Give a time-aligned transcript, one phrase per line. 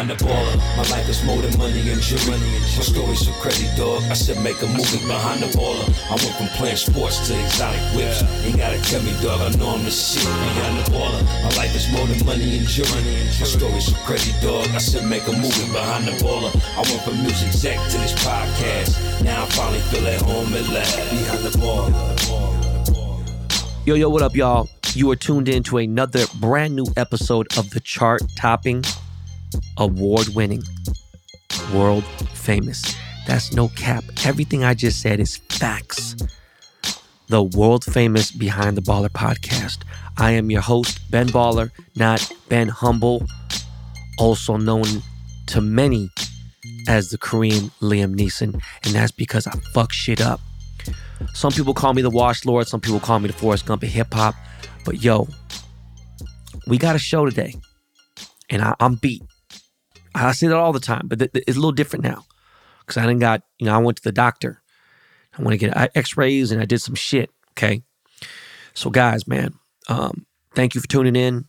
[0.00, 0.56] behind the baller.
[0.76, 2.38] My life is more than money and jewelry.
[2.40, 4.02] My story's so crazy, dog.
[4.04, 5.84] I said make a movie behind the baller.
[6.08, 8.22] I went from playing sports to exotic whips.
[8.44, 9.40] Ain't gotta tell me, dog.
[9.40, 11.22] I know I'm the shit behind the baller.
[11.44, 13.02] My life is more than money and jewelry.
[13.40, 14.68] My story's so crazy, dog.
[14.72, 16.52] I said make a movie behind the baller.
[16.76, 19.22] I went from music exec to this podcast.
[19.22, 20.96] Now I finally feel at home at last.
[21.10, 21.92] Behind the baller.
[23.84, 24.68] Yo, yo, what up, y'all?
[24.94, 28.82] You are tuned in to another brand new episode of the chart topping,
[29.76, 30.62] award winning,
[31.72, 32.04] world
[32.34, 32.96] famous.
[33.26, 34.04] That's no cap.
[34.24, 36.16] Everything I just said is facts.
[37.28, 39.78] The world famous Behind the Baller podcast.
[40.16, 43.24] I am your host, Ben Baller, not Ben Humble,
[44.18, 44.84] also known
[45.46, 46.10] to many
[46.88, 50.40] as the Korean Liam Neeson, and that's because I fuck shit up.
[51.34, 53.88] Some people call me the Wash Lord, some people call me the Forrest Gump of
[53.88, 54.34] hip hop,
[54.84, 55.28] but yo,
[56.66, 57.54] we got a show today,
[58.48, 59.22] and I, am beat.
[60.14, 62.24] I say that all the time, but th- th- it's a little different now
[62.80, 64.62] because I didn't got you know I went to the doctor.
[65.38, 67.30] I want to get X-rays and I did some shit.
[67.52, 67.82] Okay,
[68.74, 69.54] so guys, man,
[69.88, 71.46] um, thank you for tuning in.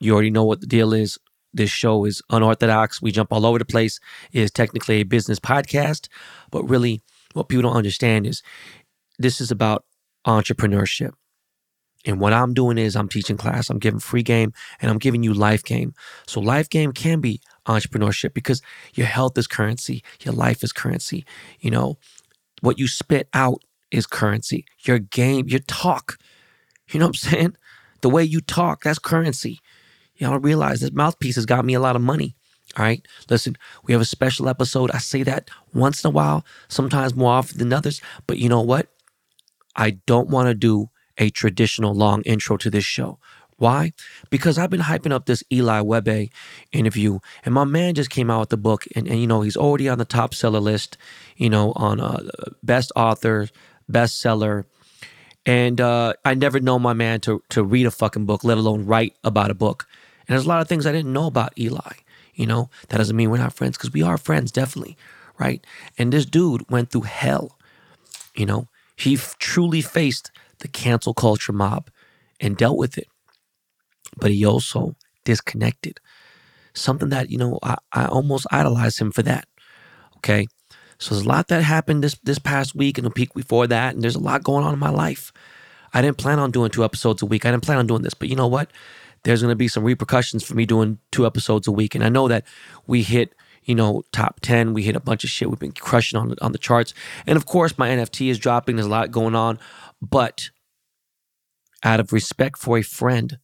[0.00, 1.18] You already know what the deal is.
[1.54, 3.02] This show is unorthodox.
[3.02, 4.00] We jump all over the place.
[4.32, 6.08] It is technically a business podcast,
[6.50, 7.02] but really,
[7.34, 8.42] what people don't understand is
[9.18, 9.84] this is about
[10.26, 11.12] entrepreneurship.
[12.04, 15.22] And what I'm doing is I'm teaching class, I'm giving free game, and I'm giving
[15.22, 15.94] you life game.
[16.26, 18.62] So life game can be entrepreneurship because
[18.94, 21.24] your health is currency, your life is currency.
[21.60, 21.98] You know,
[22.60, 24.64] what you spit out is currency.
[24.84, 26.18] Your game, your talk.
[26.90, 27.56] You know what I'm saying?
[28.00, 29.60] The way you talk, that's currency.
[30.16, 32.36] Y'all don't realize this mouthpiece has got me a lot of money.
[32.76, 33.06] All right.
[33.28, 34.90] Listen, we have a special episode.
[34.92, 38.00] I say that once in a while, sometimes more often than others.
[38.26, 38.88] But you know what?
[39.76, 43.18] I don't want to do a traditional long intro to this show.
[43.62, 43.92] Why?
[44.28, 46.30] Because I've been hyping up this Eli Webe
[46.72, 49.56] interview, and my man just came out with the book, and, and you know he's
[49.56, 50.98] already on the top seller list,
[51.36, 52.24] you know, on uh,
[52.64, 53.48] best author,
[53.88, 54.64] bestseller,
[55.46, 58.84] and uh, I never know my man to to read a fucking book, let alone
[58.84, 59.86] write about a book.
[60.26, 61.92] And there's a lot of things I didn't know about Eli.
[62.34, 64.96] You know, that doesn't mean we're not friends because we are friends, definitely,
[65.38, 65.64] right?
[65.96, 67.56] And this dude went through hell.
[68.34, 71.90] You know, he f- truly faced the cancel culture mob
[72.40, 73.06] and dealt with it.
[74.16, 76.00] But he also disconnected.
[76.74, 79.46] Something that, you know, I, I almost idolize him for that.
[80.18, 80.46] Okay.
[80.98, 83.94] So there's a lot that happened this this past week and the week before that,
[83.94, 85.32] and there's a lot going on in my life.
[85.92, 87.44] I didn't plan on doing two episodes a week.
[87.44, 88.70] I didn't plan on doing this, but you know what?
[89.24, 92.08] There's going to be some repercussions for me doing two episodes a week, and I
[92.08, 92.44] know that
[92.86, 93.34] we hit
[93.64, 94.74] you know, top 10.
[94.74, 95.48] We hit a bunch of shit.
[95.48, 96.94] We've been crushing on on the charts.
[97.26, 98.76] And of course, my NFT is dropping.
[98.76, 99.58] There's a lot going on.
[100.00, 100.50] But
[101.82, 103.38] out of respect for a friend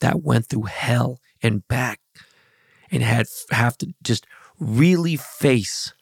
[0.00, 2.00] that went through hell and back
[2.90, 4.26] and had have to just
[4.58, 5.92] really face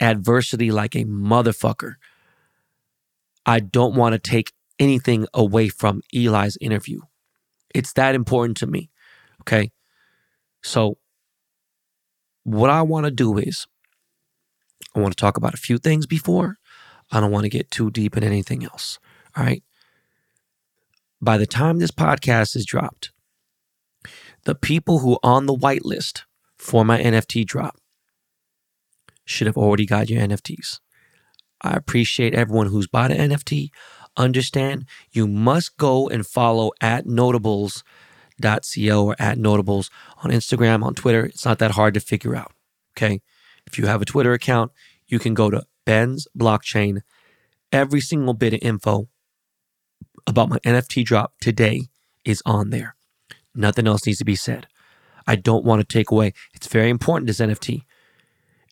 [0.00, 1.94] adversity like a motherfucker,
[3.44, 7.00] I don't want to take anything away from Eli's interview.
[7.74, 8.90] It's that important to me.
[9.42, 9.70] Okay.
[10.62, 10.98] So
[12.42, 13.66] what I want to do is
[14.94, 16.58] I want to talk about a few things before.
[17.10, 18.98] I don't want to get too deep in anything else.
[19.36, 19.62] All right.
[21.20, 23.12] By the time this podcast is dropped,
[24.46, 26.22] the people who are on the whitelist
[26.56, 27.76] for my NFT drop
[29.24, 30.78] should have already got your NFTs.
[31.62, 33.70] I appreciate everyone who's bought an NFT.
[34.16, 37.82] Understand you must go and follow at notables
[38.40, 39.90] notables.co or at notables
[40.22, 41.24] on Instagram, on Twitter.
[41.24, 42.52] It's not that hard to figure out.
[42.96, 43.20] Okay.
[43.66, 44.72] If you have a Twitter account,
[45.06, 47.00] you can go to Ben's blockchain.
[47.72, 49.08] Every single bit of info
[50.26, 51.88] about my NFT drop today
[52.24, 52.95] is on there.
[53.56, 54.66] Nothing else needs to be said.
[55.26, 56.32] I don't want to take away.
[56.54, 57.82] It's very important, this NFT.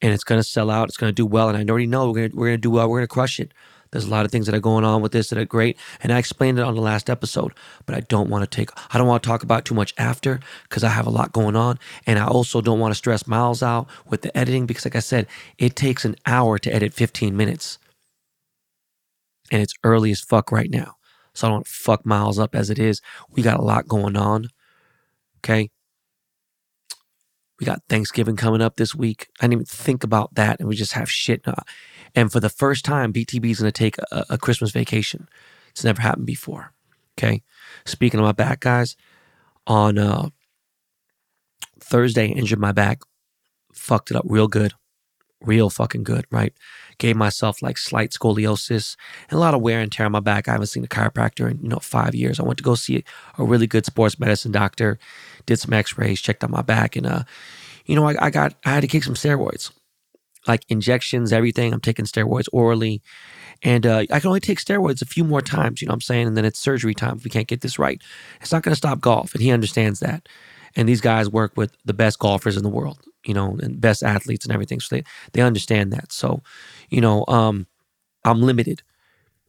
[0.03, 0.89] And it's going to sell out.
[0.89, 1.49] It's going to do well.
[1.49, 2.89] And I already know we're going to, we're going to do well.
[2.89, 3.53] We're going to crush it.
[3.91, 5.79] There's a lot of things that are going on with this that are great.
[6.03, 7.53] And I explained it on the last episode,
[7.87, 10.41] but I don't want to take, I don't want to talk about too much after
[10.65, 11.79] because I have a lot going on.
[12.05, 15.01] And I also don't want to stress Miles out with the editing because, like I
[15.01, 15.29] said,
[15.59, 17.79] it takes an hour to edit 15 minutes.
[19.53, 20.97] And it's early as fuck right now.
[21.33, 23.01] So I don't want fuck Miles up as it is.
[23.31, 24.49] We got a lot going on.
[25.45, 25.71] Okay.
[27.61, 29.29] We got Thanksgiving coming up this week.
[29.41, 30.59] I didn't even think about that.
[30.59, 31.45] And we just have shit.
[32.15, 35.29] And for the first time, BTB is going to take a, a, Christmas vacation.
[35.71, 36.73] It's never happened before.
[37.17, 37.43] Okay.
[37.85, 38.97] Speaking of my back, guys,
[39.67, 40.31] on uh,
[41.79, 43.03] Thursday, injured my back,
[43.73, 44.73] fucked it up real good,
[45.41, 46.53] real fucking good, right?
[46.99, 48.97] Gave myself like slight scoliosis
[49.29, 50.49] and a lot of wear and tear on my back.
[50.49, 52.41] I haven't seen a chiropractor in you know five years.
[52.41, 53.05] I went to go see
[53.39, 54.99] a really good sports medicine doctor,
[55.47, 57.25] did some X-rays, checked out my back, and uh,
[57.85, 59.71] you know, I, I got, I had to take some steroids,
[60.47, 61.73] like injections, everything.
[61.73, 63.03] I'm taking steroids orally.
[63.63, 66.01] And uh, I can only take steroids a few more times, you know what I'm
[66.03, 66.27] saying?
[66.27, 68.03] And then it's surgery time if we can't get this right.
[68.41, 69.33] It's not going to stop golf.
[69.33, 70.29] And he understands that.
[70.77, 74.03] And these guys work with the best golfers in the world, you know, and best
[74.03, 74.81] athletes and everything.
[74.81, 76.13] So they, they understand that.
[76.13, 76.43] So,
[76.91, 77.67] you know, um,
[78.25, 78.83] I'm limited.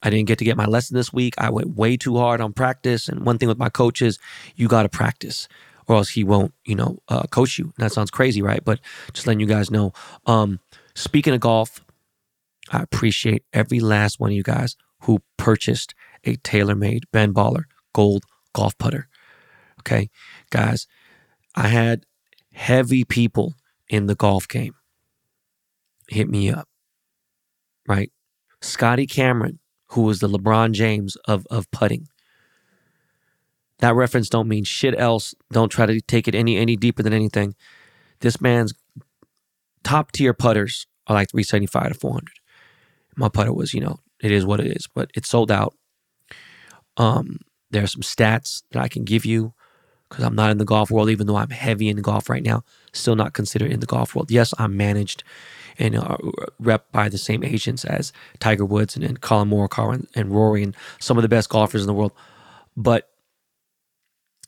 [0.04, 1.34] I didn't get to get my lesson this week.
[1.38, 3.10] I went way too hard on practice.
[3.10, 4.20] And one thing with my coaches,
[4.56, 5.48] you got to practice
[5.88, 7.66] or else he won't, you know, uh, coach you.
[7.66, 8.64] And that sounds crazy, right?
[8.64, 8.80] But
[9.14, 9.94] just letting you guys know.
[10.26, 10.60] Um,
[10.96, 11.84] speaking of golf,
[12.72, 15.94] I appreciate every last one of you guys who purchased
[16.24, 18.24] a TaylorMade Ben Baller gold
[18.54, 19.08] golf putter.
[19.82, 20.10] Okay,
[20.50, 20.88] guys,
[21.56, 22.06] I had
[22.54, 23.54] heavy people
[23.88, 24.74] in the golf game
[26.08, 26.68] hit me up,
[27.88, 28.12] right?
[28.62, 29.60] Scotty Cameron,
[29.90, 32.08] who was the LeBron James of, of putting.
[33.80, 35.36] That reference don't mean shit else.
[35.52, 37.56] Don't try to take it any any deeper than anything.
[38.22, 38.74] This man's
[39.84, 42.30] top tier putters are like 375 to 400
[43.16, 45.76] my putter was, you know, it is what it is, but it sold out.
[46.98, 47.40] Um,
[47.72, 49.54] there are some stats that I can give you
[50.10, 52.64] because I'm not in the golf world, even though I'm heavy in golf right now.
[52.94, 54.32] Still not considered in the golf world.
[54.32, 55.24] Yes, I'm managed
[55.78, 56.18] and uh,
[56.60, 60.64] rep by the same agents as Tiger Woods and, and Collin Morikawa and, and Rory
[60.64, 62.14] and some of the best golfers in the world.
[62.78, 63.10] But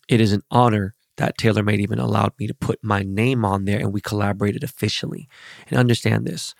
[0.07, 3.79] it is an honor that TaylorMade even allowed me to put my name on there
[3.79, 5.27] and we collaborated officially.
[5.69, 6.53] And understand this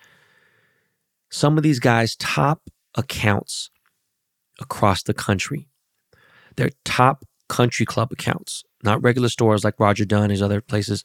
[1.30, 3.70] some of these guys' top accounts
[4.60, 5.68] across the country.
[6.56, 11.04] They're top country club accounts, not regular stores like Roger Dunn and other places.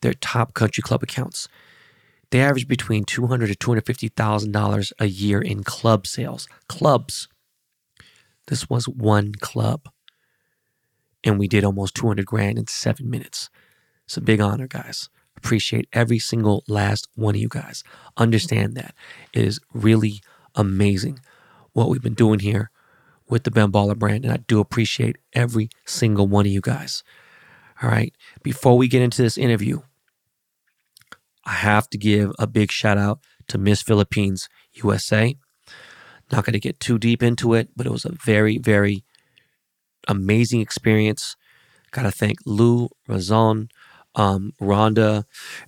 [0.00, 1.48] They're top country club accounts.
[2.30, 6.06] They average between two hundred to two hundred fifty thousand dollars a year in club
[6.06, 6.48] sales.
[6.68, 7.28] Clubs.
[8.48, 9.88] This was one club,
[11.24, 13.50] and we did almost two hundred grand in seven minutes.
[14.04, 15.08] It's a big honor, guys.
[15.36, 17.82] Appreciate every single last one of you guys.
[18.16, 18.94] Understand that.
[19.32, 20.20] It is really
[20.54, 21.20] amazing
[21.72, 22.70] what we've been doing here
[23.28, 24.24] with the Ben Baller brand.
[24.24, 27.02] And I do appreciate every single one of you guys.
[27.82, 28.14] All right.
[28.42, 29.80] Before we get into this interview,
[31.44, 35.34] I have to give a big shout out to Miss Philippines USA.
[36.30, 39.04] Not going to get too deep into it, but it was a very, very
[40.08, 41.36] amazing experience.
[41.90, 43.68] Got to thank Lou Razon
[44.14, 45.24] um, Rhonda,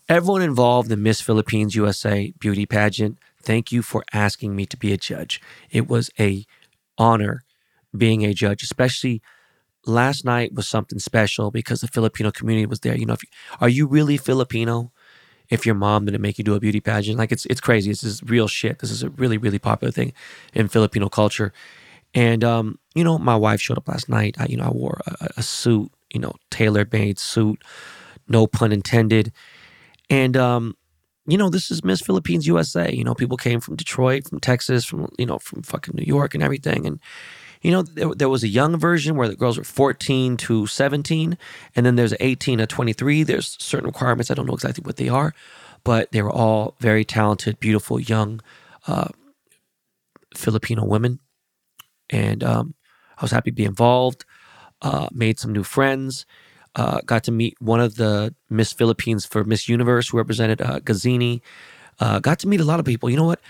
[0.09, 3.19] everyone involved in Miss Philippines USA beauty pageant.
[3.43, 5.41] Thank you for asking me to be a judge.
[5.71, 6.45] It was a
[6.99, 7.45] honor
[7.97, 9.23] being a judge, especially
[9.87, 12.97] last night was something special because the Filipino community was there.
[12.97, 13.29] You know, you,
[13.61, 14.93] are you really Filipino?
[15.51, 17.91] If your mom didn't make you do a beauty pageant, like it's it's crazy.
[17.91, 18.79] This is real shit.
[18.79, 20.15] This is a really really popular thing
[20.55, 21.53] in Filipino culture.
[22.15, 24.37] And um, you know, my wife showed up last night.
[24.39, 27.63] I, you know, I wore a, a suit, you know, tailor made suit
[28.29, 29.33] no pun intended.
[30.11, 30.77] And um,
[31.27, 32.93] you know, this is Miss Philippines USA.
[32.93, 36.35] You know, people came from Detroit, from Texas, from you know, from fucking New York
[36.35, 36.87] and everything.
[36.87, 37.01] And
[37.63, 41.39] you know, there, there, was a young version where the girls were 14 to 17,
[41.75, 43.23] and then there's 18 to 23.
[43.23, 44.31] There's certain requirements.
[44.31, 45.35] I don't know exactly what they are,
[45.83, 48.43] but they were all very talented, beautiful, young
[48.87, 49.09] uh,
[50.35, 51.21] Filipino women.
[52.11, 52.75] And um,
[53.19, 54.25] I was happy to be involved.
[54.83, 56.27] Uh, made some new friends
[56.77, 60.81] uh, got to meet one of the Miss Philippines for Miss Universe who represented uh,
[60.81, 61.41] Gazini.
[62.01, 63.09] Uh, got to meet a lot of people.
[63.09, 63.41] You know what?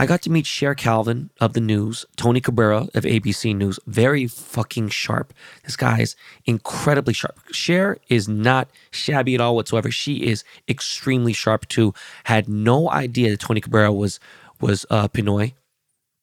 [0.00, 3.80] I got to meet Cher Calvin of the news, Tony Cabrera of ABC News.
[3.88, 5.34] Very fucking sharp.
[5.64, 7.40] This guy is incredibly sharp.
[7.50, 9.90] Cher is not shabby at all whatsoever.
[9.90, 11.94] She is extremely sharp too.
[12.24, 14.20] Had no idea that Tony Cabrera was
[14.60, 15.54] was uh, Pinoy.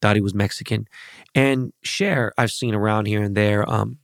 [0.00, 0.88] Thought he was Mexican.
[1.34, 3.68] And Cher, I've seen around here and there.
[3.70, 3.98] Um,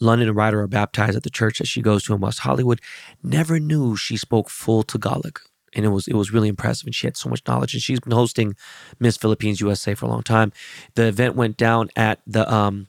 [0.00, 2.80] London and Ryder are baptized at the church that she goes to in West Hollywood,
[3.22, 5.40] never knew she spoke full Tagalog.
[5.74, 7.74] And it was it was really impressive, and she had so much knowledge.
[7.74, 8.56] And she's been hosting
[8.98, 10.50] Miss Philippines USA for a long time.
[10.94, 12.88] The event went down at the um,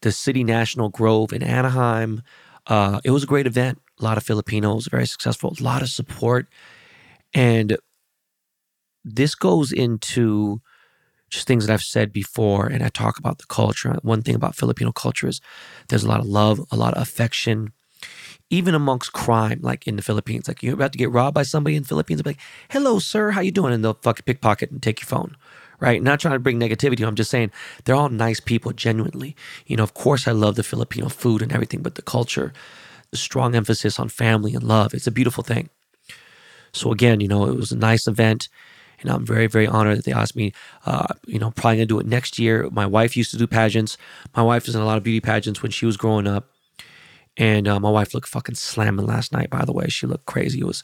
[0.00, 2.22] the City National Grove in Anaheim.
[2.68, 3.80] Uh, it was a great event.
[3.98, 5.54] A lot of Filipinos, very successful.
[5.58, 6.46] A lot of support,
[7.34, 7.76] and
[9.04, 10.60] this goes into
[11.30, 13.96] just things that I've said before, and I talk about the culture.
[14.02, 15.40] One thing about Filipino culture is
[15.88, 17.72] there's a lot of love, a lot of affection,
[18.50, 20.48] even amongst crime, like in the Philippines.
[20.48, 22.40] Like you're about to get robbed by somebody in the Philippines, be like,
[22.70, 25.36] "Hello, sir, how you doing?" And they'll fucking pickpocket and take your phone.
[25.80, 26.02] Right?
[26.02, 27.06] Not trying to bring negativity.
[27.06, 27.50] I'm just saying
[27.84, 29.34] they're all nice people, genuinely.
[29.66, 32.52] You know, of course, I love the Filipino food and everything, but the culture,
[33.10, 35.68] the strong emphasis on family and love, it's a beautiful thing.
[36.72, 38.48] So again, you know, it was a nice event.
[39.04, 40.52] And I'm very, very honored that they asked me.
[40.86, 42.68] Uh, you know, probably gonna do it next year.
[42.72, 43.98] My wife used to do pageants.
[44.34, 46.48] My wife was in a lot of beauty pageants when she was growing up.
[47.36, 49.50] And uh, my wife looked fucking slamming last night.
[49.50, 50.60] By the way, she looked crazy.
[50.60, 50.82] It was,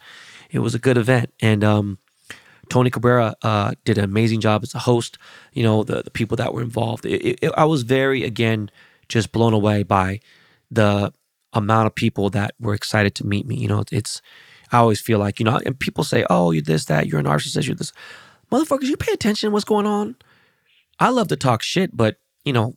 [0.50, 1.32] it was a good event.
[1.40, 1.98] And um,
[2.68, 5.16] Tony Cabrera uh, did an amazing job as a host.
[5.52, 7.06] You know, the, the people that were involved.
[7.06, 8.70] It, it, I was very again
[9.08, 10.20] just blown away by
[10.70, 11.12] the
[11.52, 13.56] amount of people that were excited to meet me.
[13.56, 14.20] You know, it's
[14.72, 17.24] I always feel like you know, and people say, "Oh, you're this, that, you're a
[17.24, 17.92] narcissist, you're this."
[18.50, 20.16] Motherfuckers, you pay attention what's going on.
[20.98, 22.74] I love to talk shit, but you know,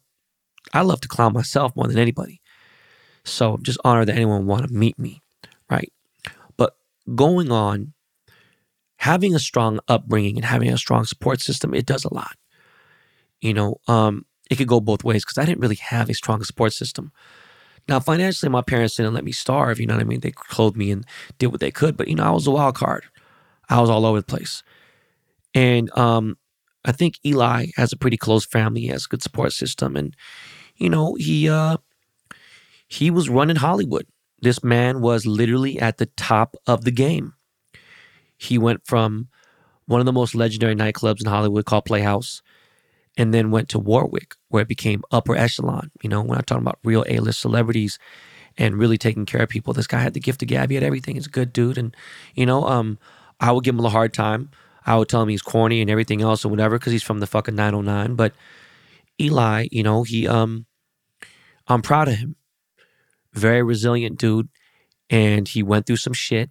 [0.74, 2.42] I love to clown myself more than anybody.
[3.26, 5.22] So just honored that anyone want to meet me,
[5.70, 5.92] right?
[6.58, 6.76] But
[7.16, 7.94] going on,
[8.98, 12.36] having a strong upbringing and having a strong support system, it does a lot.
[13.42, 16.44] You know, um, it could go both ways because I didn't really have a strong
[16.44, 17.12] support system.
[17.88, 19.80] Now, financially, my parents didn't let me starve.
[19.80, 20.22] You know what I mean?
[20.22, 21.06] They clothed me and
[21.38, 23.06] did what they could, but you know, I was a wild card.
[23.70, 24.64] I was all over the place.
[25.54, 26.38] And um,
[26.86, 28.82] I think Eli has a pretty close family.
[28.82, 30.16] He has a good support system, and
[30.78, 31.78] you know, he uh,
[32.88, 34.08] he was running Hollywood.
[34.42, 37.34] This man was literally at the top of the game.
[38.38, 39.30] He went from
[39.86, 42.42] one of the most legendary nightclubs in Hollywood called Playhouse,
[43.18, 45.92] and then went to Warwick, where it became upper echelon.
[46.02, 48.00] You know, when I'm talking about real A-list celebrities
[48.58, 50.70] and really taking care of people, this guy had the gift of gab.
[50.70, 51.16] He had everything.
[51.16, 51.96] He's a good dude, and
[52.36, 52.98] you know, um,
[53.40, 54.50] I would give him a hard time.
[54.86, 57.28] I would tell him he's corny and everything else or whatever because he's from the
[57.28, 58.16] fucking 909.
[58.16, 58.34] But
[59.20, 60.66] Eli, you know, he um
[61.68, 62.36] I'm proud of him.
[63.34, 64.50] Very resilient dude.
[65.10, 66.50] And he went through some shit.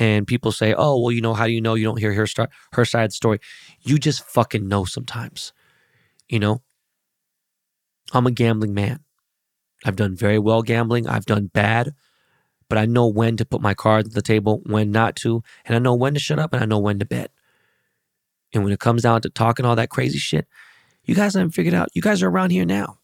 [0.00, 2.26] And people say, oh, well, you know, how do you know you don't hear her,
[2.72, 3.40] her side of the story?
[3.80, 5.52] You just fucking know sometimes.
[6.28, 6.62] You know?
[8.12, 9.00] I'm a gambling man.
[9.84, 11.06] I've done very well gambling.
[11.06, 11.94] I've done bad,
[12.68, 15.76] but I know when to put my cards on the table, when not to, and
[15.76, 17.30] I know when to shut up and I know when to bet.
[18.52, 20.48] And when it comes down to talking all that crazy shit,
[21.04, 21.88] you guys haven't figured out.
[21.94, 22.98] You guys are around here now.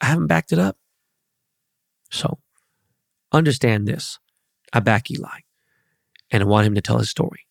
[0.00, 0.76] I haven't backed it up.
[2.10, 2.38] So
[3.32, 4.18] understand this.
[4.72, 5.40] I back Eli
[6.30, 7.46] and I want him to tell his story.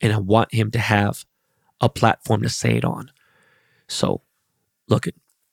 [0.00, 1.24] And I want him to have
[1.80, 3.10] a platform to say it on.
[3.88, 4.22] So
[4.88, 5.06] look,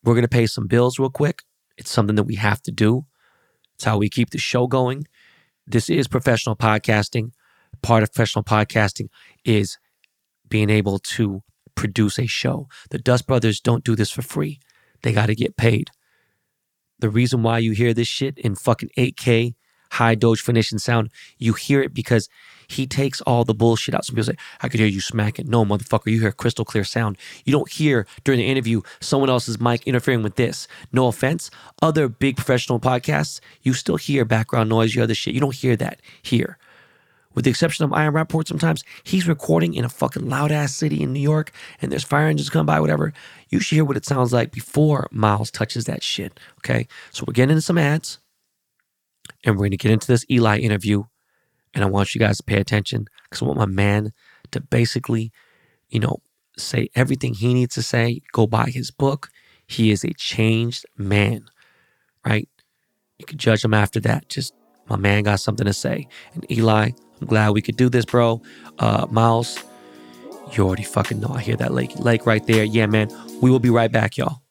[0.03, 1.43] we're going to pay some bills real quick.
[1.77, 3.05] It's something that we have to do.
[3.75, 5.07] It's how we keep the show going.
[5.65, 7.31] This is professional podcasting.
[7.81, 9.07] Part of professional podcasting
[9.43, 9.77] is
[10.47, 11.41] being able to
[11.75, 12.67] produce a show.
[12.91, 14.59] The Dust Brothers don't do this for free.
[15.01, 15.89] They got to get paid.
[16.99, 19.55] The reason why you hear this shit in fucking 8K,
[19.93, 22.29] high Doge definition sound, you hear it because
[22.67, 24.05] he takes all the bullshit out.
[24.05, 25.49] Some people say, I could hear you smacking.
[25.49, 27.17] No, motherfucker, you hear crystal clear sound.
[27.45, 30.67] You don't hear during the interview someone else's mic interfering with this.
[30.91, 31.51] No offense.
[31.81, 35.33] Other big professional podcasts, you still hear background noise, you other shit.
[35.33, 36.57] You don't hear that here
[37.33, 41.01] with the exception of Ian Rapoport sometimes, he's recording in a fucking loud ass city
[41.01, 43.13] in New York and there's fire engines come by, whatever.
[43.49, 46.39] You should hear what it sounds like before Miles touches that shit.
[46.59, 46.87] Okay.
[47.11, 48.19] So we're getting into some ads
[49.43, 51.03] and we're going to get into this Eli interview.
[51.73, 54.11] And I want you guys to pay attention because I want my man
[54.51, 55.31] to basically,
[55.89, 56.17] you know,
[56.57, 59.29] say everything he needs to say, go buy his book.
[59.65, 61.45] He is a changed man,
[62.25, 62.47] right?
[63.17, 64.29] You can judge him after that.
[64.29, 64.53] Just
[64.87, 66.07] my man got something to say.
[66.33, 68.41] And Eli, I'm glad we could do this, bro.
[68.77, 69.63] Uh, Miles,
[70.51, 71.29] you already fucking know.
[71.33, 72.63] I hear that lake, lake right there.
[72.63, 73.09] Yeah, man.
[73.41, 74.42] We will be right back, y'all.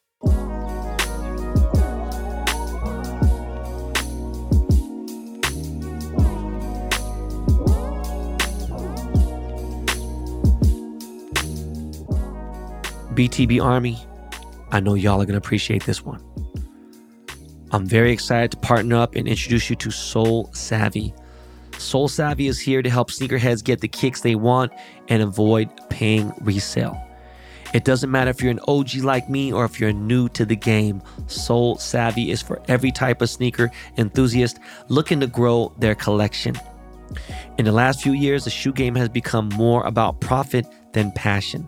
[13.13, 13.97] BTB Army,
[14.71, 16.23] I know y'all are going to appreciate this one.
[17.71, 21.13] I'm very excited to partner up and introduce you to Sole Savy.
[21.77, 24.71] Sole Savy is here to help sneakerheads get the kicks they want
[25.09, 26.99] and avoid paying resale.
[27.73, 30.55] It doesn't matter if you're an OG like me or if you're new to the
[30.55, 36.55] game, Sole Savy is for every type of sneaker enthusiast looking to grow their collection.
[37.59, 41.67] In the last few years, the shoe game has become more about profit than passion.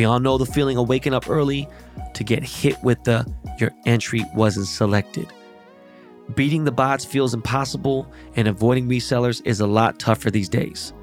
[0.00, 1.68] We all know the feeling of waking up early
[2.14, 5.30] to get hit with the your entry wasn't selected.
[6.34, 10.94] Beating the bots feels impossible, and avoiding resellers is a lot tougher these days.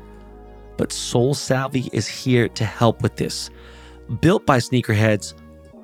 [0.78, 3.52] But Sole Savy is here to help with this.
[4.20, 5.36] Built by sneakerheads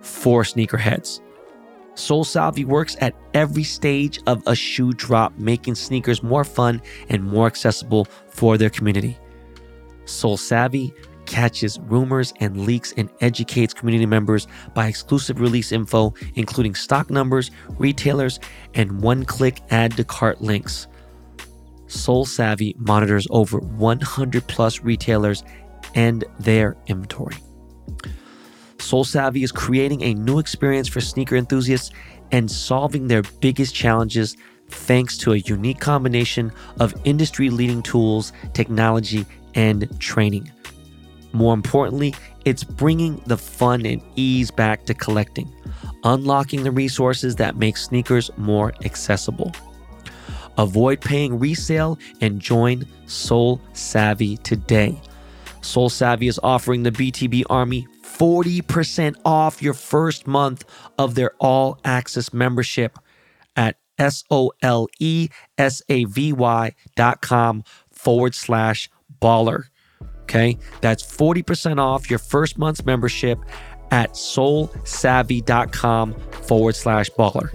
[0.01, 1.21] for sneakerheads.
[1.93, 7.23] Sole Savy works at every stage of a shoe drop, making sneakers more fun and
[7.23, 9.19] more accessible for their community.
[10.05, 10.95] Sole Savy
[11.33, 17.49] catches rumors and leaks and educates community members by exclusive release info, including stock numbers,
[17.79, 18.39] retailers,
[18.75, 20.87] and one click add to cart links.
[21.87, 25.43] Sole Savy monitors over 100 plus retailers
[25.95, 27.37] and their inventory.
[28.77, 31.89] Sole Savy is creating a new experience for sneaker enthusiasts
[32.31, 34.37] and solving their biggest challenges
[34.69, 39.25] thanks to a unique combination of industry leading tools, technology,
[39.55, 40.51] and training.
[41.33, 45.51] More importantly, it's bringing the fun and ease back to collecting,
[46.03, 49.51] unlocking the resources that make sneakers more accessible.
[50.57, 55.01] Avoid paying resale and join Sole Savy today.
[55.61, 60.65] Sole Savy is offering the BTB Army 40% off your first month
[60.99, 62.99] of their all access membership
[63.55, 68.89] at S O L E S A V Y dot com forward slash
[69.21, 69.63] baller.
[70.23, 73.39] Okay, that's 40% off your first month's membership
[73.91, 77.53] at solesavy.com forward slash baller.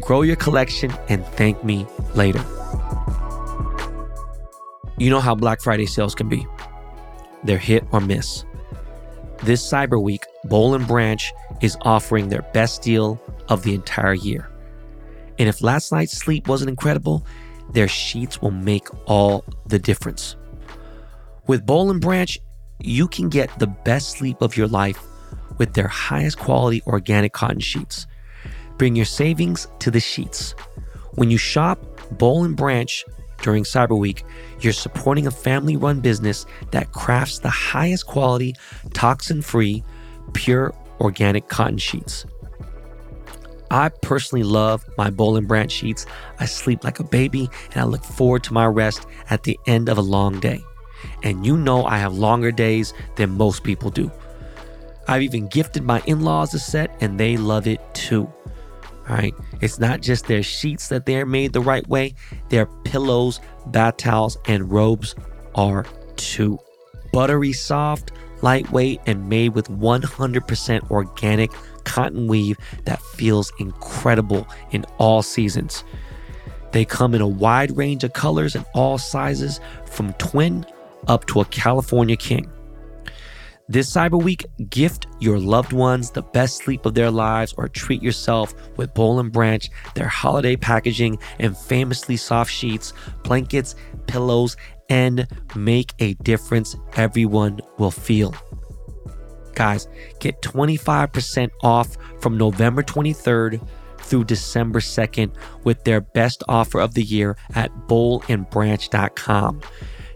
[0.00, 2.44] Grow your collection and thank me later.
[4.98, 6.46] You know how Black Friday sales can be.
[7.44, 8.44] They're hit or miss.
[9.42, 14.50] This Cyber Week, Boll and Branch is offering their best deal of the entire year.
[15.38, 17.24] And if last night's sleep wasn't incredible,
[17.72, 20.36] their sheets will make all the difference.
[21.50, 22.38] With Boll and Branch,
[22.78, 25.02] you can get the best sleep of your life
[25.58, 28.06] with their highest quality organic cotton sheets.
[28.78, 30.54] Bring your savings to the sheets.
[31.16, 33.04] When you shop Boll and Branch
[33.42, 34.22] during Cyber Week,
[34.60, 38.54] you're supporting a family run business that crafts the highest quality,
[38.94, 39.82] toxin free,
[40.34, 42.26] pure organic cotton sheets.
[43.72, 46.06] I personally love my Boll and Branch sheets.
[46.38, 49.88] I sleep like a baby and I look forward to my rest at the end
[49.88, 50.62] of a long day.
[51.22, 54.10] And you know I have longer days than most people do.
[55.08, 58.32] I've even gifted my in laws a set and they love it too.
[59.08, 59.34] All right.
[59.60, 62.14] It's not just their sheets that they're made the right way,
[62.48, 65.16] their pillows, bath towels, and robes
[65.56, 65.84] are
[66.16, 66.58] too.
[67.12, 71.50] Buttery soft, lightweight, and made with 100% organic
[71.84, 75.82] cotton weave that feels incredible in all seasons.
[76.72, 80.64] They come in a wide range of colors and all sizes, from twin
[81.06, 82.50] up to a California king.
[83.70, 88.02] This Cyber Week, gift your loved ones the best sleep of their lives or treat
[88.02, 93.76] yourself with Boll and Branch, their holiday packaging, and famously soft sheets, blankets,
[94.08, 94.56] pillows,
[94.88, 98.34] and make a difference everyone will feel.
[99.54, 99.86] Guys,
[100.18, 103.64] get 25% off from November 23rd
[103.98, 105.32] through December 2nd
[105.62, 109.60] with their best offer of the year at bollandbranch.com.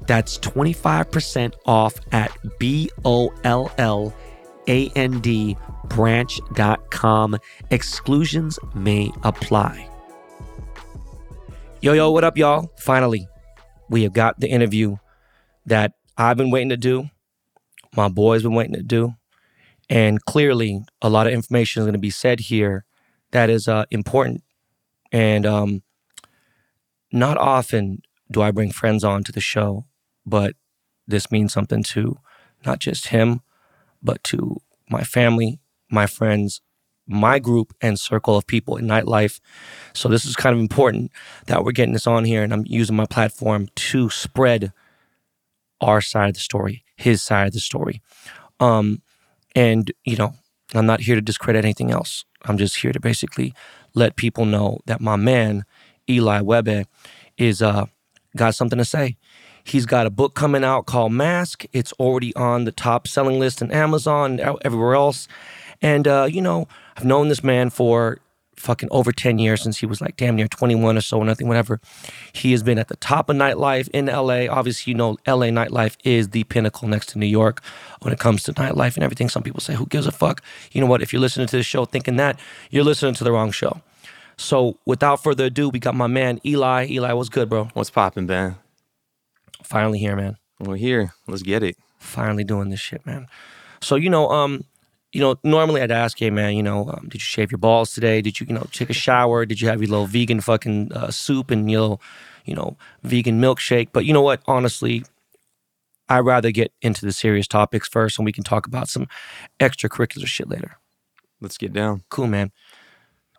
[0.06, 4.14] That's 25% off at B O L L
[4.68, 7.36] A N D branch.com.
[7.70, 9.88] Exclusions may apply.
[11.80, 12.72] Yo, yo, what up, y'all?
[12.78, 13.28] Finally,
[13.90, 14.96] we have got the interview
[15.66, 17.10] that I've been waiting to do,
[17.96, 19.14] my boys been waiting to do.
[19.90, 22.84] And clearly, a lot of information is going to be said here
[23.32, 24.42] that is uh, important.
[25.12, 25.82] And um,
[27.12, 29.84] not often do I bring friends on to the show
[30.26, 30.54] but
[31.06, 32.18] this means something to
[32.64, 33.42] not just him,
[34.02, 35.60] but to my family,
[35.90, 36.60] my friends,
[37.06, 39.40] my group and circle of people in nightlife.
[39.92, 41.12] So this is kind of important
[41.46, 44.72] that we're getting this on here and I'm using my platform to spread
[45.80, 48.00] our side of the story, his side of the story.
[48.60, 49.02] Um,
[49.54, 50.34] and you know,
[50.74, 52.24] I'm not here to discredit anything else.
[52.46, 53.54] I'm just here to basically
[53.94, 55.64] let people know that my man,
[56.08, 56.86] Eli Webe,
[57.36, 57.86] is uh
[58.36, 59.16] got something to say.
[59.64, 61.64] He's got a book coming out called Mask.
[61.72, 65.26] It's already on the top selling list in Amazon, and everywhere else.
[65.80, 68.18] And, uh, you know, I've known this man for
[68.56, 71.80] fucking over 10 years since he was like damn near 21 or so, nothing, whatever.
[72.32, 74.46] He has been at the top of nightlife in LA.
[74.52, 77.62] Obviously, you know, LA nightlife is the pinnacle next to New York
[78.02, 79.28] when it comes to nightlife and everything.
[79.28, 80.42] Some people say, who gives a fuck?
[80.72, 81.02] You know what?
[81.02, 82.38] If you're listening to this show thinking that,
[82.70, 83.80] you're listening to the wrong show.
[84.36, 86.86] So without further ado, we got my man Eli.
[86.90, 87.68] Eli, what's good, bro?
[87.74, 88.56] What's popping, Ben?
[89.64, 90.36] Finally here, man.
[90.60, 91.14] We're here.
[91.26, 91.76] Let's get it.
[91.98, 93.26] Finally doing this shit, man.
[93.80, 94.64] So you know, um,
[95.12, 97.92] you know, normally I'd ask, hey man, you know, um, did you shave your balls
[97.94, 98.20] today?
[98.20, 99.46] Did you, you know, take a shower?
[99.46, 102.02] Did you have your little vegan fucking uh, soup and your, little,
[102.44, 103.88] you know, vegan milkshake?
[103.92, 104.42] But you know what?
[104.46, 105.04] Honestly,
[106.08, 109.08] I'd rather get into the serious topics first, and we can talk about some
[109.60, 110.78] extracurricular shit later.
[111.40, 112.02] Let's get down.
[112.10, 112.52] Cool, man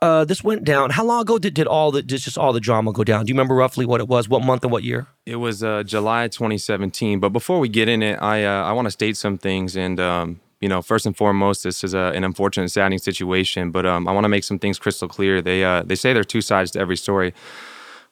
[0.02, 0.90] uh, this went down.
[0.90, 3.26] How long ago did, did all the did just all the drama go down?
[3.26, 4.28] Do you remember roughly what it was?
[4.28, 5.08] What month and what year?
[5.26, 7.20] It was uh, July 2017.
[7.20, 9.76] But before we get in it, I uh, I want to state some things.
[9.76, 13.72] And um, you know, first and foremost, this is a, an unfortunate, saddening situation.
[13.72, 15.42] But um, I want to make some things crystal clear.
[15.42, 17.34] They uh, they say there are two sides to every story.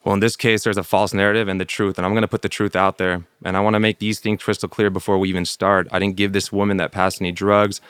[0.04, 2.28] Well, in this case, there's a false narrative and the truth, and I'm going to
[2.28, 3.24] put the truth out there.
[3.42, 5.88] And I want to make these things crystal clear before we even start.
[5.92, 7.80] I didn't give this woman that passed any drugs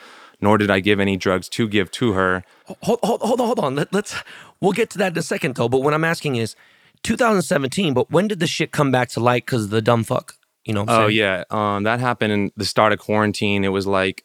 [0.45, 2.43] nor did I give any drugs to give to her.
[2.83, 3.75] Hold, hold, hold on, hold on.
[3.75, 4.15] Let, us
[4.61, 5.67] we'll get to that in a second though.
[5.67, 6.55] But what I'm asking is,
[7.03, 10.35] 2017, but when did the shit come back to light because of the dumb fuck?
[10.63, 11.17] You know what I'm Oh saying?
[11.17, 13.63] yeah, um, that happened in the start of quarantine.
[13.63, 14.23] It was like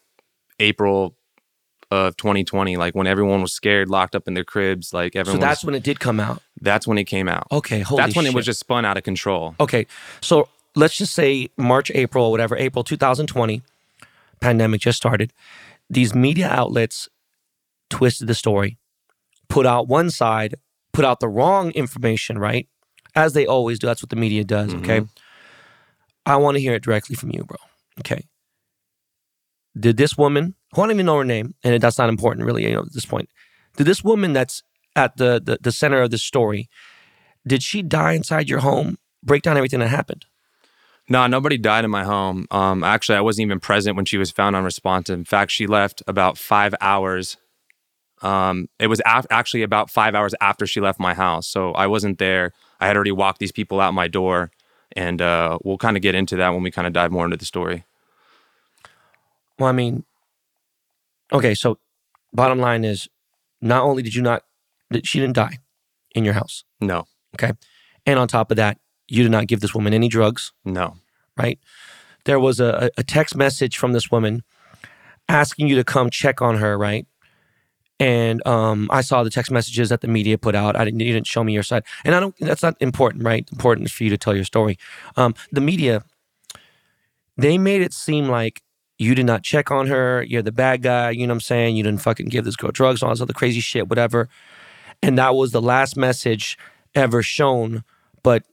[0.59, 1.15] April
[1.91, 4.93] of 2020, like when everyone was scared, locked up in their cribs.
[4.93, 5.41] Like everyone.
[5.41, 6.41] So that's was- when it did come out.
[6.61, 7.47] that's when it came out.
[7.51, 9.55] Okay, holy that's when it was just spun out of control.
[9.59, 9.85] Okay,
[10.21, 13.61] so let's just say March, April, whatever, April 2020,
[14.39, 15.31] pandemic just started.
[15.91, 17.09] These media outlets
[17.89, 18.79] twisted the story,
[19.49, 20.55] put out one side,
[20.93, 22.67] put out the wrong information, right?
[23.13, 23.87] As they always do.
[23.87, 25.01] That's what the media does, okay?
[25.01, 25.11] Mm-hmm.
[26.25, 27.57] I want to hear it directly from you, bro.
[27.99, 28.25] Okay.
[29.77, 32.63] Did this woman, who I don't even know her name, and that's not important really,
[32.63, 33.29] you know, at this point.
[33.75, 34.63] Did this woman that's
[34.95, 36.69] at the, the, the center of this story,
[37.45, 38.97] did she die inside your home?
[39.23, 40.25] Break down everything that happened.
[41.11, 42.47] No, nobody died in my home.
[42.51, 45.19] Um, actually, I wasn't even present when she was found unresponsive.
[45.19, 47.35] In fact, she left about five hours.
[48.21, 51.87] Um, it was af- actually about five hours after she left my house, so I
[51.87, 52.53] wasn't there.
[52.79, 54.51] I had already walked these people out my door,
[54.93, 57.35] and uh, we'll kind of get into that when we kind of dive more into
[57.35, 57.83] the story.
[59.59, 60.05] Well, I mean,
[61.33, 61.77] okay, so
[62.31, 63.09] bottom line is
[63.59, 64.45] not only did you not,
[65.03, 65.57] she didn't die
[66.15, 67.51] in your house, No, okay?
[68.05, 68.77] And on top of that,
[69.09, 70.95] you did not give this woman any drugs, no,
[71.37, 71.59] right?
[72.25, 74.43] There was a, a text message from this woman
[75.27, 77.07] asking you to come check on her, right?
[77.99, 80.75] And um, I saw the text messages that the media put out.
[80.75, 82.35] I didn't, you didn't show me your side, and I don't.
[82.39, 83.47] That's not important, right?
[83.51, 84.79] Important is for you to tell your story.
[85.17, 86.03] Um, the media,
[87.37, 88.63] they made it seem like
[88.97, 90.23] you did not check on her.
[90.23, 91.11] You're the bad guy.
[91.11, 91.75] You know what I'm saying?
[91.75, 94.29] You didn't fucking give this girl drugs, all this other crazy shit, whatever.
[95.03, 96.57] And that was the last message
[96.95, 97.83] ever shown.
[98.23, 98.43] But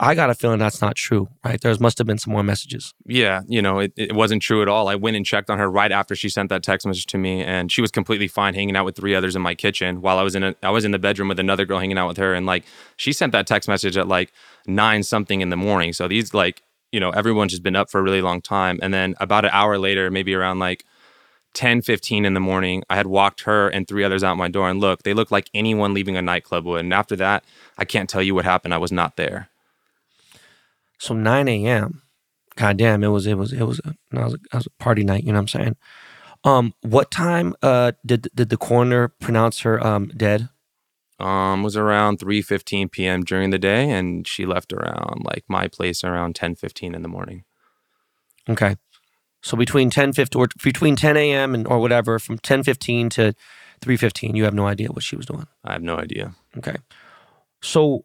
[0.00, 1.60] I got a feeling that's not true, right?
[1.60, 2.92] There must have been some more messages.
[3.06, 4.88] yeah, you know, it, it wasn't true at all.
[4.88, 7.42] I went and checked on her right after she sent that text message to me,
[7.42, 10.22] and she was completely fine hanging out with three others in my kitchen while I
[10.22, 12.34] was in a, I was in the bedroom with another girl hanging out with her,
[12.34, 12.64] and like
[12.96, 14.32] she sent that text message at like
[14.66, 15.92] nine something in the morning.
[15.92, 18.92] So these like you know everyone's just been up for a really long time, and
[18.92, 20.84] then about an hour later, maybe around like
[21.54, 24.68] 10 15 in the morning i had walked her and three others out my door
[24.68, 27.44] and look they looked like anyone leaving a nightclub would and after that
[27.78, 29.48] i can't tell you what happened i was not there
[30.98, 32.02] So 9 a.m.
[32.56, 35.04] God damn, it was it was it was a, it was a, was a party
[35.04, 35.24] night.
[35.24, 35.76] You know what I'm saying?
[36.44, 40.48] Um, what time uh did did the coroner pronounce her um dead?
[41.20, 43.22] um was around 3:15 p.m.
[43.22, 47.44] during the day and she left around like my place around 10:15 in the morning.
[48.48, 48.76] Okay,
[49.42, 51.54] so between 10 15 or between 10 a.m.
[51.54, 53.34] and or whatever, from 10 15 to
[53.80, 55.46] 3 15, you have no idea what she was doing.
[55.64, 56.34] I have no idea.
[56.58, 56.76] Okay,
[57.62, 58.04] so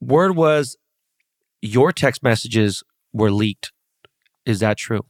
[0.00, 0.76] word was
[1.62, 3.72] your text messages were leaked.
[4.44, 5.04] Is that true?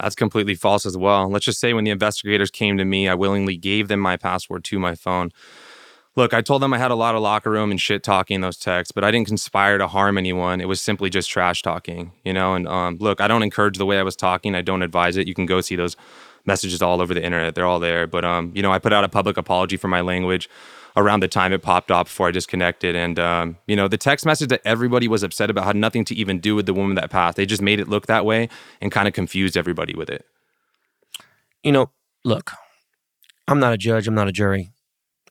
[0.00, 1.28] That's completely false as well.
[1.28, 4.64] Let's just say when the investigators came to me, I willingly gave them my password
[4.64, 5.30] to my phone.
[6.14, 8.40] Look, I told them I had a lot of locker room and shit talking in
[8.40, 10.60] those texts, but I didn't conspire to harm anyone.
[10.60, 12.54] It was simply just trash talking, you know?
[12.54, 14.54] And um, look, I don't encourage the way I was talking.
[14.54, 15.28] I don't advise it.
[15.28, 15.96] You can go see those
[16.44, 17.54] messages all over the internet.
[17.54, 18.06] They're all there.
[18.06, 20.48] But, um, you know, I put out a public apology for my language
[20.98, 22.96] around the time it popped up before I disconnected.
[22.96, 26.14] And, um, you know, the text message that everybody was upset about had nothing to
[26.14, 27.36] even do with the woman that passed.
[27.36, 28.48] They just made it look that way
[28.80, 30.26] and kind of confused everybody with it.
[31.62, 31.90] you know,
[32.24, 32.52] look,
[33.46, 34.70] I'm not a judge, I'm not a jury,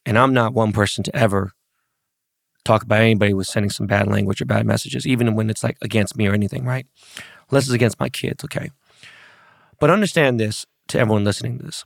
[0.06, 1.52] and I'm not one person to ever
[2.66, 5.78] talk about anybody with sending some bad language or bad messages, even when it's like
[5.82, 6.86] against me or anything, right?
[7.50, 8.72] Unless it's against my kids, okay?
[9.80, 11.86] But understand this to everyone listening to this.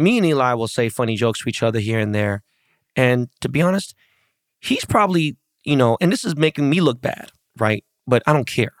[0.00, 2.42] Me and Eli will say funny jokes to each other here and there.
[2.96, 3.94] And to be honest,
[4.60, 7.84] he's probably, you know, and this is making me look bad, right?
[8.06, 8.72] But I don't care.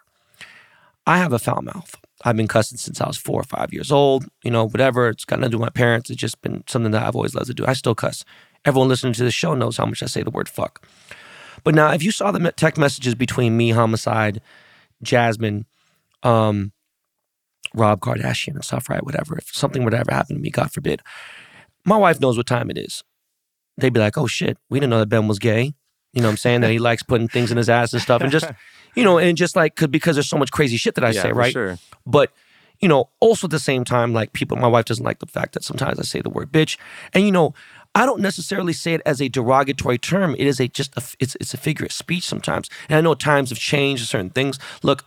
[1.06, 1.94] I have a foul mouth.
[2.24, 4.26] I've been cussing since I was four or five years old.
[4.44, 5.08] You know, whatever.
[5.08, 6.10] It's got nothing to do with my parents.
[6.10, 7.66] It's just been something that I've always loved to do.
[7.66, 8.24] I still cuss.
[8.64, 10.86] Everyone listening to this show knows how much I say the word fuck.
[11.64, 14.40] But now, if you saw the text messages between me, Homicide,
[15.02, 15.66] Jasmine,
[16.22, 16.72] um,
[17.74, 19.04] Rob Kardashian and stuff, right?
[19.04, 19.36] Whatever.
[19.38, 21.02] If something would ever happen to me, God forbid,
[21.84, 23.04] my wife knows what time it is.
[23.76, 25.74] They'd be like, oh shit, we didn't know that Ben was gay.
[26.12, 26.60] You know what I'm saying?
[26.62, 28.20] that he likes putting things in his ass and stuff.
[28.20, 28.50] And just,
[28.96, 31.22] you know, and just like, could because there's so much crazy shit that I yeah,
[31.22, 31.52] say, right?
[31.52, 31.78] Sure.
[32.04, 32.32] But
[32.80, 35.52] you know, also at the same time, like people, my wife doesn't like the fact
[35.52, 36.78] that sometimes I say the word bitch,
[37.12, 37.54] and you know,
[37.94, 40.34] I don't necessarily say it as a derogatory term.
[40.38, 43.14] It is a just a, it's it's a figure of speech sometimes, and I know
[43.14, 44.58] times have changed and certain things.
[44.82, 45.04] Look,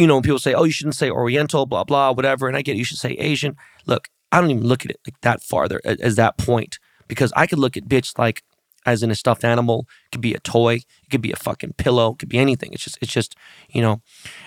[0.00, 2.76] you know, people say, oh, you shouldn't say Oriental, blah blah, whatever, and I get
[2.76, 3.54] you should say Asian.
[3.86, 7.32] Look, I don't even look at it like that farther as, as that point because
[7.36, 8.42] I could look at bitch like
[8.86, 9.86] as in a stuffed animal.
[10.06, 10.76] It could be a toy.
[10.76, 12.12] It could be a fucking pillow.
[12.12, 12.72] It could be anything.
[12.72, 13.36] It's just, it's just,
[13.68, 14.00] you know.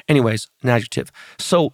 [0.07, 1.11] Anyways, an adjective.
[1.37, 1.73] So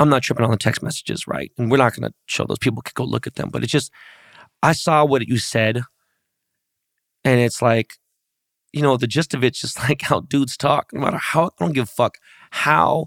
[0.00, 1.52] I'm not tripping on the text messages, right?
[1.58, 3.50] And we're not going to show those people could go look at them.
[3.50, 3.92] But it's just,
[4.62, 5.82] I saw what you said,
[7.22, 7.98] and it's like,
[8.72, 10.90] you know, the gist of it's just like how dudes talk.
[10.94, 12.16] No matter how I don't give a fuck
[12.50, 13.06] how,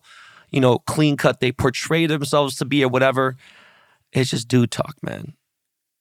[0.50, 3.36] you know, clean cut they portray themselves to be or whatever.
[4.12, 5.34] It's just dude talk, man.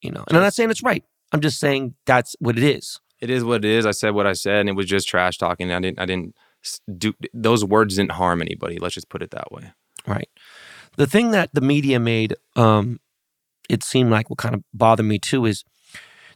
[0.00, 1.04] You know, and I'm not saying it's right.
[1.32, 3.00] I'm just saying that's what it is.
[3.20, 3.84] It is what it is.
[3.84, 5.72] I said what I said, and it was just trash talking.
[5.72, 5.98] I didn't.
[5.98, 6.34] I didn't
[6.96, 7.96] do those words.
[7.96, 8.78] Didn't harm anybody.
[8.78, 9.72] Let's just put it that way.
[10.06, 10.28] Right.
[10.96, 13.00] The thing that the media made um
[13.68, 15.64] it seem like what kind of bothered me too is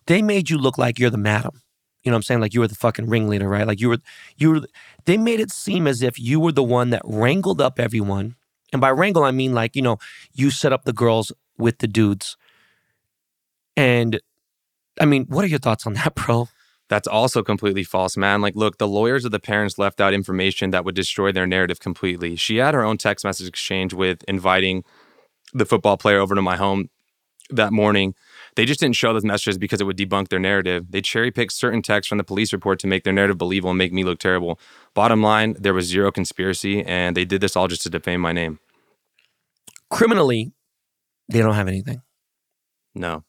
[0.07, 1.62] they made you look like you're the madam.
[2.03, 2.41] You know what I'm saying?
[2.41, 3.67] Like you were the fucking ringleader, right?
[3.67, 3.99] Like you were
[4.37, 4.61] you were
[5.05, 8.37] they made it seem as if you were the one that wrangled up everyone.
[8.73, 9.99] And by wrangle I mean like, you know,
[10.33, 12.37] you set up the girls with the dudes.
[13.77, 14.21] And
[15.01, 16.49] I mean, what are your thoughts on that, bro?
[16.89, 18.43] That's also completely false, man.
[18.43, 21.81] Like, look, the lawyers of the parents left out information that would destroy their narrative
[21.81, 22.37] completely.
[22.37, 24.85] She had her own text message exchange with inviting
[25.55, 26.91] the football player over to my home
[27.49, 28.15] that morning.
[28.55, 30.87] They just didn't show those messages because it would debunk their narrative.
[30.91, 33.79] They cherry picked certain texts from the police report to make their narrative believable and
[33.79, 34.61] make me look terrible.
[34.95, 38.33] Bottom line, there was zero conspiracy, and they did this all just to defame my
[38.33, 38.59] name.
[39.91, 40.53] Criminally,
[41.29, 42.03] they don't have anything.
[42.95, 43.25] No,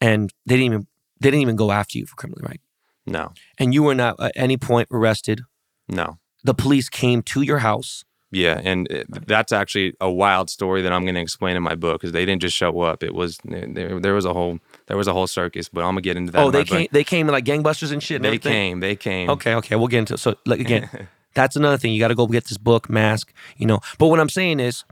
[0.00, 0.86] And they didn't even
[1.20, 2.60] they didn't even go after you for criminally, right?
[3.06, 5.42] no, And you were not at any point arrested.
[5.88, 6.18] no.
[6.42, 8.02] The police came to your house.
[8.32, 11.62] Yeah, and eh, it, that's actually a wild story that I'm going to explain in
[11.64, 13.02] my book because they didn't just show up.
[13.02, 15.90] It was eh, there, there was a whole there was a whole circus, but I'm
[15.90, 16.38] gonna get into that.
[16.40, 16.78] oh, in they my book.
[16.78, 16.88] came.
[16.92, 18.16] They came like gangbusters and shit.
[18.16, 18.52] And They everything?
[18.52, 18.80] came.
[18.80, 19.30] They came.
[19.30, 20.20] Okay, okay, we'll get into it.
[20.20, 20.88] So, like again,
[21.34, 21.92] that's another thing.
[21.92, 23.32] You got to go get this book, mask.
[23.56, 23.80] You know.
[23.98, 24.84] But what I'm saying is,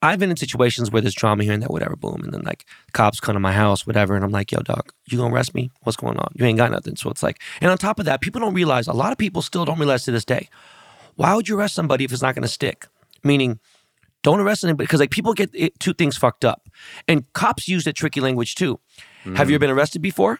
[0.00, 2.64] I've been in situations where there's drama here and there, whatever, boom, and then like
[2.92, 5.72] cops come to my house, whatever, and I'm like, yo, dog, you gonna arrest me?
[5.82, 6.30] What's going on?
[6.36, 6.94] You ain't got nothing.
[6.94, 8.86] So it's like, and on top of that, people don't realize.
[8.86, 10.48] A lot of people still don't realize to this day.
[11.18, 12.86] Why would you arrest somebody if it's not gonna stick?
[13.24, 13.58] Meaning,
[14.22, 16.68] don't arrest anybody because like people get it, two things fucked up,
[17.08, 18.78] and cops use that tricky language too.
[19.34, 20.38] Have you ever been arrested before?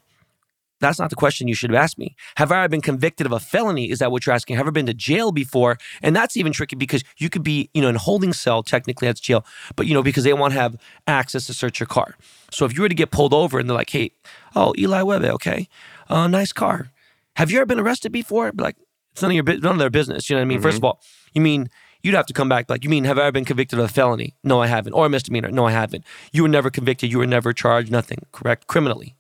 [0.79, 2.15] That's not the question you should have asked me.
[2.37, 3.91] Have I ever been convicted of a felony?
[3.91, 4.55] Is that what you're asking?
[4.55, 5.79] Have I ever been to jail before?
[6.01, 8.63] And that's even tricky because you could be, you know, in holding cell.
[8.63, 9.45] Technically, that's jail.
[9.75, 10.77] But you know, because they want to have
[11.09, 12.15] access to search your car.
[12.53, 14.13] So if you were to get pulled over and they're like, "Hey,
[14.55, 15.69] oh Eli Webbe, okay,
[16.09, 16.93] uh, nice car.
[17.35, 18.77] Have you ever been arrested before?" Be like,
[19.19, 20.31] it's none of your none of their business.
[20.31, 20.61] You know what I mean?
[20.61, 21.01] First of all,
[21.33, 21.69] you mean
[22.03, 23.89] you'd have to come back like, you mean have I ever been convicted of a
[23.89, 24.37] felony?
[24.45, 24.93] No, I haven't.
[24.93, 25.51] Or a misdemeanor?
[25.51, 26.05] No, I haven't.
[26.33, 27.11] You were never convicted.
[27.11, 27.91] You were never charged.
[27.91, 28.19] Nothing.
[28.33, 28.69] Correct?
[28.69, 29.17] Criminally.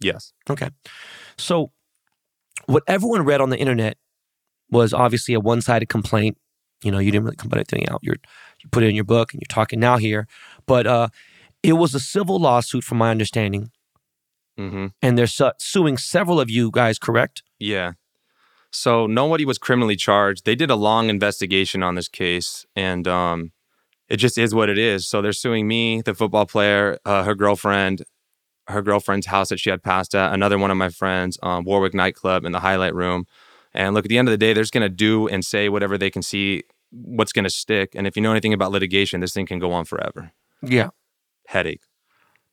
[0.00, 0.32] Yes.
[0.48, 0.70] Okay.
[1.36, 1.70] So,
[2.66, 3.98] what everyone read on the internet
[4.70, 6.38] was obviously a one-sided complaint.
[6.82, 8.00] You know, you didn't really complain anything out.
[8.02, 8.16] You're
[8.62, 10.26] you put it in your book and you're talking now here,
[10.66, 11.08] but uh,
[11.62, 13.70] it was a civil lawsuit, from my understanding,
[14.58, 14.88] Mm-hmm.
[15.00, 16.98] and they're su- suing several of you guys.
[16.98, 17.42] Correct?
[17.58, 17.92] Yeah.
[18.72, 20.44] So nobody was criminally charged.
[20.44, 23.52] They did a long investigation on this case, and um,
[24.08, 25.06] it just is what it is.
[25.06, 28.02] So they're suing me, the football player, uh, her girlfriend,
[28.68, 31.92] her girlfriend's house that she had passed at, another one of my friends, um, Warwick
[31.92, 33.26] nightclub in the highlight room.
[33.74, 35.98] And look, at the end of the day, they're just gonna do and say whatever
[35.98, 37.92] they can see, what's gonna stick.
[37.94, 40.32] And if you know anything about litigation, this thing can go on forever.
[40.62, 40.90] Yeah.
[41.46, 41.82] Headache.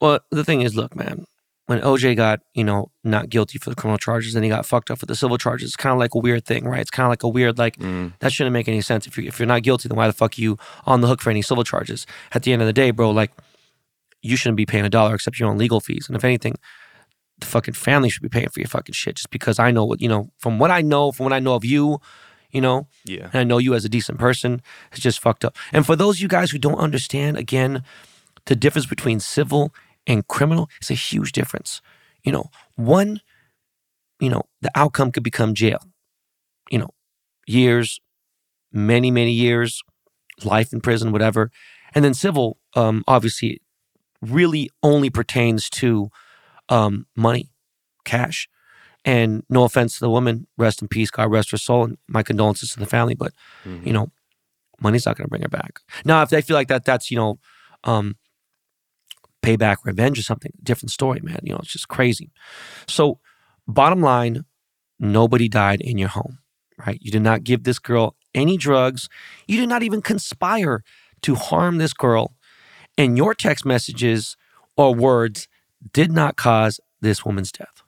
[0.02, 1.26] Well, the thing is, look, man,
[1.70, 4.90] when OJ got, you know, not guilty for the criminal charges and he got fucked
[4.90, 6.80] up for the civil charges, it's kind of like a weird thing, right?
[6.82, 8.14] It's kind of like a weird, like, Mm.
[8.22, 9.06] that shouldn't make any sense.
[9.06, 11.22] If, you're, if you're not guilty, then why the fuck are you on the hook
[11.22, 12.08] for any civil charges?
[12.34, 13.32] At the end of the day, bro, like,
[14.24, 16.06] you shouldn't be paying a dollar except your own legal fees.
[16.08, 16.56] And if anything,
[17.40, 20.02] the fucking family should be paying for your fucking shit just because I know what,
[20.02, 22.02] you know, from what I know, from what I know of you,
[22.52, 23.26] you know, Yeah.
[23.32, 25.56] and I know you as a decent person, it's just fucked up.
[25.72, 27.84] And for those of you guys who don't understand, again,
[28.46, 29.72] the difference between civil
[30.10, 31.82] and criminal is a huge difference.
[32.24, 33.22] You know, one,
[34.20, 35.80] you know, the outcome could become jail.
[36.70, 36.90] You know,
[37.48, 38.02] years,
[38.74, 39.82] many, many years,
[40.44, 41.50] life in prison, whatever.
[41.96, 43.62] And then civil, um, obviously,
[44.22, 46.10] really only pertains to
[46.68, 47.52] um, money,
[48.04, 48.50] cash.
[49.06, 52.22] And no offense to the woman, rest in peace, God rest her soul, and my
[52.22, 53.16] condolences to the family.
[53.16, 53.32] But
[53.66, 53.86] Mhm.
[53.88, 54.12] you know,
[54.82, 55.80] money's not going to bring her back.
[56.04, 57.40] Now, if they feel like that, that's you know,
[57.86, 58.18] um,
[59.42, 60.52] payback, revenge, or something.
[60.62, 61.40] Different story, man.
[61.44, 62.32] You know, it's just crazy.
[62.88, 63.20] So,
[63.68, 64.46] bottom line,
[65.00, 66.40] nobody died in your home,
[66.86, 67.00] right?
[67.02, 69.10] You did not give this girl any drugs.
[69.48, 70.84] You did not even conspire
[71.22, 72.34] to harm this girl,
[72.98, 74.38] and your text messages
[74.78, 75.48] or words
[75.94, 77.84] did not cause this woman's death.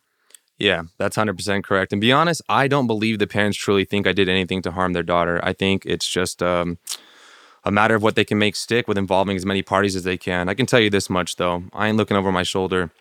[0.58, 1.92] Yeah, that's 100% correct.
[1.92, 4.94] And be honest, I don't believe the parents truly think I did anything to harm
[4.94, 5.40] their daughter.
[5.44, 6.78] I think it's just um,
[7.63, 10.17] a matter of what they can make stick with involving as many parties as they
[10.17, 10.50] can.
[10.50, 11.63] I can tell you this much, though.
[11.74, 12.91] I ain't looking over my shoulder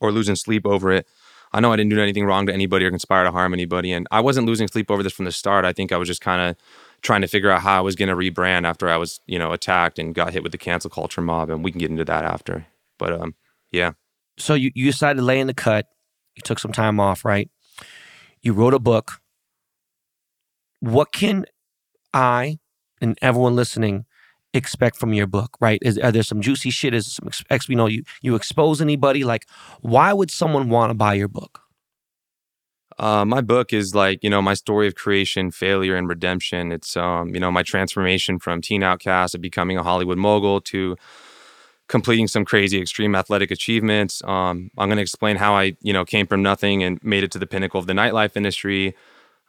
[0.00, 1.06] or losing sleep over it.
[1.52, 3.92] I know I didn't do anything wrong to anybody or conspire to harm anybody.
[3.92, 5.64] And I wasn't losing sleep over this from the start.
[5.64, 6.56] I think I was just kind of
[7.02, 9.52] trying to figure out how I was going to rebrand after I was, you know,
[9.52, 11.50] attacked and got hit with the cancel culture mob.
[11.50, 12.66] And we can get into that after.
[12.98, 13.34] But um,
[13.70, 13.92] yeah.
[14.38, 15.88] So you, you decided to lay in the cut
[16.36, 17.50] You took some time off, right?
[18.40, 19.20] You wrote a book.
[20.80, 21.44] What can
[22.14, 22.58] I
[23.02, 24.06] and everyone listening
[24.54, 25.78] expect from your book, right?
[25.82, 26.94] Is are there some juicy shit?
[26.94, 29.24] Is some ex, you know you you expose anybody?
[29.24, 29.46] Like,
[29.80, 31.60] why would someone want to buy your book?
[32.98, 36.72] Uh, my book is like you know my story of creation, failure, and redemption.
[36.72, 40.96] It's um you know my transformation from teen outcast of becoming a Hollywood mogul to
[41.88, 44.22] completing some crazy extreme athletic achievements.
[44.24, 47.30] Um, I'm going to explain how I you know came from nothing and made it
[47.32, 48.94] to the pinnacle of the nightlife industry.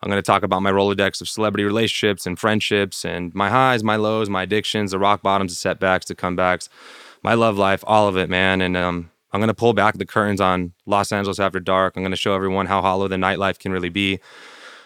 [0.03, 3.85] I'm going to talk about my Rolodex of celebrity relationships and friendships and my highs,
[3.85, 6.67] my lows, my addictions, the rock bottoms, the setbacks, the comebacks,
[7.23, 8.59] my love life, all of it, man.
[8.59, 11.93] And um, I'm going to pull back the curtains on Los Angeles after dark.
[11.95, 14.19] I'm going to show everyone how hollow the nightlife can really be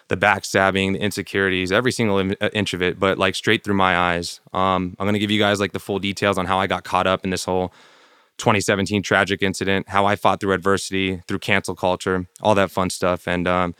[0.07, 3.97] the backstabbing, the insecurities, every single uh, inch of it, but like straight through my
[3.97, 4.39] eyes.
[4.53, 6.83] Um, I'm going to give you guys like the full details on how I got
[6.83, 7.73] caught up in this whole
[8.37, 13.27] 2017 tragic incident, how I fought through adversity, through cancel culture, all that fun stuff.
[13.27, 13.73] And, um,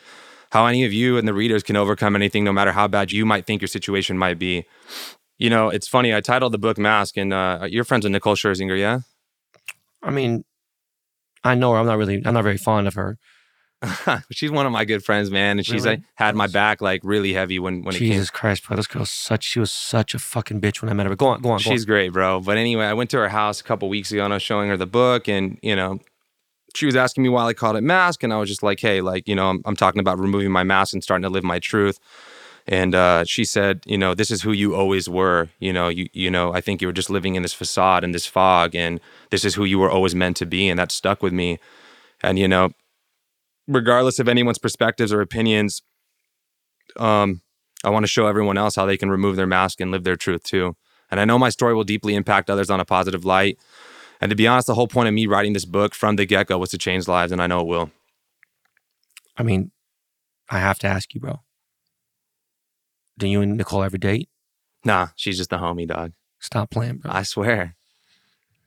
[0.52, 3.26] how any of you and the readers can overcome anything, no matter how bad you
[3.26, 4.66] might think your situation might be.
[5.38, 6.14] You know, it's funny.
[6.14, 9.00] I titled the book "Mask," and uh, you're friends with Nicole Scherzinger, yeah?
[10.02, 10.46] I mean,
[11.44, 11.80] I know her.
[11.80, 12.22] I'm not really.
[12.26, 13.18] I'm not very fond of her.
[14.32, 15.98] she's one of my good friends, man, and she's really?
[15.98, 18.14] like had my back like really heavy when when Jesus it came.
[18.14, 19.44] Jesus Christ, bro, this girl's such.
[19.44, 21.12] She was such a fucking bitch when I met her.
[21.12, 21.58] But go on, go on.
[21.60, 21.88] Go she's on.
[21.88, 22.40] great, bro.
[22.40, 24.70] But anyway, I went to her house a couple weeks ago and I was showing
[24.70, 26.00] her the book, and you know,
[26.78, 29.02] she was asking me why I called it mask, and I was just like, hey,
[29.02, 31.58] like you know, I'm, I'm talking about removing my mask and starting to live my
[31.58, 32.00] truth.
[32.68, 35.50] And uh, she said, you know, this is who you always were.
[35.60, 38.14] You know, you you know, I think you were just living in this facade and
[38.14, 39.00] this fog, and
[39.32, 41.58] this is who you were always meant to be, and that stuck with me.
[42.22, 42.70] And you know,
[43.68, 45.82] regardless of anyone's perspectives or opinions,
[46.98, 47.42] um,
[47.84, 50.16] I want to show everyone else how they can remove their mask and live their
[50.16, 50.76] truth too.
[51.10, 53.58] And I know my story will deeply impact others on a positive light.
[54.20, 56.48] And to be honest, the whole point of me writing this book from the get
[56.48, 57.92] go was to change lives, and I know it will.
[59.38, 59.72] I mean,
[60.50, 61.42] I have to ask you, bro.
[63.18, 64.30] Do you and Nicole ever date?
[64.84, 66.14] Nah, she's just the homie, dog.
[66.40, 67.12] Stop playing, bro.
[67.12, 67.76] I swear.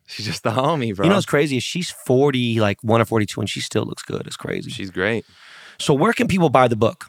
[0.06, 1.04] She's just the homie, bro.
[1.04, 4.02] You know what's crazy is she's 40, like one or 42, and she still looks
[4.02, 4.26] good.
[4.26, 4.70] It's crazy.
[4.70, 5.24] She's great.
[5.78, 7.06] So where can people buy the book?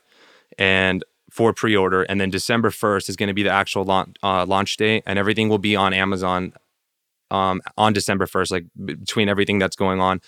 [0.59, 2.03] and for pre-order.
[2.03, 5.19] And then December 1st is going to be the actual launch, uh, launch date and
[5.19, 6.53] everything will be on Amazon
[7.31, 10.21] um, on December 1st, like between everything that's going on.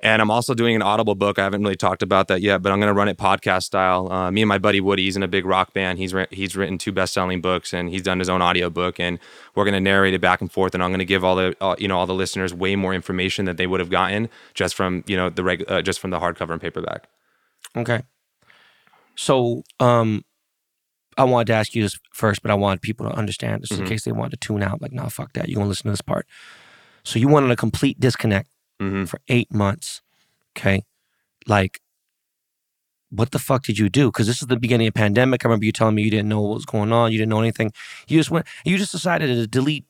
[0.00, 1.38] And I'm also doing an Audible book.
[1.38, 4.12] I haven't really talked about that yet, but I'm going to run it podcast style.
[4.12, 5.98] Uh, me and my buddy Woody, he's in a big rock band.
[5.98, 9.00] He's re- he's written two best selling books, and he's done his own audio book.
[9.00, 9.18] And
[9.54, 10.74] we're going to narrate it back and forth.
[10.74, 12.92] And I'm going to give all the uh, you know all the listeners way more
[12.92, 16.10] information that they would have gotten just from you know the reg- uh, just from
[16.10, 17.08] the hardcover and paperback.
[17.74, 18.02] Okay.
[19.14, 20.26] So um,
[21.16, 23.84] I wanted to ask you this first, but I wanted people to understand just mm-hmm.
[23.84, 24.82] in case they wanted to tune out.
[24.82, 25.48] Like, nah, fuck that.
[25.48, 26.26] You're gonna listen to this part.
[27.02, 29.04] So you wanted a complete disconnect mm-hmm.
[29.04, 30.02] for eight months.
[30.56, 30.82] Okay.
[31.46, 31.80] Like,
[33.10, 34.10] what the fuck did you do?
[34.10, 35.44] Because this is the beginning of pandemic.
[35.44, 37.12] I remember you telling me you didn't know what was going on.
[37.12, 37.72] You didn't know anything.
[38.08, 39.84] You just went, you just decided to delete,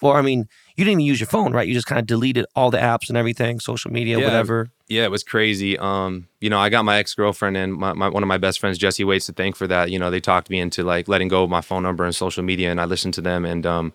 [0.00, 1.68] or I mean, you didn't even use your phone, right?
[1.68, 4.70] You just kind of deleted all the apps and everything, social media, yeah, whatever.
[4.88, 5.78] Yeah, it was crazy.
[5.78, 8.58] Um, you know, I got my ex girlfriend and my, my, one of my best
[8.58, 9.90] friends, Jesse Waits, to thank for that.
[9.90, 12.42] You know, they talked me into like letting go of my phone number and social
[12.42, 13.44] media, and I listened to them.
[13.44, 13.92] And um,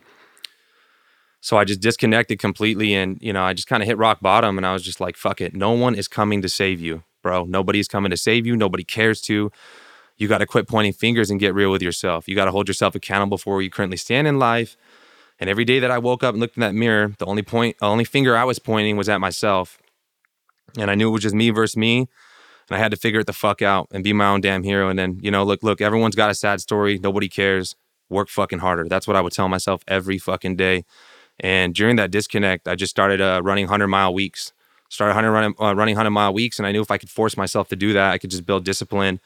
[1.42, 4.58] so I just disconnected completely and, you know, I just kind of hit rock bottom
[4.58, 5.56] and I was just like, fuck it.
[5.56, 7.46] No one is coming to save you, bro.
[7.46, 8.56] Nobody's coming to save you.
[8.56, 9.52] Nobody cares to.
[10.18, 12.28] You got to quit pointing fingers and get real with yourself.
[12.28, 14.76] You got to hold yourself accountable for where you currently stand in life.
[15.40, 17.78] And every day that I woke up and looked in that mirror, the only point,
[17.80, 19.78] the only finger I was pointing was at myself.
[20.78, 22.00] And I knew it was just me versus me.
[22.70, 24.90] And I had to figure it the fuck out and be my own damn hero.
[24.90, 26.98] And then, you know, look, look, everyone's got a sad story.
[26.98, 27.76] Nobody cares.
[28.10, 28.88] Work fucking harder.
[28.88, 30.86] That's what I would tell myself every fucking day.
[31.40, 34.54] And during that disconnect, I just started uh, running 100 mile weeks.
[34.90, 36.58] Started 100 running, uh, running 100 mile weeks.
[36.60, 38.64] And I knew if I could force myself to do that, I could just build
[38.64, 39.20] discipline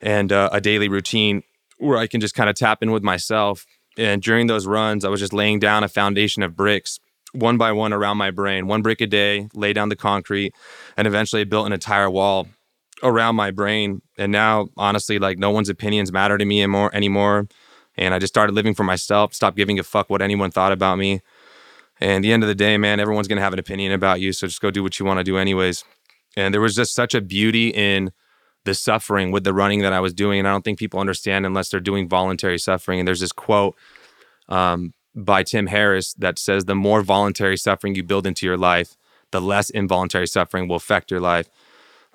[0.00, 1.42] and uh, a daily routine
[1.78, 3.66] where I can just kind of tap in with myself.
[3.98, 7.00] And during those runs, I was just laying down a foundation of bricks
[7.32, 10.54] one by one around my brain, one brick a day, lay down the concrete,
[10.96, 12.48] and eventually built an entire wall
[13.02, 14.00] around my brain.
[14.16, 16.94] And now, honestly, like no one's opinions matter to me anymore.
[16.94, 17.48] anymore.
[17.96, 20.98] And I just started living for myself, stopped giving a fuck what anyone thought about
[20.98, 21.22] me.
[22.00, 24.32] And the end of the day, man, everyone's gonna have an opinion about you.
[24.32, 25.84] So just go do what you wanna do, anyways.
[26.36, 28.12] And there was just such a beauty in
[28.64, 30.38] the suffering with the running that I was doing.
[30.38, 32.98] And I don't think people understand unless they're doing voluntary suffering.
[32.98, 33.76] And there's this quote
[34.48, 38.96] um, by Tim Ferriss that says the more voluntary suffering you build into your life,
[39.30, 41.48] the less involuntary suffering will affect your life.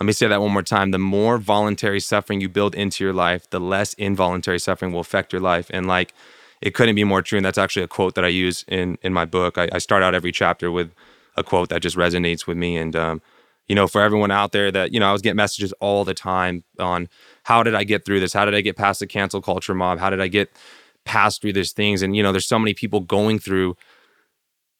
[0.02, 0.90] Let me say that one more time.
[0.90, 5.32] The more voluntary suffering you build into your life, the less involuntary suffering will affect
[5.32, 5.70] your life.
[5.72, 6.16] And like,
[6.60, 7.38] it couldn't be more true.
[7.38, 9.60] And that's actually a quote that I use in in my book.
[9.60, 10.92] I, I start out every chapter with
[11.38, 12.78] a quote that just resonates with me.
[12.78, 13.22] And um,
[13.68, 16.16] you know, for everyone out there that you know, I was getting messages all the
[16.16, 17.08] time on
[17.44, 18.34] how did I get through this?
[18.34, 20.00] How did I get past the cancel culture mob?
[20.00, 20.52] How did I get
[21.06, 22.02] past through these things?
[22.02, 23.78] And you know, there's so many people going through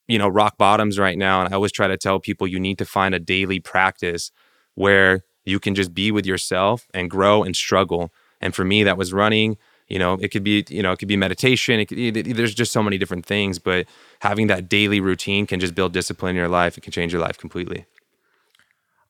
[0.08, 2.76] you know rock bottoms right now and i always try to tell people you need
[2.76, 4.32] to find a daily practice
[4.74, 8.12] where you can just be with yourself and grow and struggle.
[8.40, 9.56] And for me that was running
[9.88, 11.98] you know it could be you know it could be meditation it could,
[12.36, 13.86] there's just so many different things but
[14.20, 17.20] having that daily routine can just build discipline in your life it can change your
[17.20, 17.84] life completely.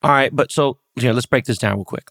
[0.03, 2.11] All right but so yeah let's break this down real quick.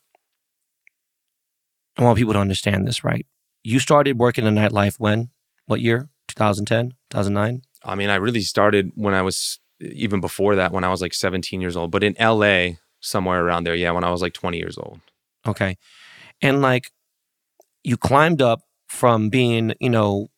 [1.97, 3.25] I want people to understand this right?
[3.63, 5.29] You started working in nightlife when?
[5.65, 6.09] What year?
[6.35, 10.89] 2010 2009 i mean i really started when i was even before that when i
[10.89, 12.69] was like 17 years old but in la
[13.01, 14.99] somewhere around there yeah when i was like 20 years old
[15.45, 15.77] okay
[16.41, 16.91] and like
[17.83, 20.29] you climbed up from being, you know,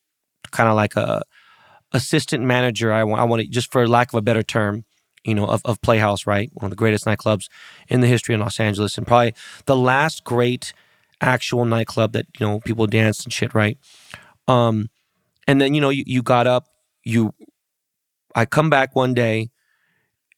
[0.51, 1.23] kind of like a
[1.91, 2.93] assistant manager.
[2.93, 4.85] I want, I want to, just for lack of a better term,
[5.23, 6.49] you know, of, of Playhouse, right?
[6.53, 7.47] One of the greatest nightclubs
[7.87, 9.33] in the history of Los Angeles, and probably
[9.65, 10.73] the last great
[11.21, 13.77] actual nightclub that you know people danced and shit, right?
[14.47, 14.89] Um,
[15.47, 16.67] and then you know you, you got up,
[17.03, 17.33] you,
[18.35, 19.49] I come back one day,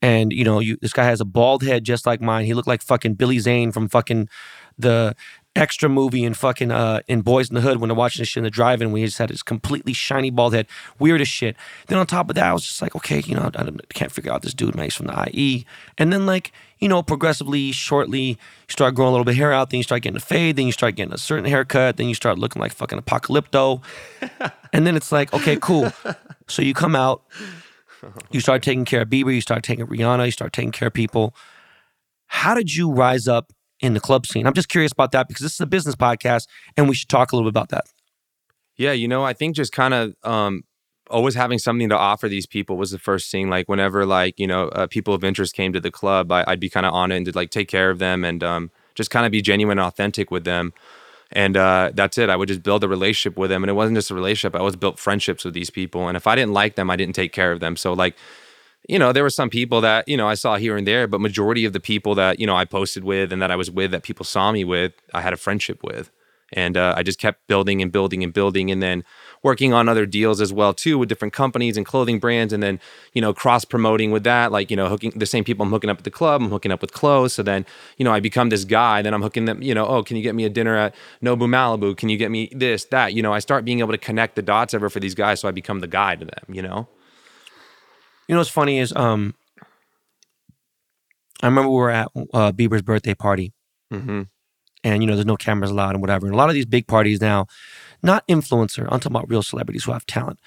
[0.01, 2.45] and you know you this guy has a bald head just like mine.
[2.45, 4.29] He looked like fucking Billy Zane from fucking
[4.77, 5.15] the
[5.55, 8.41] extra movie in fucking uh in Boyz n the Hood when they're watching this shit
[8.41, 10.67] in the drive-in when he just had his completely shiny bald head,
[10.99, 11.55] weird as shit.
[11.87, 14.31] Then on top of that, I was just like, okay, you know, I can't figure
[14.31, 14.85] out this dude, man.
[14.85, 15.65] He's from the IE.
[15.97, 18.37] And then like, you know, progressively, shortly, you
[18.67, 20.65] start growing a little bit of hair out, then you start getting a fade, then
[20.65, 23.81] you start getting a certain haircut, then you start looking like fucking apocalypto.
[24.73, 25.91] and then it's like, okay, cool.
[26.47, 27.23] So you come out,
[28.31, 30.93] you start taking care of Bieber, you start taking Rihanna, you start taking care of
[30.93, 31.35] people.
[32.27, 34.47] How did you rise up in the club scene?
[34.47, 37.31] I'm just curious about that because this is a business podcast and we should talk
[37.31, 37.85] a little bit about that.
[38.77, 40.63] Yeah, you know, I think just kind of um,
[41.09, 43.49] always having something to offer these people was the first thing.
[43.49, 46.59] Like whenever like you know uh, people of interest came to the club, I, would
[46.59, 49.11] be kind of on it and to like take care of them and um, just
[49.11, 50.73] kind of be genuine and authentic with them.
[51.31, 52.29] And uh, that's it.
[52.29, 54.55] I would just build a relationship with them, and it wasn't just a relationship.
[54.55, 57.15] I always built friendships with these people, and if I didn't like them, I didn't
[57.15, 57.75] take care of them.
[57.75, 58.15] So like
[58.87, 61.19] you know, there were some people that, you know, I saw here and there, but
[61.19, 63.91] majority of the people that, you know, I posted with and that I was with
[63.91, 66.11] that people saw me with, I had a friendship with.
[66.53, 69.03] And uh, I just kept building and building and building and then
[69.41, 72.79] working on other deals as well too with different companies and clothing brands and then,
[73.13, 75.89] you know, cross promoting with that, like, you know, hooking the same people I'm hooking
[75.89, 77.33] up at the club, I'm hooking up with clothes.
[77.33, 77.65] So then,
[77.97, 80.23] you know, I become this guy, then I'm hooking them, you know, oh, can you
[80.23, 81.97] get me a dinner at Nobu Malibu?
[81.97, 83.13] Can you get me this, that?
[83.13, 85.39] You know, I start being able to connect the dots ever for these guys.
[85.39, 86.87] So I become the guy to them, you know?
[88.27, 89.35] You know what's funny is um,
[91.41, 93.53] I remember we were at uh, Bieber's birthday party,
[93.93, 94.23] mm-hmm.
[94.85, 96.27] And you know there's no cameras allowed and whatever.
[96.27, 97.47] And a lot of these big parties now,
[98.01, 100.39] not influencer, I'm talking about real celebrities who have talent.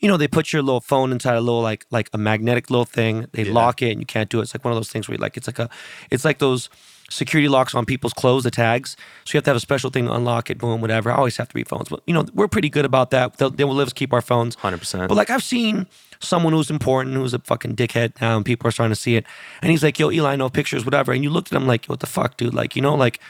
[0.00, 2.84] You know, they put your little phone inside a little like like a magnetic little
[2.84, 3.26] thing.
[3.32, 3.52] They yeah.
[3.52, 4.42] lock it, and you can't do it.
[4.42, 5.70] It's like one of those things where you like it's like a,
[6.10, 6.68] it's like those
[7.08, 8.96] security locks on people's clothes, the tags.
[9.24, 11.10] So you have to have a special thing to unlock it, boom, whatever.
[11.10, 13.38] I always have to be phones, but you know we're pretty good about that.
[13.38, 15.08] They'll, they will let us keep our phones, hundred percent.
[15.08, 15.86] But like I've seen
[16.20, 19.24] someone who's important, who's a fucking dickhead now, and people are starting to see it.
[19.62, 22.00] And he's like, "Yo, Eli, no pictures, whatever." And you looked at him like, "What
[22.00, 23.20] the fuck, dude?" Like, you know, like,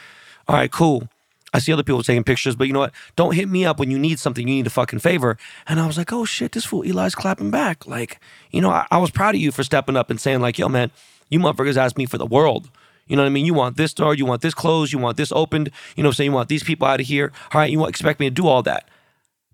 [0.47, 1.07] all right, cool.
[1.53, 2.93] I see other people taking pictures, but you know what?
[3.15, 4.47] Don't hit me up when you need something.
[4.47, 5.37] You need a fucking favor.
[5.65, 7.87] And I was like, oh shit, this fool Eli's clapping back.
[7.87, 8.19] Like,
[8.51, 10.67] you know, I, I was proud of you for stepping up and saying like, yo,
[10.67, 10.91] man,
[11.29, 12.69] you motherfuckers asked me for the world.
[13.07, 13.45] You know what I mean?
[13.45, 15.71] You want this door, you want this closed, you want this opened.
[15.95, 16.31] You know what I'm saying?
[16.31, 17.31] You want these people out of here.
[17.53, 18.89] All right, you expect me to do all that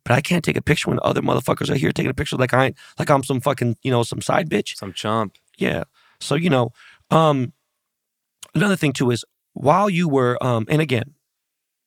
[0.03, 2.53] but I can't take a picture when other motherfuckers are here taking a picture like
[2.53, 5.37] I ain't like I'm some fucking you know some side bitch, some chump.
[5.57, 5.83] Yeah.
[6.19, 6.71] So you know,
[7.09, 7.53] um,
[8.53, 9.23] another thing too is
[9.53, 11.13] while you were um, and again,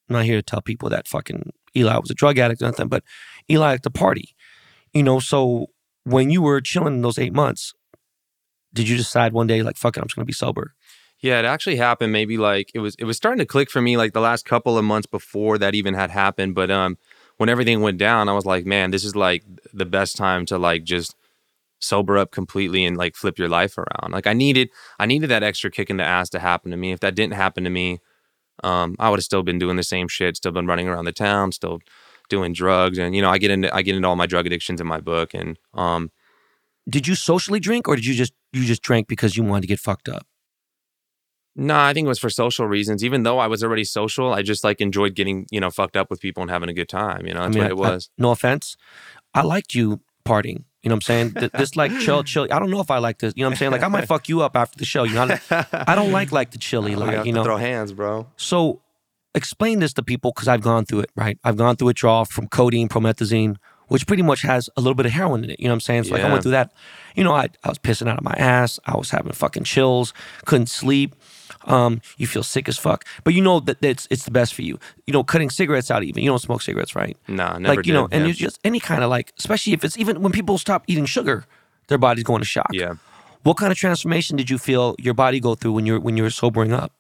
[0.08, 2.88] I'm not here to tell people that fucking Eli was a drug addict or nothing,
[2.88, 3.02] but
[3.50, 4.34] Eli at the party,
[4.92, 5.18] you know.
[5.18, 5.66] So
[6.04, 7.74] when you were chilling in those eight months,
[8.72, 10.74] did you decide one day like fuck it, I'm just gonna be sober?
[11.20, 12.12] Yeah, it actually happened.
[12.12, 14.78] Maybe like it was it was starting to click for me like the last couple
[14.78, 16.98] of months before that even had happened, but um
[17.38, 19.44] when everything went down, I was like, man, this is like
[19.74, 21.14] the best time to like just
[21.78, 24.12] sober up completely and like flip your life around.
[24.12, 26.92] Like I needed I needed that extra kick in the ass to happen to me.
[26.92, 28.00] If that didn't happen to me,
[28.64, 31.12] um, I would have still been doing the same shit, still been running around the
[31.12, 31.80] town, still
[32.28, 34.80] doing drugs and you know, I get into I get into all my drug addictions
[34.80, 36.10] in my book and um
[36.88, 39.66] did you socially drink or did you just you just drank because you wanted to
[39.68, 40.26] get fucked up?
[41.58, 43.02] No, I think it was for social reasons.
[43.02, 46.10] Even though I was already social, I just like enjoyed getting, you know, fucked up
[46.10, 47.26] with people and having a good time.
[47.26, 48.10] You know, that's I mean, what it was.
[48.18, 48.76] I, no offense.
[49.32, 50.64] I liked you partying.
[50.86, 51.34] You know what I'm saying?
[51.34, 52.46] Th- This like chill, chill.
[52.48, 53.32] I don't know if I like this.
[53.34, 53.72] You know what I'm saying?
[53.72, 55.02] Like I might fuck you up after the show.
[55.02, 57.42] You know, I don't like like the chilly, like you know.
[57.42, 58.28] throw hands, bro.
[58.36, 58.82] So
[59.34, 61.40] explain this to people because I've gone through it, right?
[61.42, 63.56] I've gone through withdrawal from codeine, promethazine,
[63.88, 65.58] which pretty much has a little bit of heroin in it.
[65.58, 66.04] You know what I'm saying?
[66.04, 66.72] So like I went through that.
[67.16, 68.78] You know, I, I was pissing out of my ass.
[68.86, 70.14] I was having fucking chills,
[70.44, 71.16] couldn't sleep.
[71.64, 73.04] Um, you feel sick as fuck.
[73.24, 74.78] But you know that it's it's the best for you.
[75.06, 76.22] You know, cutting cigarettes out even.
[76.22, 77.16] You don't smoke cigarettes, right?
[77.28, 78.30] Nah, never like you know, did, and yeah.
[78.30, 81.44] it's just any kind of like, especially if it's even when people stop eating sugar,
[81.88, 82.70] their body's going to shock.
[82.72, 82.94] Yeah.
[83.42, 86.24] What kind of transformation did you feel your body go through when you're when you
[86.24, 86.92] were sobering up?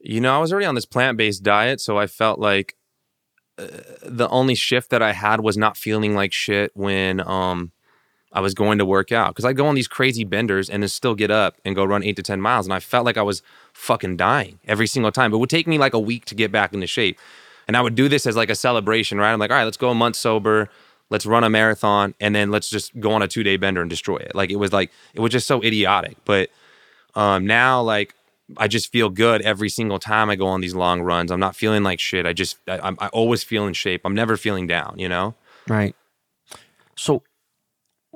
[0.00, 2.76] You know, I was already on this plant based diet, so I felt like
[3.58, 3.66] uh,
[4.02, 7.72] the only shift that I had was not feeling like shit when um
[8.32, 10.88] I was going to work out because I go on these crazy benders and then
[10.88, 13.22] still get up and go run eight to ten miles, and I felt like I
[13.22, 15.32] was fucking dying every single time.
[15.32, 17.18] It would take me like a week to get back into shape,
[17.66, 19.32] and I would do this as like a celebration, right?
[19.32, 20.68] I'm like, all right, let's go a month sober.
[21.10, 23.88] Let's run a marathon and then let's just go on a two day bender and
[23.88, 24.34] destroy it.
[24.34, 26.18] Like it was like it was just so idiotic.
[26.26, 26.50] But
[27.14, 28.14] um, now like
[28.56, 31.30] I just feel good every single time I go on these long runs.
[31.30, 32.26] I'm not feeling like shit.
[32.26, 34.02] I just I, I'm I always feel in shape.
[34.04, 34.96] I'm never feeling down.
[34.98, 35.34] You know.
[35.66, 35.94] Right.
[36.96, 37.22] So,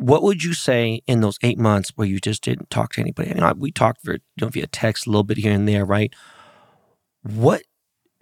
[0.02, 3.28] what would you say in those eight months where you just didn't talk to anybody?
[3.28, 5.84] You know, we talked for, you know, via text a little bit here and there,
[5.84, 6.12] right?
[7.22, 7.62] What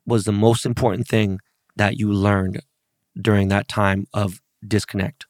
[0.06, 1.40] was the most important thing
[1.76, 2.60] that you learned
[3.20, 5.24] during that time of disconnect?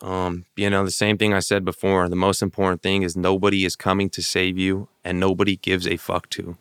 [0.00, 2.08] Um, you know, the same thing I said before.
[2.08, 5.96] The most important thing is nobody is coming to save you and nobody gives a
[5.96, 6.56] fuck to.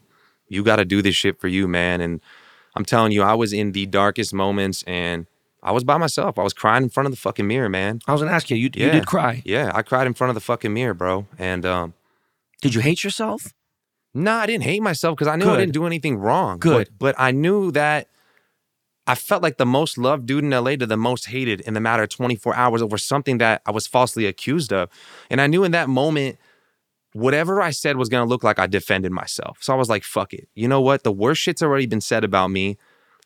[0.47, 1.99] You got to do this shit for you, man.
[2.01, 2.21] And
[2.75, 5.25] I'm telling you, I was in the darkest moments and
[5.64, 6.39] I was by myself.
[6.39, 7.99] I was crying in front of the fucking mirror, man.
[8.07, 8.57] I was gonna ask you.
[8.57, 9.41] You, you did cry.
[9.45, 11.28] Yeah, I cried in front of the fucking mirror, bro.
[11.38, 11.93] And um,
[12.62, 13.53] Did you hate yourself?
[14.14, 16.59] No, I didn't hate myself because I knew I didn't do anything wrong.
[16.59, 16.89] Good.
[16.97, 18.09] But, but I knew that
[19.07, 21.80] I felt like the most loved dude in LA to the most hated in the
[21.80, 24.89] matter of 24 hours over something that I was falsely accused of.
[25.30, 26.38] And I knew in that moment,
[27.14, 29.57] whatever I said was going to look like I defended myself.
[29.62, 30.49] So I was like, fuck it.
[30.55, 31.03] You know what?
[31.03, 32.78] The worst shit's already been said about me.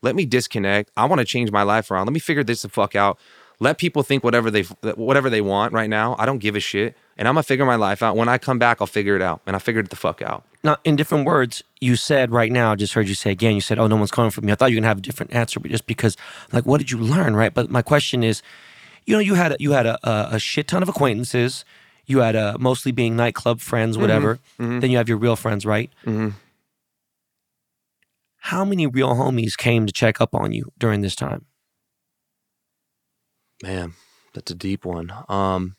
[0.02, 0.92] Let me disconnect.
[0.96, 2.06] I want to change my life around.
[2.06, 3.18] Let me figure this the fuck out.
[3.60, 6.16] Let people think whatever they whatever they want right now.
[6.20, 6.96] I don't give a shit.
[7.18, 8.18] And I'm gonna figure my life out.
[8.18, 9.42] When I come back, I'll figure it out.
[9.48, 10.44] And I figured it the fuck out.
[10.66, 13.62] Now, in different words, you said right now, I just heard you say again, you
[13.62, 14.52] said, oh, no one's calling for me.
[14.52, 16.18] I thought you were going to have a different answer, but just because,
[16.52, 17.54] like, what did you learn, right?
[17.54, 18.42] But my question is,
[19.06, 21.66] you know, you had a, you had a, a, a shit ton of acquaintances.
[22.08, 24.02] You had a, mostly being nightclub friends, mm-hmm.
[24.02, 24.40] whatever.
[24.60, 24.80] Mm-hmm.
[24.80, 25.92] Then you have your real friends, right?
[26.04, 26.34] Mhm.
[28.46, 31.46] How many real homies came to check up on you during this time?
[33.64, 33.94] Man,
[34.36, 35.12] that's a deep one.
[35.28, 35.78] Um,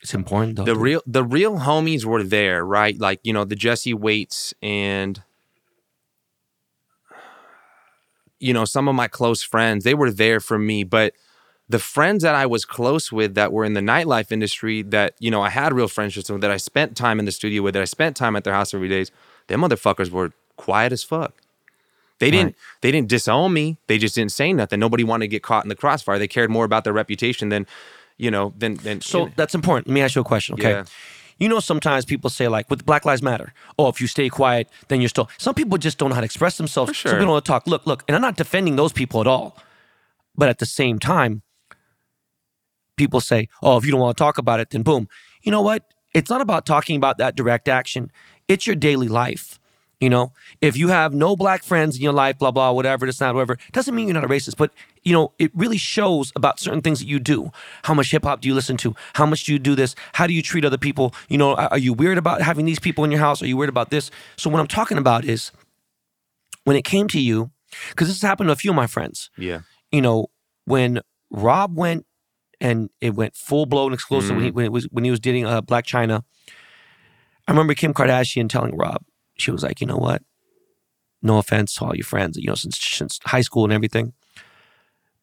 [0.00, 0.64] It's important, though.
[0.64, 2.98] the real the real homies were there, right?
[2.98, 5.22] Like you know the Jesse Waits and
[8.38, 9.84] you know some of my close friends.
[9.84, 11.12] They were there for me, but
[11.68, 15.30] the friends that I was close with that were in the nightlife industry that you
[15.30, 17.82] know I had real friendships with that I spent time in the studio with that
[17.82, 19.04] I spent time at their house every day.
[19.48, 21.34] Them motherfuckers were quiet as fuck.
[22.20, 22.56] They didn't Right.
[22.82, 23.78] they didn't disown me.
[23.88, 24.78] They just didn't say nothing.
[24.78, 26.18] Nobody wanted to get caught in the crossfire.
[26.18, 27.66] They cared more about their reputation than,
[28.18, 29.88] you know, than than So that's important.
[29.88, 30.70] Let me ask you a question, okay?
[30.70, 30.84] Yeah.
[31.38, 34.68] You know, sometimes people say, like, with Black Lives Matter, oh, if you stay quiet,
[34.88, 35.30] then you're still.
[35.38, 36.90] Some people just don't know how to express themselves.
[36.90, 37.66] For Some people don't want to talk.
[37.66, 39.56] Look, look, and I'm not defending those people at all.
[40.36, 41.40] But at the same time,
[42.96, 45.08] people say, oh, if you don't want to talk about it, then boom.
[45.42, 45.84] You know what?
[46.12, 48.10] It's not about talking about that direct action,
[48.48, 49.59] it's your daily life.
[50.00, 50.32] You know,
[50.62, 53.58] if you have no black friends in your life, blah, blah, whatever, this, not, whatever,
[53.72, 54.72] doesn't mean you're not a racist, but,
[55.02, 57.50] you know, it really shows about certain things that you do.
[57.82, 58.94] How much hip hop do you listen to?
[59.12, 59.94] How much do you do this?
[60.14, 61.14] How do you treat other people?
[61.28, 63.42] You know, are you weird about having these people in your house?
[63.42, 64.10] Are you weird about this?
[64.36, 65.52] So, what I'm talking about is
[66.64, 67.50] when it came to you,
[67.90, 69.60] because this has happened to a few of my friends, yeah.
[69.92, 70.28] you know,
[70.64, 72.06] when Rob went
[72.60, 75.46] and it went full blown exclusive when, he, when it was when he was dating
[75.46, 76.22] uh, Blac Chyna.
[77.48, 79.02] I remember Kim Kardashian telling Rob,
[79.40, 80.22] she was like, you know what?
[81.22, 84.12] No offense to all your friends, you know, since since high school and everything.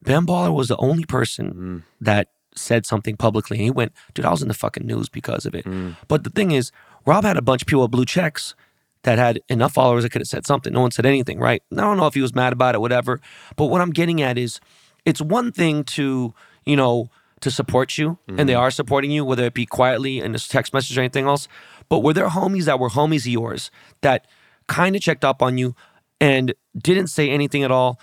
[0.04, 1.84] Ben Baller was the only person mm.
[2.02, 5.46] that said something publicly, and he went, dude, I was in the fucking news because
[5.46, 5.66] of it.
[5.66, 5.96] Mm.
[6.08, 6.72] But the thing is,
[7.06, 8.56] Rob had a bunch of people with blue checks
[9.04, 10.74] that had enough followers that could have said something.
[10.74, 11.64] No one said anything, right?
[11.72, 13.22] I don't know if he was mad about it, whatever.
[13.56, 14.60] But what I'm getting at is
[15.06, 16.34] it's one thing to,
[16.66, 17.10] you know,
[17.40, 18.60] to support you, and they mm.
[18.60, 21.48] are supporting you, whether it be quietly in a text message or anything else.
[21.90, 23.72] But were there homies that were homies of yours
[24.02, 24.28] that
[24.68, 25.76] kind of checked up on you
[26.20, 28.00] and didn't say anything at all?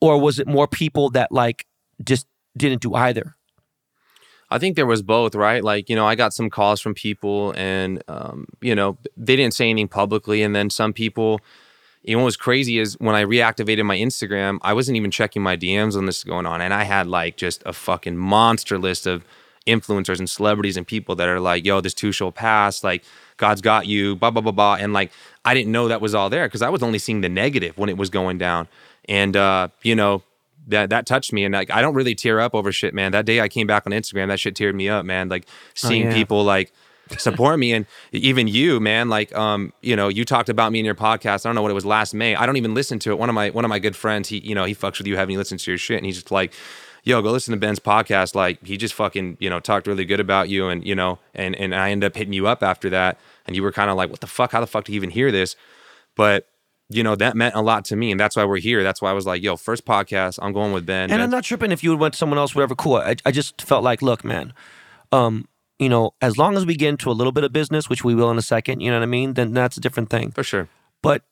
[0.00, 1.66] Or was it more people that like
[2.04, 2.26] just
[2.56, 3.34] didn't do either?
[4.50, 5.62] I think there was both, right?
[5.62, 9.54] Like, you know, I got some calls from people and, um, you know, they didn't
[9.54, 10.42] say anything publicly.
[10.42, 11.40] And then some people,
[12.02, 15.42] you know what was crazy is when I reactivated my Instagram, I wasn't even checking
[15.42, 16.60] my DMs when this is going on.
[16.60, 19.24] And I had like just a fucking monster list of
[19.66, 22.84] influencers and celebrities and people that are like, yo, this too shall pass.
[22.84, 23.02] Like,
[23.36, 24.74] God's got you, blah, blah, blah, blah.
[24.74, 25.12] And like,
[25.44, 27.88] I didn't know that was all there because I was only seeing the negative when
[27.88, 28.68] it was going down.
[29.08, 30.22] And, uh, you know,
[30.68, 33.12] that that touched me and like I don't really tear up over shit, man.
[33.12, 35.28] That day I came back on Instagram, that shit teared me up, man.
[35.28, 36.14] Like seeing yeah.
[36.14, 36.72] people like
[37.18, 40.84] support me and even you man like um you know you talked about me in
[40.84, 43.12] your podcast i don't know what it was last may i don't even listen to
[43.12, 45.06] it one of my one of my good friends he you know he fucks with
[45.06, 46.52] you having you listen to your shit and he's just like
[47.06, 50.20] yo go listen to ben's podcast like he just fucking you know talked really good
[50.20, 53.18] about you and you know and and i ended up hitting you up after that
[53.46, 55.08] and you were kind of like what the fuck how the fuck do you even
[55.10, 55.56] hear this
[56.16, 56.48] but
[56.88, 59.10] you know that meant a lot to me and that's why we're here that's why
[59.10, 61.72] i was like yo first podcast i'm going with ben And Ben- I'm not tripping
[61.72, 62.74] if you went to someone else, whatever.
[62.74, 62.96] Cool.
[62.96, 64.52] I, I just felt like, look, man,
[65.12, 65.48] um,
[65.78, 68.14] you know, as long as we get into a little bit of business, which we
[68.14, 70.30] will in a second, you know what I mean, then that's a different thing.
[70.30, 70.68] for sure
[71.02, 71.22] But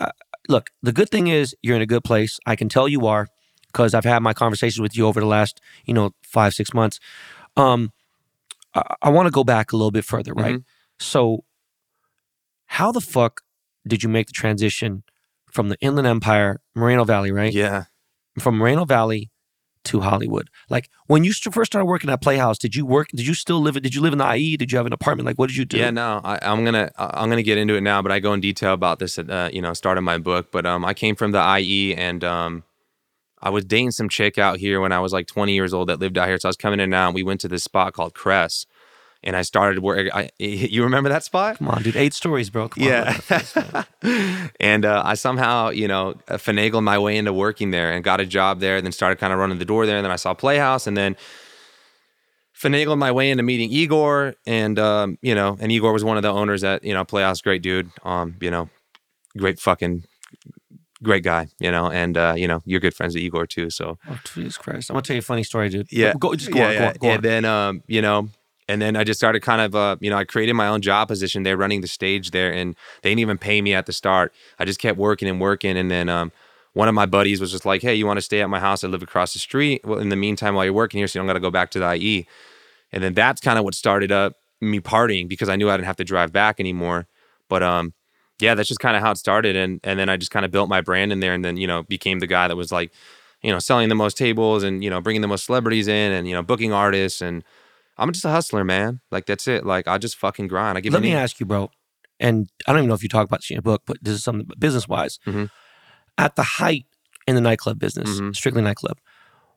[0.00, 0.10] uh,
[0.48, 2.40] look, the good thing is you're in a good place.
[2.46, 3.28] I can tell you are
[3.74, 7.00] because I've had my conversations with you over the last, you know, five six months.
[7.56, 7.92] Um,
[8.72, 10.60] I, I want to go back a little bit further, right?
[11.00, 11.44] So,
[12.66, 13.42] how the fuck
[13.86, 15.02] did you make the transition
[15.50, 17.52] from the Inland Empire, Moreno Valley, right?
[17.52, 17.84] yeah
[18.38, 19.30] From Moreno Valley
[19.84, 20.48] to Hollywood.
[20.70, 23.08] Like when you first started working at Playhouse, did you work?
[23.08, 23.74] Did you still live?
[23.80, 24.56] Did you live in the IE?
[24.56, 25.26] Did you have an apartment?
[25.26, 25.76] Like what did you do?
[25.76, 28.40] Yeah, no, I, I'm gonna I'm gonna get into it now, but I go in
[28.40, 30.50] detail about this at uh, you know start of my book.
[30.50, 32.64] But um, I came from the IE, and um,
[33.44, 36.00] I was dating some chick out here when I was like 20 years old that
[36.00, 36.38] lived out here.
[36.40, 37.08] So I was coming in out.
[37.08, 38.64] And we went to this spot called Kress,
[39.22, 40.08] and I started work.
[40.14, 41.58] I, you remember that spot?
[41.58, 41.94] Come on, dude.
[41.94, 42.70] Eight stories, bro.
[42.70, 42.82] Come.
[42.82, 43.84] Yeah.
[44.60, 48.26] and uh, I somehow, you know, finagled my way into working there and got a
[48.26, 48.78] job there.
[48.78, 49.98] And then started kind of running the door there.
[49.98, 51.14] And then I saw Playhouse and then
[52.58, 54.36] finagled my way into meeting Igor.
[54.46, 57.42] And, um, you know, and Igor was one of the owners at, you know, Playhouse.
[57.42, 57.90] Great dude.
[58.04, 58.70] Um, you know,
[59.36, 60.04] great fucking
[61.04, 63.70] great guy, you know, and, uh, you know, you're good friends with Igor too.
[63.70, 64.90] So, Oh, Jesus Christ.
[64.90, 65.86] I'm gonna tell you a funny story, dude.
[65.90, 66.14] yeah.
[66.18, 66.78] Go, just go yeah, on, yeah.
[66.80, 67.14] go on, go on.
[67.14, 68.28] And then, um, you know,
[68.68, 71.08] and then I just started kind of, uh, you know, I created my own job
[71.08, 74.32] position there, running the stage there, and they didn't even pay me at the start.
[74.58, 76.32] I just kept working and working, and then um,
[76.72, 78.82] one of my buddies was just like, "Hey, you want to stay at my house?
[78.82, 79.82] I live across the street.
[79.84, 81.70] Well, in the meantime, while you're working here, so you don't got to go back
[81.72, 82.26] to the IE."
[82.90, 85.86] And then that's kind of what started up me partying because I knew I didn't
[85.86, 87.06] have to drive back anymore.
[87.50, 87.92] But um,
[88.44, 90.50] yeah, that's just kind of how it started, and and then I just kind of
[90.52, 92.92] built my brand in there, and then you know became the guy that was like,
[93.42, 96.28] you know, selling the most tables and you know bringing the most celebrities in, and
[96.28, 97.42] you know booking artists, and
[97.98, 99.00] I'm just a hustler, man.
[99.10, 99.64] Like that's it.
[99.64, 100.78] Like I just fucking grind.
[100.78, 100.92] I give.
[100.92, 101.70] Let me ask you, bro.
[102.20, 104.14] And I don't even know if you talk about this in your book, but this
[104.14, 105.18] is something business wise.
[105.26, 105.50] Mhm.
[106.16, 106.86] At the height
[107.26, 108.36] in the nightclub business, Mhm.
[108.36, 108.98] strictly nightclub,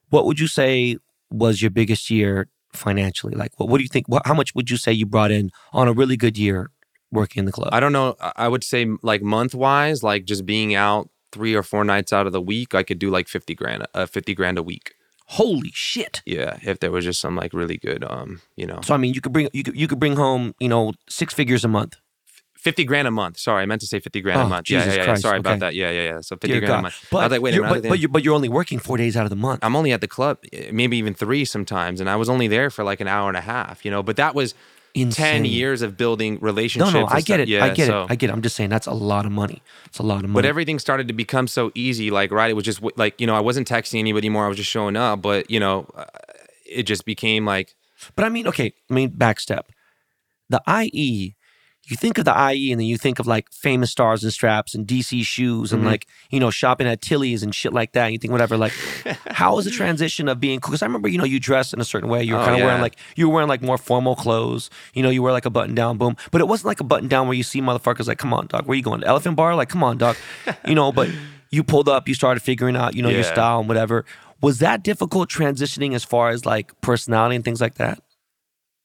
[0.10, 0.98] what would you say
[1.30, 3.36] was your biggest year financially?
[3.36, 4.08] Like, what, what do you think?
[4.08, 6.72] What, how much would you say you brought in on a really good year
[7.12, 7.70] working in the club?
[7.72, 8.16] I don't know.
[8.36, 12.26] I- would say like month wise, like just being out three or four nights out
[12.28, 14.94] of the week, I could do like fifty grand, uh, fifty grand a week.
[15.32, 16.22] Holy shit!
[16.26, 19.14] Yeah, if there was just some like really good, um, you know, So I mean,
[19.14, 21.96] you could bring you could you could bring home you know six figures a month.
[22.56, 23.38] fifty grand a month.
[23.38, 24.68] Sorry, I meant to say fifty grand Oh, a month.
[24.68, 25.06] Jesus yeah, yeah, yeah.
[25.06, 25.40] Christ, Sorry okay.
[25.50, 25.76] about that.
[25.76, 26.22] Yeah, yeah, yeah.
[26.22, 26.82] So fifty Dear grand a God.
[26.84, 27.08] month.
[27.12, 27.82] I was like, wait a minute.
[27.84, 29.60] but, but, you're, but you're only working four days out of the month.
[29.64, 32.70] I'm only at the club, eh, maybe even three sometimes, and I was only there
[32.70, 33.84] for like an hour and a half.
[33.84, 34.56] You know, but that was
[34.94, 35.26] Insane.
[35.44, 36.94] ten years of building relationships.
[36.94, 37.48] no, and I get it.
[37.48, 38.12] Yeah, I get so- it.
[38.12, 38.34] I get it.
[38.34, 39.62] I'm just saying that's a lot of money.
[39.86, 40.34] It's a lot of money.
[40.34, 42.12] But everything started to become so easy.
[42.12, 44.46] Like, right, it was just like, you know, I wasn't texting anybody more.
[44.46, 45.22] I was just showing up.
[45.22, 46.06] But, you know, uh,
[46.66, 47.76] it just became like,
[48.16, 49.64] But I mean, okay, I mean, backstep.
[50.50, 51.36] The IE,
[51.90, 54.76] you think of the IE and then you think of like famous stars and straps
[54.76, 55.88] and DC shoes and Mhm.
[55.88, 58.04] like, you know, shopping at Tilly's and shit like that.
[58.06, 58.74] And you think, whatever, like,
[59.28, 60.72] how was the transition of being cool?
[60.72, 62.24] Because I remember, you know, you dressed in a certain way.
[62.24, 64.70] You were Oh, kind of wearing like, you were wearing like more formal clothes.
[64.94, 66.18] You know, you wear like a button down, boom.
[66.32, 68.66] But it wasn't like a button down where you see motherfuckers like, come on, dog,
[68.68, 69.00] where you going?
[69.02, 69.56] The elephant bar?
[69.56, 70.18] Like, come on, dog.
[70.68, 71.10] you know, but
[71.52, 74.04] you pulled up, you started figuring out, you know, your style and whatever.
[74.42, 78.02] Was that difficult transitioning as far as like personality and things like that?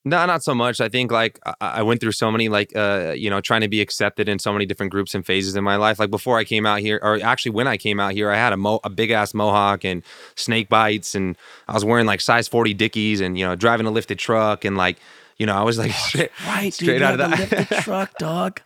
[0.04, 0.80] No, not so much.
[0.80, 3.68] I think like I, I went through so many, like, uh, you know, trying to
[3.68, 5.98] be accepted in so many different groups and phases in my life.
[6.00, 8.52] Like before I came out here, or actually when I came out here, I had
[8.52, 10.02] a, mo- a big ass mohawk and
[10.34, 11.14] snake bites.
[11.14, 11.36] And
[11.68, 14.64] I was wearing like size 40 Dickies and, you know, driving a lifted truck.
[14.64, 14.98] And like,
[15.38, 17.58] you know, I was like straight, Right, straight you out of had to that.
[17.58, 18.60] lift the truck, dog.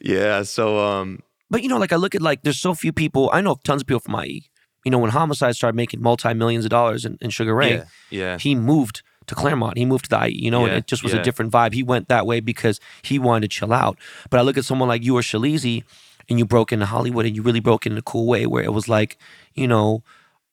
[0.00, 0.42] yeah.
[0.42, 3.30] So, um, But you know, like I look at like there's so few people.
[3.32, 4.44] I know tons of people from IE.
[4.84, 7.84] You know, when Homicide started making multi millions of dollars in, in Sugar Ray, yeah,
[8.10, 8.38] yeah.
[8.38, 9.78] he moved to Claremont.
[9.78, 10.44] He moved to the IE.
[10.44, 11.20] You know, and it just was yeah.
[11.20, 11.72] a different vibe.
[11.72, 13.98] He went that way because he wanted to chill out.
[14.30, 15.82] But I look at someone like you or Shalizi,
[16.28, 18.72] and you broke into Hollywood, and you really broke in a cool way where it
[18.72, 19.16] was like,
[19.54, 20.02] you know,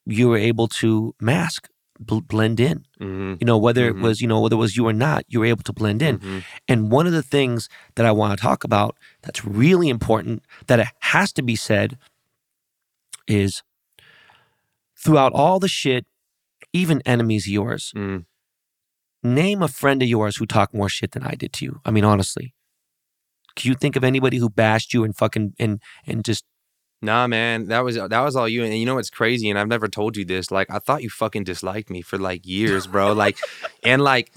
[0.06, 1.70] you were able to mask
[2.00, 2.86] bl- blend in.
[3.00, 3.98] hmm You know, whether Mhm.
[3.98, 6.02] it was, you know, whether it was you or not, you were able to blend
[6.02, 6.20] in.
[6.20, 6.44] Mhm.
[6.68, 10.80] And one of the things that I want to talk about that's really important that
[10.80, 11.98] it has to be said
[13.28, 13.64] is
[14.96, 16.06] throughout all the shit,
[16.74, 18.26] even enemies of yours, Mm.
[19.28, 21.82] Name a friend of yours who talked more shit than I did to you.
[21.86, 22.54] I mean, honestly.
[23.56, 26.46] Can you think of anybody who bashed you and fucking and and just
[27.02, 28.64] Nah, man, that was that was all you.
[28.64, 29.50] And you know what's crazy?
[29.50, 30.50] And I've never told you this.
[30.50, 33.14] Like, I thought you fucking disliked me for like years, bro.
[33.14, 33.38] like,
[33.84, 34.32] and like,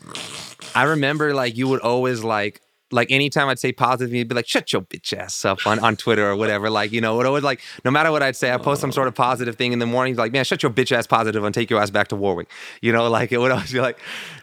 [0.74, 2.60] I remember like you would always like.
[2.92, 5.96] Like anytime I'd say positive, you'd be like, "Shut your bitch ass up" on, on
[5.96, 6.70] Twitter or whatever.
[6.70, 9.08] Like you know, it always like no matter what I'd say, I post some sort
[9.08, 9.16] of oh.
[9.16, 10.12] positive thing in the morning.
[10.12, 12.48] He's like, man, shut your bitch ass positive and take your ass back to Warwick.
[12.82, 13.98] You know, like it would always be like,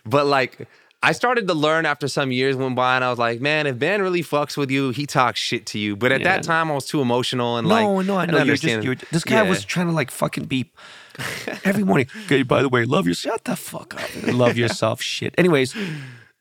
[0.05, 0.67] but like
[1.03, 3.77] I started to learn after some years went by, and I was like, man, if
[3.77, 5.95] Ben really fucks with you, he talks shit to you.
[5.95, 6.35] But at Yeah.
[6.37, 8.95] that time, I was too emotional and like, no, no, I know you're just you're
[9.11, 9.49] this guy Yeah.
[9.49, 10.71] was trying to like fucking be
[11.63, 12.07] every morning.
[12.25, 13.35] Okay, by the way, love yourself.
[13.35, 14.33] Shut the fuck up.
[14.33, 15.35] love yourself shit.
[15.37, 15.75] Anyways,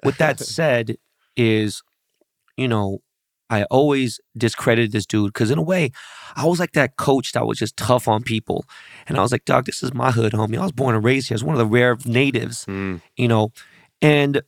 [0.03, 0.97] with that said,
[1.37, 1.83] is
[2.57, 2.99] you know,
[3.49, 5.91] I always discredited this dude because in a way,
[6.35, 8.65] I was like that coach that was just tough on people.
[9.07, 10.59] And I was like, dog, this is my hood, homie.
[10.59, 11.35] I was born and raised here.
[11.35, 13.01] I was one of the rare natives, Mm.
[13.17, 13.53] you know.
[14.03, 14.43] And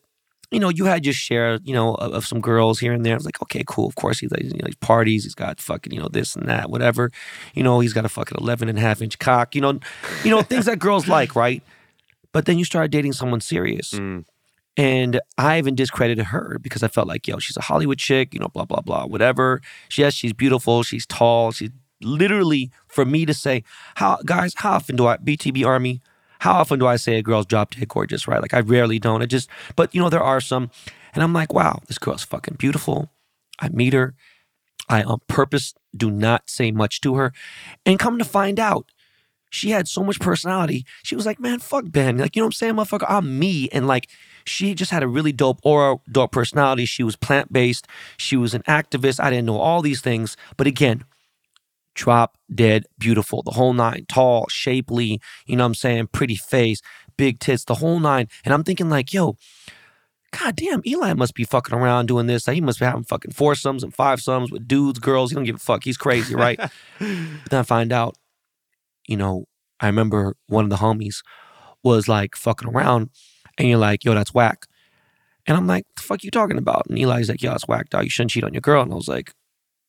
[0.50, 3.12] you know, you had your share, you know, of, of some girls here and there.
[3.12, 3.86] I was like, okay, cool.
[3.86, 5.24] Of course, he's like, you know, he's parties.
[5.24, 7.10] He's got fucking, you know, this and that, whatever.
[7.54, 9.54] You know, he's got a fucking 11 and a half inch cock.
[9.54, 9.78] You know,
[10.24, 11.62] you know things that girls like, right?
[12.32, 14.24] But then you started dating someone serious, Mm.
[14.78, 18.38] And I even discredited her because I felt like, yo, she's a Hollywood chick, you
[18.38, 19.60] know, blah blah blah, whatever.
[19.88, 20.84] She, yes, she's beautiful.
[20.84, 21.50] She's tall.
[21.50, 21.70] She's
[22.00, 23.64] literally for me to say,
[23.96, 26.00] how guys, how often do I BTB Army?
[26.38, 28.40] How often do I say a girl's drop dead gorgeous, right?
[28.40, 29.20] Like I rarely don't.
[29.20, 30.70] I just, but you know, there are some,
[31.12, 33.10] and I'm like, wow, this girl's fucking beautiful.
[33.58, 34.14] I meet her.
[34.88, 37.32] I on purpose do not say much to her,
[37.84, 38.86] and come to find out,
[39.50, 40.84] she had so much personality.
[41.02, 42.18] She was like, man, fuck Ben.
[42.18, 43.06] Like, you know what I'm saying, motherfucker?
[43.08, 43.68] I'm me.
[43.70, 44.08] And like,
[44.44, 46.84] she just had a really dope aura, dope personality.
[46.84, 47.86] She was plant based.
[48.16, 49.22] She was an activist.
[49.22, 50.36] I didn't know all these things.
[50.56, 51.04] But again,
[51.98, 56.06] drop dead beautiful, the whole nine, tall, shapely, you know what I'm saying?
[56.12, 56.80] Pretty face,
[57.16, 58.28] big tits, the whole nine.
[58.44, 59.36] And I'm thinking, like, yo,
[60.30, 62.46] God damn, Eli must be fucking around doing this.
[62.46, 65.30] He must be having fucking foursomes and five sums with dudes, girls.
[65.30, 65.84] He don't give a fuck.
[65.84, 66.58] He's crazy, right?
[66.98, 68.16] but then I find out,
[69.08, 69.46] you know,
[69.80, 71.22] I remember one of the homies
[71.82, 73.10] was like fucking around,
[73.56, 74.66] and you're like, yo, that's whack.
[75.46, 76.86] And I'm like, the fuck you talking about?
[76.88, 78.04] And Eli's like, yo, it's whack, dog.
[78.04, 78.82] You shouldn't cheat on your girl.
[78.82, 79.32] And I was like,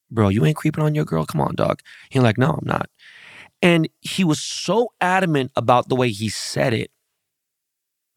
[0.09, 1.25] bro, you ain't creeping on your girl.
[1.25, 1.81] Come on, dog.
[2.09, 2.89] He's like, no, I'm not.
[3.61, 6.91] And he was so adamant about the way he said it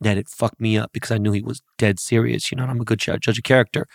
[0.01, 2.51] that it fucked me up because I knew he was dead serious.
[2.51, 3.87] You know, I'm a good judge of character.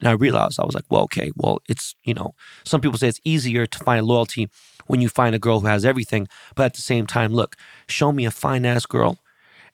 [0.00, 2.34] And I realized I was like, well, okay, well, it's, you know,
[2.64, 4.48] some people say it's easier to find loyalty
[4.88, 6.26] when you find a girl who has everything.
[6.56, 7.54] But at the same time, look,
[7.88, 9.18] show me a fine ass girl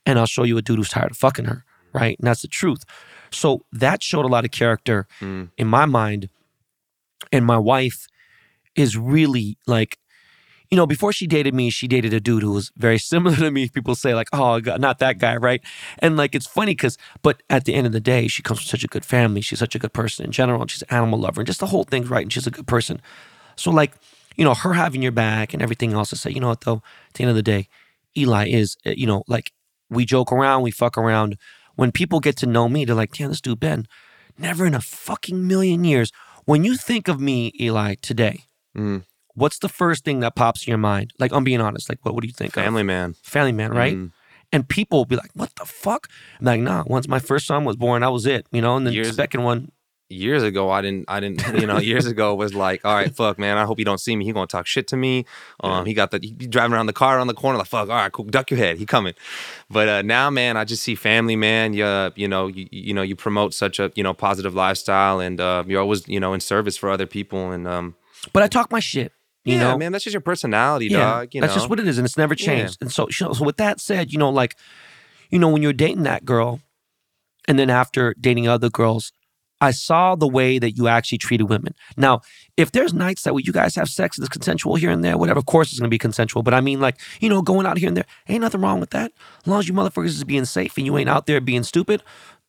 [0.05, 1.65] and I'll show you a dude who's tired of fucking her.
[1.95, 2.19] Right.
[2.19, 2.85] And that's the truth.
[3.31, 5.51] So that showed a lot of character Mm.
[5.57, 6.29] in my mind.
[7.33, 8.07] And my wife
[8.77, 9.99] is really like,
[10.71, 13.51] you know, before she dated me, she dated a dude who was very similar to
[13.51, 13.69] me.
[13.69, 15.61] People say, like, oh, God, not that guy, right?
[16.01, 18.67] And like, it's funny because, but at the end of the day, she comes from
[18.67, 19.41] such a good family.
[19.41, 20.61] She's such a good person in general.
[20.62, 22.23] And she's an animal lover and just the whole thing's right.
[22.25, 23.01] And she's a good person.
[23.57, 23.93] So, like,
[24.37, 26.82] you know, her having your back and everything else to say, you know what, though,
[27.09, 27.68] at the end of the day,
[28.16, 29.53] Eli is, uh, you know, like,
[29.91, 31.37] we joke around, we fuck around.
[31.76, 33.87] When people get to know me, they're like, damn, this dude, Ben,
[34.39, 36.11] never in a fucking million years.
[36.45, 38.45] When you think of me, Eli, today,
[38.76, 39.05] Mm.
[39.35, 41.12] what's the first thing that pops in your mind?
[41.18, 41.89] Like, I'm being honest.
[41.89, 42.55] Like, what, what do you think?
[42.55, 42.87] Family Of?
[42.87, 43.14] man.
[43.22, 43.95] Family man, right?
[43.97, 44.12] Mm.
[44.53, 46.09] And people will be like, what the fuck?
[46.39, 48.76] I'm like, nah, once my first son was born, that was it, you know?
[48.76, 49.70] And then the second one,
[50.15, 53.39] Years ago, I didn't, I didn't, you know, years ago was like, all right, fuck,
[53.39, 54.25] man, I hope you don't see me.
[54.25, 55.27] He gonna talk shit to me.
[55.61, 57.97] Um, he got the, he driving around the car around the corner, like, fuck, all
[57.97, 59.15] right, cool, duck your head, he coming.
[59.69, 61.73] But uh, now, man, I just see family, man.
[61.75, 65.41] You, you know, you, you know, you promote such a, you know, positive lifestyle, and
[65.41, 67.97] uh, you're always, you know, in service for other people, and um,
[68.33, 69.12] but I talk my shit,
[69.45, 69.79] you yeah, know?
[69.79, 71.35] man, that's just your personality, dog.
[71.35, 72.47] You that's know, just what it is, and it's never Yeah.
[72.47, 72.79] changed.
[72.81, 74.57] And so, so, so with that said, you know, like,
[75.31, 76.61] you know, when you're dating that girl,
[77.47, 79.12] and then after dating other girls,
[79.65, 81.75] I saw the way that you actually treated women.
[81.97, 82.21] Now,
[82.59, 85.47] if there's nights that you guys have sex that's consensual here and there, whatever, of
[85.47, 86.43] course it's gonna be consensual.
[86.43, 88.91] But I mean, like, you know, going out here and there, ain't nothing wrong with
[88.91, 89.12] that.
[89.41, 92.03] As long as you motherfuckers is being safe and you ain't out there being stupid,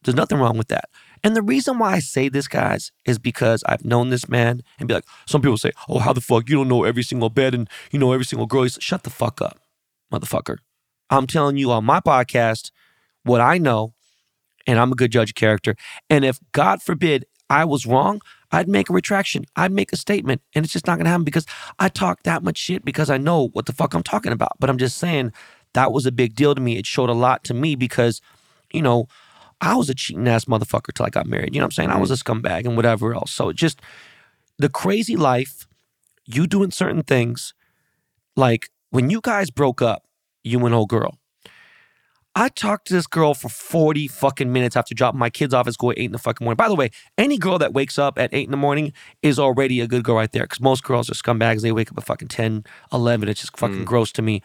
[0.03, 0.89] there's nothing wrong with that.
[1.23, 4.87] And the reason why I say this, guys, is because I've known this man and
[4.87, 7.55] be like, some people say, oh, how the fuck you don't know every single bed
[7.55, 8.63] and you know every single girl.
[8.63, 9.57] He's- Shut the fuck up,
[10.13, 10.57] motherfucker.
[11.09, 12.71] I'm telling you on my podcast
[13.23, 13.94] what I know,
[14.67, 15.75] and I'm a good judge of character.
[16.09, 19.45] And if God forbid I was wrong, I'd make a retraction.
[19.55, 21.45] I'd make a statement, and it's just not gonna happen because
[21.79, 24.53] I talk that much shit because I know what the fuck I'm talking about.
[24.59, 25.33] But I'm just saying
[25.73, 26.77] that was a big deal to me.
[26.77, 28.21] It showed a lot to me because,
[28.71, 29.07] you know,
[29.61, 31.53] I was a cheating ass motherfucker till I got married.
[31.53, 31.89] You know what I'm saying?
[31.89, 33.31] I was a scumbag and whatever else.
[33.31, 33.81] So it just
[34.57, 35.67] the crazy life,
[36.25, 37.53] you doing certain things,
[38.35, 40.03] like when you guys broke up,
[40.43, 41.17] you and old girl.
[42.37, 45.73] I talked to this girl for 40 fucking minutes after dropping my kids off at
[45.73, 46.57] school at 8 in the fucking morning.
[46.57, 49.79] By the way, any girl that wakes up at 8 in the morning is already
[49.79, 51.61] a good girl right there because most girls are scumbags.
[51.61, 53.29] They wake up at fucking 10, 11.
[53.29, 53.85] It's just fucking mm.
[53.85, 54.41] gross to me.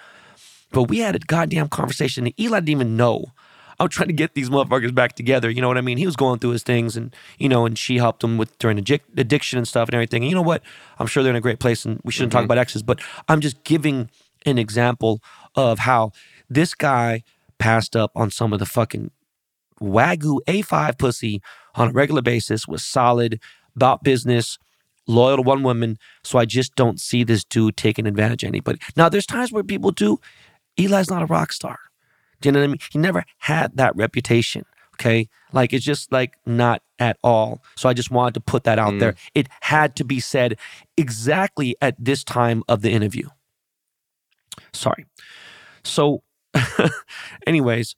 [0.71, 3.33] But we had a goddamn conversation and Eli didn't even know.
[3.81, 5.51] I was trying to get these motherfuckers back together.
[5.51, 5.99] You know what I mean?
[5.99, 8.79] He was going through his things and, you know, and she helped him with during
[8.79, 10.23] addic- addiction and stuff and everything.
[10.23, 10.63] And you know what?
[11.01, 12.53] I'm sure they're in a great place and we shouldn't talk mm-hmm.
[12.53, 14.11] about exes, but I'm just giving
[14.47, 15.21] an example
[15.57, 16.13] of how
[16.49, 17.25] this guy
[17.61, 19.13] passed up on some of the fucking
[19.81, 21.41] wagyu A5 pussy
[21.77, 23.41] on a regular basis, was solid,
[23.77, 24.59] about business,
[25.07, 25.99] loyal to one woman.
[26.25, 28.81] So I just don't see this dude taking advantage of anybody.
[28.97, 30.19] Now, there's times where people do.
[30.77, 31.79] Eli's not a rock star.
[32.41, 32.79] Do you know what I mean?
[32.91, 34.65] He never had that reputation.
[34.95, 35.29] Okay.
[35.53, 37.63] Like it's just like not at all.
[37.77, 39.13] So I just wanted to put that out there.
[39.13, 39.19] Mm.
[39.35, 40.59] It had to be said
[40.97, 43.29] exactly at this time of the interview.
[44.73, 45.07] Sorry.
[45.85, 46.23] So,
[47.47, 47.95] anyways,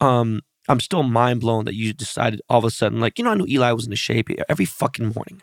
[0.00, 3.30] um, I'm still mind blown that you decided all of a sudden, like, you know,
[3.30, 5.42] I knew Eli was in the shape every fucking morning.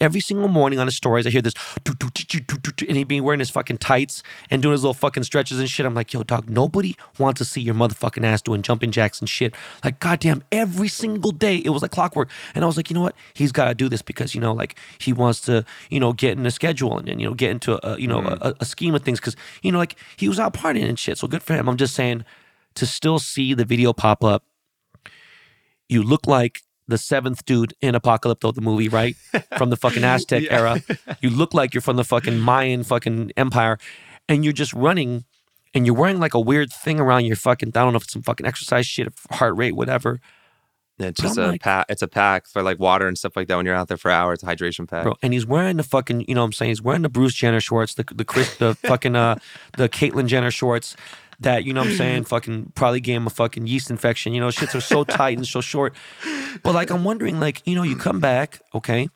[0.00, 1.54] Every single morning on his stories, I hear this,
[1.86, 5.84] and he'd be wearing his fucking tights and doing his little fucking stretches and shit.
[5.84, 9.28] I'm like, yo, dog, nobody wants to see your motherfucking ass doing jumping jacks and
[9.28, 9.54] shit.
[9.82, 12.30] Like, goddamn, every single day, it was like clockwork.
[12.54, 13.16] And I was like, you know what?
[13.34, 16.38] He's got to do this because, you know, like he wants to, you know, get
[16.38, 18.38] in a schedule and, and you know, get into a, you know, mm.
[18.40, 21.18] a, a scheme of things because, you know, like he was out partying and shit.
[21.18, 21.68] So good for him.
[21.68, 22.24] I'm just saying
[22.74, 24.44] to still see the video pop up
[25.92, 26.62] you look like
[26.92, 29.16] the seventh dude in Apocalypto, the movie, right?
[29.58, 30.80] From the fucking Aztec era.
[31.20, 33.78] You look like you're from the fucking Mayan fucking empire.
[34.28, 35.24] And you're just running
[35.74, 38.12] and you're wearing like a weird thing around your fucking, I don't know if it's
[38.12, 40.20] some fucking exercise shit, heart rate, whatever.
[40.98, 41.86] It's just a like- pack.
[41.88, 44.10] It's a pack for like water and stuff like that when you're out there for
[44.10, 44.40] hours.
[44.40, 45.02] Hydration pack.
[45.04, 46.68] Bro, and he's wearing the fucking, you know what I'm saying?
[46.70, 49.36] He's wearing the Bruce Jenner shorts, the the Chris, the fucking uh
[49.76, 50.94] the Caitlyn Jenner shorts
[51.42, 54.32] that, you know what I'm saying, fucking probably gave him a fucking yeast infection.
[54.34, 55.94] You know, shits are so tight and so short.
[56.62, 59.08] But like I'm wondering, like, you know, you come back, okay,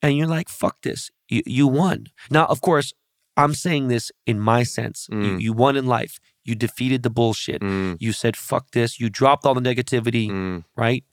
[0.00, 1.10] and you're like, fuck this.
[1.28, 2.06] You you won.
[2.30, 2.92] Now, of course,
[3.36, 5.08] I'm saying this in my sense.
[5.10, 5.40] You, Mm.
[5.40, 6.18] you won in life.
[6.44, 7.62] You defeated the bullshit.
[7.62, 8.98] Mm, You said, fuck this.
[9.00, 11.04] You dropped all the negativity, mm, right?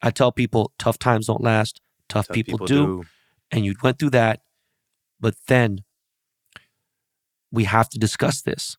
[0.00, 1.80] I tell people, tough times don't last.
[2.08, 3.04] Tough, tough people, do
[3.52, 4.40] and you went through that.
[5.20, 5.84] But then
[7.52, 8.76] we have to discuss this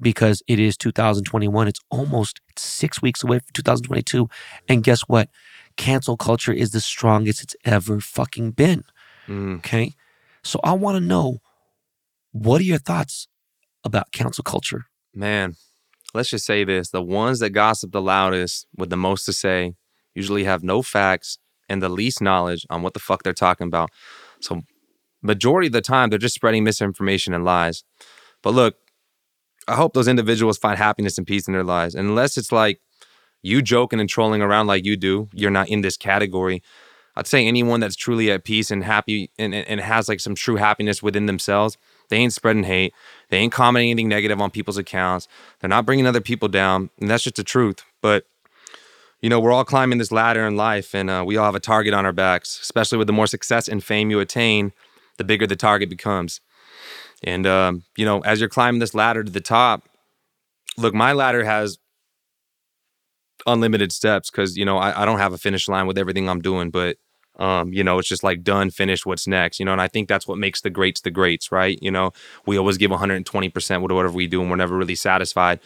[0.00, 1.68] because it is 2021.
[1.68, 4.28] It's almost six weeks away from 2022.
[4.68, 5.28] And guess what?
[5.76, 8.84] Cancel culture is the strongest it's ever fucking been.
[9.28, 9.58] Mm.
[9.58, 9.94] Okay.
[10.42, 11.40] So I want to know
[12.32, 13.28] what are your thoughts
[13.84, 14.86] about cancel culture?
[15.14, 15.56] Man,
[16.14, 19.74] let's just say this: the ones that gossip the loudest with the most to say
[20.14, 21.38] usually have no facts
[21.68, 23.90] and the least knowledge on what the fuck they're talking about.
[24.40, 24.62] So,
[25.22, 27.84] majority of the time, they're just spreading misinformation and lies.
[28.42, 28.76] But look,
[29.68, 31.94] I hope those individuals find happiness and peace in their lives.
[31.94, 32.80] And unless it's like
[33.42, 36.62] you joking and trolling around like you do, you're not in this category.
[37.16, 40.56] I'd say anyone that's truly at peace and happy and, and, has like some true
[40.56, 41.76] happiness within themselves,
[42.08, 42.94] they ain't spreading hate.
[43.28, 45.26] They ain't commenting anything negative on people's accounts.
[45.58, 46.90] They're not bringing other people down.
[47.00, 47.84] And that's just the truth.
[48.00, 48.26] But,
[49.20, 51.60] you know, we're all climbing this ladder in life and uh, we all have a
[51.60, 54.72] target on our backs, especially with the more success and fame you attain,
[55.18, 56.40] the bigger the target becomes.
[57.22, 59.88] And, um, you know, as you're climbing this ladder to the top,
[60.76, 61.78] look, my ladder has
[63.46, 66.40] unlimited steps because, you know, I, I don't have a finish line with everything I'm
[66.40, 66.96] doing, but,
[67.38, 70.08] um, you know, it's just like done, finished, what's next, you know, and I think
[70.08, 71.78] that's what makes the greats the greats, right?
[71.80, 72.12] You know,
[72.46, 75.60] we always give 120% with whatever we do and we're never really satisfied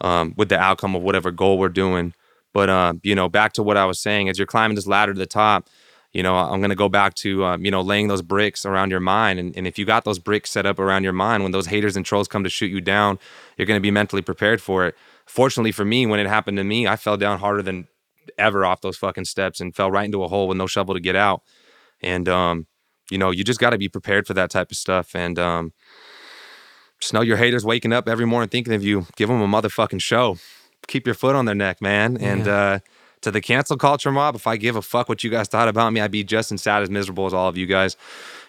[0.00, 2.14] um, with the outcome of whatever goal we're doing.
[2.52, 5.12] But, uh, you know, back to what I was saying, as you're climbing this ladder
[5.12, 5.68] to the top,
[6.14, 8.92] you know, I'm going to go back to, um, you know, laying those bricks around
[8.92, 9.40] your mind.
[9.40, 11.96] And, and if you got those bricks set up around your mind, when those haters
[11.96, 13.18] and trolls come to shoot you down,
[13.58, 14.94] you're going to be mentally prepared for it.
[15.26, 17.88] Fortunately for me, when it happened to me, I fell down harder than
[18.38, 21.00] ever off those fucking steps and fell right into a hole with no shovel to
[21.00, 21.42] get out.
[22.00, 22.68] And, um,
[23.10, 25.16] you know, you just got to be prepared for that type of stuff.
[25.16, 25.72] And, um,
[27.00, 29.06] just know your haters waking up every morning thinking of you.
[29.16, 30.38] Give them a motherfucking show.
[30.86, 32.16] Keep your foot on their neck, man.
[32.18, 32.78] And, uh,
[33.24, 35.92] to the cancel culture mob, if I give a fuck what you guys thought about
[35.92, 37.96] me, I'd be just as sad as miserable as all of you guys.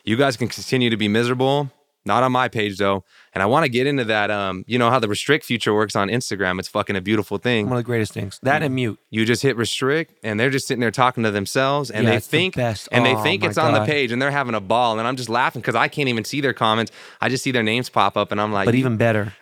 [0.03, 1.71] You guys can continue to be miserable.
[2.07, 3.03] Not on my page though.
[3.33, 4.29] And I want to get into that.
[4.29, 6.59] Um, you know how the restrict feature works on Instagram.
[6.59, 7.65] It's fucking a beautiful thing.
[7.65, 8.39] One of the greatest things.
[8.43, 8.99] That and mute.
[9.09, 12.17] You just hit restrict, and they're just sitting there talking to themselves, and Yeah, they
[12.17, 12.87] the think, best.
[12.91, 15.15] and they Oh, think it's on the page, and they're having a ball, and I'm
[15.15, 16.91] just laughing because I can't even see their comments.
[17.21, 19.33] I just see their names pop up, and I'm like, But even better,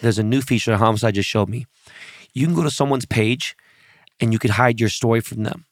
[0.00, 1.66] there's a new feature that Homicide just showed me.
[2.34, 3.56] You can go to someone's page
[4.22, 5.66] and you could hide your story from them.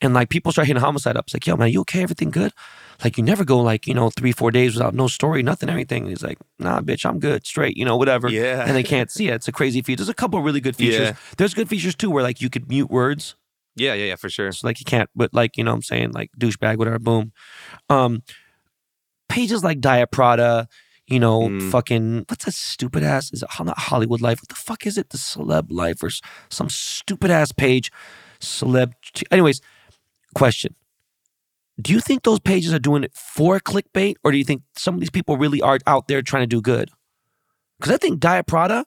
[0.00, 1.26] And like people start hitting Homicide up.
[1.26, 2.02] It's like, yo, man, you okay?
[2.02, 2.52] Everything good?
[3.04, 6.04] Like you never go like, you know, three, four days without no story, nothing, everything.
[6.04, 8.28] And he's like, nah, bitch, I'm good, straight, you know, whatever.
[8.28, 8.64] Yeah.
[8.66, 9.34] And they can't see it.
[9.34, 9.98] It's a crazy feature.
[9.98, 11.08] There's a couple really good features.
[11.08, 11.16] Yeah.
[11.36, 13.36] There's good features too where like you could mute words.
[13.76, 14.52] Yeah, yeah, yeah, for sure.
[14.52, 16.12] So like you can't, but like, you know what I'm saying?
[16.12, 17.32] Like douchebag, whatever, boom.
[17.88, 18.22] Um
[19.28, 20.68] pages like Diet Prada,
[21.10, 21.70] you know, Mm.
[21.70, 23.32] fucking what's that stupid ass?
[23.32, 24.40] Is it not Hollywood Life?
[24.40, 25.10] What the fuck is it?
[25.10, 26.10] The Celeb Life or
[26.48, 27.90] some stupid ass page?
[28.40, 28.92] Celeb.
[29.30, 29.60] Anyways,
[30.34, 30.74] question:
[31.80, 34.94] Do you think those pages are doing it for clickbait, or do you think some
[34.94, 36.90] of these people really are out there trying to do good?
[37.78, 38.84] Because I think Diet Prada.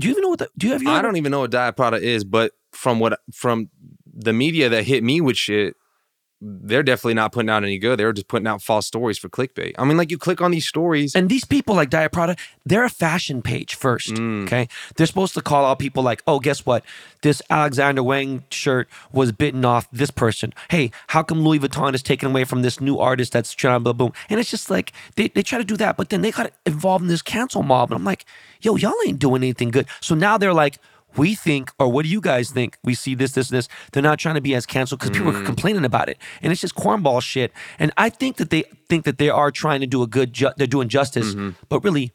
[0.00, 0.38] Do you even know what?
[0.38, 0.82] The, do you have?
[0.82, 3.68] You I don't even know what Diet Prada is, but from what from
[4.06, 5.74] the media that hit me with shit,
[6.40, 7.98] they're definitely not putting out any good.
[7.98, 9.74] They're just putting out false stories for clickbait.
[9.76, 11.16] I mean, like you click on these stories.
[11.16, 14.10] And these people like Diet Prada, they're a fashion page first.
[14.10, 14.44] Mm.
[14.44, 14.68] Okay.
[14.96, 16.84] They're supposed to call out people like, oh, guess what?
[17.22, 20.54] This Alexander Wang shirt was bitten off this person.
[20.70, 23.92] Hey, how come Louis Vuitton is taken away from this new artist that's trying blah
[23.92, 24.12] boom?
[24.30, 27.02] And it's just like they, they try to do that, but then they got involved
[27.02, 27.90] in this cancel mob.
[27.90, 28.24] And I'm like,
[28.60, 29.88] yo, y'all ain't doing anything good.
[30.00, 30.78] So now they're like,
[31.16, 32.76] we think, or what do you guys think?
[32.84, 33.68] We see this, this, and this.
[33.92, 36.60] They're not trying to be as canceled because people are complaining about it, and it's
[36.60, 37.52] just cornball shit.
[37.78, 40.52] And I think that they think that they are trying to do a good, ju-
[40.56, 41.34] they're doing justice,
[41.68, 42.12] but really,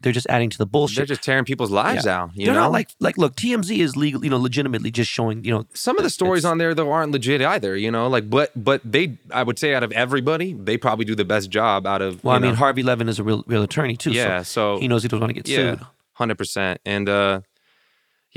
[0.00, 0.96] they're just adding to the bullshit.
[0.98, 2.22] they're just tearing people's lives Yeah.
[2.22, 2.30] out.
[2.34, 5.44] You they're know, not like like look, TMZ is legal, you know, legitimately just showing,
[5.44, 7.76] you know, some of the stories on there though aren't legit either.
[7.76, 11.16] You know, like but but they, I would say, out of everybody, they probably do
[11.16, 12.22] the best job out of.
[12.22, 14.12] well, I you mean, Harvey Levin is a real real attorney too.
[14.12, 15.80] Yeah, so, so- he knows he doesn't want to get yeah, sued.
[16.12, 16.80] hundred percent.
[16.86, 17.40] And uh,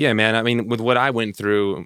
[0.02, 0.36] yeah, man.
[0.36, 1.86] I mean, with what I went through,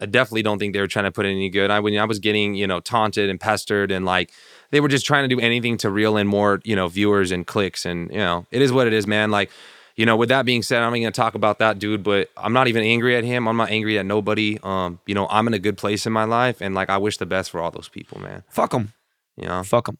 [0.00, 1.70] I definitely don't think they were trying to put in any good.
[1.70, 4.30] I when I was getting you know taunted and pestered and like
[4.70, 7.46] they were just trying to do anything to reel in more you know viewers and
[7.46, 9.30] clicks and you know it is what it is, man.
[9.30, 9.50] Like.
[9.96, 12.52] You know, with that being said, I'm not gonna talk about that dude, but I'm
[12.52, 13.48] not even angry at him.
[13.48, 14.56] I'm not angry at nobody.
[14.62, 17.16] Um, you know, I'm in a good place in my life, and like I wish
[17.16, 18.44] the best for all those people, man.
[18.48, 18.92] Fuck them.
[19.36, 19.98] You know, Fuck them.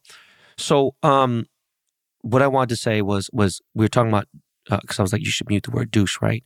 [0.57, 1.49] So, um,
[2.21, 4.29] what I wanted to say was was we were talking about
[4.71, 6.45] because I was like, you should mute the word douche, right?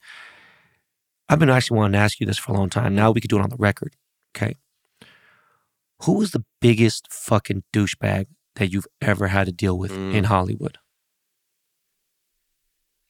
[1.32, 2.94] I've been actually wanting to ask you this for a long time.
[2.94, 3.96] Now we could do it on the record.
[4.36, 4.56] Okay.
[6.02, 8.26] Who was the biggest fucking douchebag
[8.56, 10.12] that you've ever had to deal with Mm.
[10.12, 10.76] in Hollywood?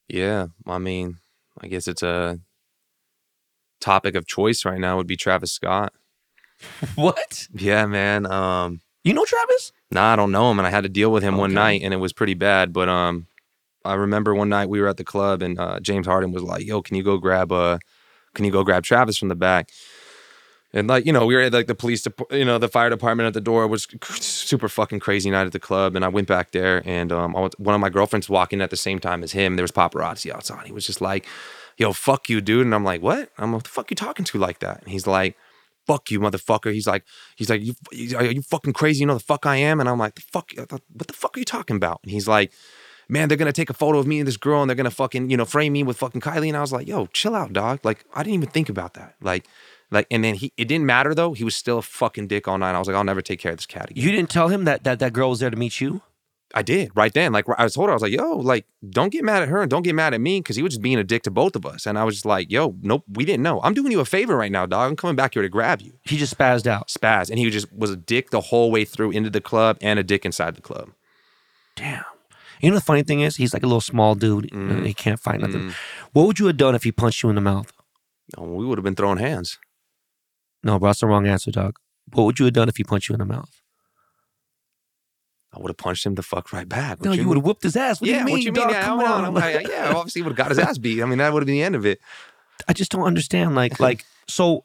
[0.09, 1.17] Yeah, I mean,
[1.61, 2.39] I guess it's a
[3.81, 5.93] topic of choice right now would be Travis Scott.
[6.95, 7.49] What?
[7.53, 8.27] Yeah, man.
[8.31, 9.73] Um, You know Travis?
[9.91, 11.93] nah, I don't know him, and I had to deal with him one night, and
[11.93, 12.73] it was pretty bad.
[12.73, 13.27] But um,
[13.85, 16.65] I remember one night we were at the club, and uh, James Harden was like,
[16.65, 17.79] "Yo, can you go grab uh,
[18.35, 19.71] can you go grab Travis from the back?"
[20.75, 22.89] And like you know, we were at like the police, dep- you know, the fire
[22.89, 23.67] department at the door.
[23.67, 27.35] Was super fucking crazy night at the club, and I went back there, and um,
[27.35, 29.57] one of my girlfriends walking at the same time as him.
[29.57, 30.67] There was paparazzi outside.
[30.67, 31.27] He was just like,
[31.77, 34.25] "Yo, fuck you, dude," and I'm like, "What?" I'm like, "What the fuck you talking
[34.25, 35.37] to like that?" And he's like,
[35.87, 37.05] "Fuck you, motherfucker." He's like,
[37.37, 37.75] "He's like, you,
[38.17, 39.01] are you fucking crazy?
[39.01, 40.53] You know the fuck I am?" And I'm like, "The fuck?
[40.57, 42.53] What the fuck are you talking about?" And he's like.
[43.13, 45.29] Man, they're gonna take a photo of me and this girl, and they're gonna fucking,
[45.29, 46.49] you know, frame me with fucking Kylie.
[46.49, 49.17] And I was like, "Yo, chill out, dog." Like, I didn't even think about that.
[49.21, 49.47] Like,
[49.91, 51.35] like, and then he, it didn't matter though.
[51.35, 52.75] He was still a fucking dick all night.
[52.75, 54.03] I was like, I'll never take care of this cat again.
[54.03, 56.01] You didn't tell him that that, that girl was there to meet you?
[56.55, 57.33] I did right then.
[57.33, 59.71] Like, I told her, I was like, yo, like, don't get mad at her and
[59.71, 61.65] don't get mad at me because he was just being a dick to both of
[61.65, 61.87] us.
[61.87, 63.61] And I was just like, yo, nope, we didn't know.
[63.63, 64.91] I'm doing you a favor right now, dog.
[64.91, 65.95] I'm coming back here to grab you.
[66.05, 66.89] He just spazzed out.
[66.89, 67.31] Spaz.
[67.31, 70.03] And he just was a dick the whole way through into the club and a
[70.03, 70.91] dick inside the club.
[71.75, 72.05] Damn.
[72.63, 74.53] You know the funny thing is, he's like a little small dude.
[74.53, 74.85] and mm-hmm.
[74.85, 75.61] He can't fight nothing.
[75.61, 76.09] Mm-hmm.
[76.13, 77.73] What would you have done if he punched you in the mouth?
[78.39, 79.59] Oh, we would have been throwing hands.
[80.63, 81.77] No, bro, that's the wrong answer, dog.
[82.13, 83.51] What would you have done if he punched you in the mouth?
[85.53, 87.01] I would have punched him the fuck right back.
[87.01, 88.01] What no, you would have whooped his ass.
[88.01, 88.63] What Yeah, do you mean, what you mean?
[88.63, 88.71] dog?
[88.73, 89.37] Yeah, Come on.
[89.37, 91.03] I- I- yeah, obviously would have got his ass beat.
[91.03, 92.01] I mean, that would have been the end of it.
[92.69, 93.55] I just don't understand.
[93.55, 94.65] Like, like, so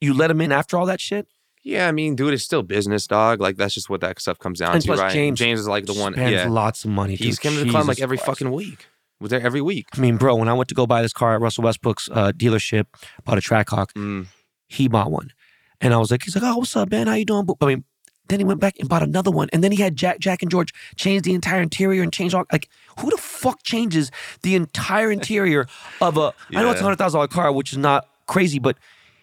[0.00, 1.26] you let him in after all that shit?
[1.64, 3.40] Yeah, I mean, dude, it's still business, dog.
[3.40, 5.12] Like that's just what that stuff comes down And to, plus right?
[5.12, 6.12] James James is like the one.
[6.14, 7.14] Spends Yeah, lots of money.
[7.14, 8.26] he's coming to the club like every Christ.
[8.26, 8.86] fucking week.
[9.20, 9.86] Was there every week?
[9.96, 12.32] I mean, bro, when I went to go buy this car at Russell Westbrook's uh,
[12.32, 12.86] dealership,
[13.24, 14.26] bought a Trackhawk, Mm.
[14.66, 15.32] he bought one.
[15.80, 17.06] And I was like, he's like, oh, what's up, man?
[17.06, 17.44] How you doing?
[17.44, 17.84] But I mean,
[18.28, 19.48] then he went back and bought another one.
[19.52, 22.44] And then he had Jack, Jack and George change the entire interior and change all,
[22.50, 24.10] like, who the fuck changes
[24.42, 25.66] the entire interior
[26.00, 28.76] of a, I know it's a $100,000 car, which is not crazy, but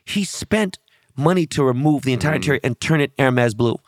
[0.05, 0.79] he spent
[1.19, 2.37] money to remove the entire mm-hmm.
[2.37, 3.79] interior and turn it Hermes blue.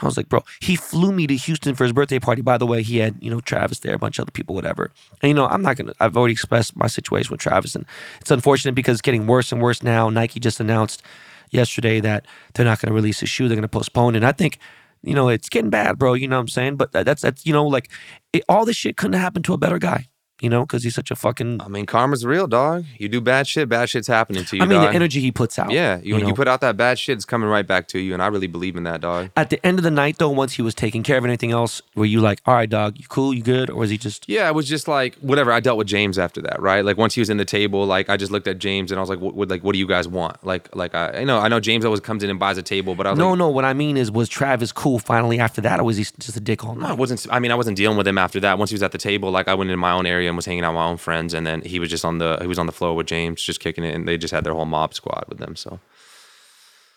[0.00, 2.40] I was like, bro, he flew me to Houston for his birthday party.
[2.40, 4.92] By the way, he had, you know, Travis there, a bunch of other people, whatever.
[5.22, 7.74] And, you know, I'm not going to, I've already expressed my situation with Travis.
[7.74, 7.84] And
[8.20, 10.08] it's unfortunate because it's getting worse and worse now.
[10.08, 11.02] Nike just announced
[11.50, 13.48] yesterday that they're not going to release his shoe.
[13.48, 14.18] They're going to postpone it.
[14.18, 14.58] And I think,
[15.02, 16.14] you know, it's getting bad, bro.
[16.14, 16.76] You know what I'm saying?
[16.76, 17.90] But that's, that's you know, like,
[18.32, 20.06] it, all this shit couldn't have happened to a better guy.
[20.40, 21.60] You know, because he's such a fucking.
[21.60, 22.84] I mean, karma's real, dog.
[22.98, 24.62] You do bad shit, bad shit's happening to you.
[24.62, 24.90] I mean, dog.
[24.90, 25.70] the energy he puts out.
[25.70, 26.28] Yeah, you, you know?
[26.28, 28.46] you put out that bad shit, it's coming right back to you, and I really
[28.46, 29.30] believe in that, dog.
[29.36, 31.82] At the end of the night, though, once he was taking care of anything else,
[31.94, 34.28] were you like, all right, dog, you cool, you good, or was he just?
[34.28, 35.52] Yeah, it was just like whatever.
[35.52, 36.84] I dealt with James after that, right?
[36.84, 39.02] Like once he was in the table, like I just looked at James and I
[39.02, 39.34] was like, "What?
[39.34, 41.84] what like, what do you guys want?" Like, like I, you know, I know James
[41.84, 43.48] always comes in and buys a table, but I was No, like, no.
[43.48, 43.52] No.
[43.52, 46.40] What I mean is, was Travis cool finally after that, or was he just a
[46.40, 47.26] dick all No, I wasn't.
[47.30, 48.58] I mean, I wasn't dealing with him after that.
[48.58, 50.46] Once he was at the table, like I went in my own area and was
[50.46, 52.58] hanging out with my own friends, and then he was just on the he was
[52.58, 54.94] on the floor with James, just kicking it, and they just had their whole mob
[54.94, 55.56] squad with them.
[55.56, 55.80] So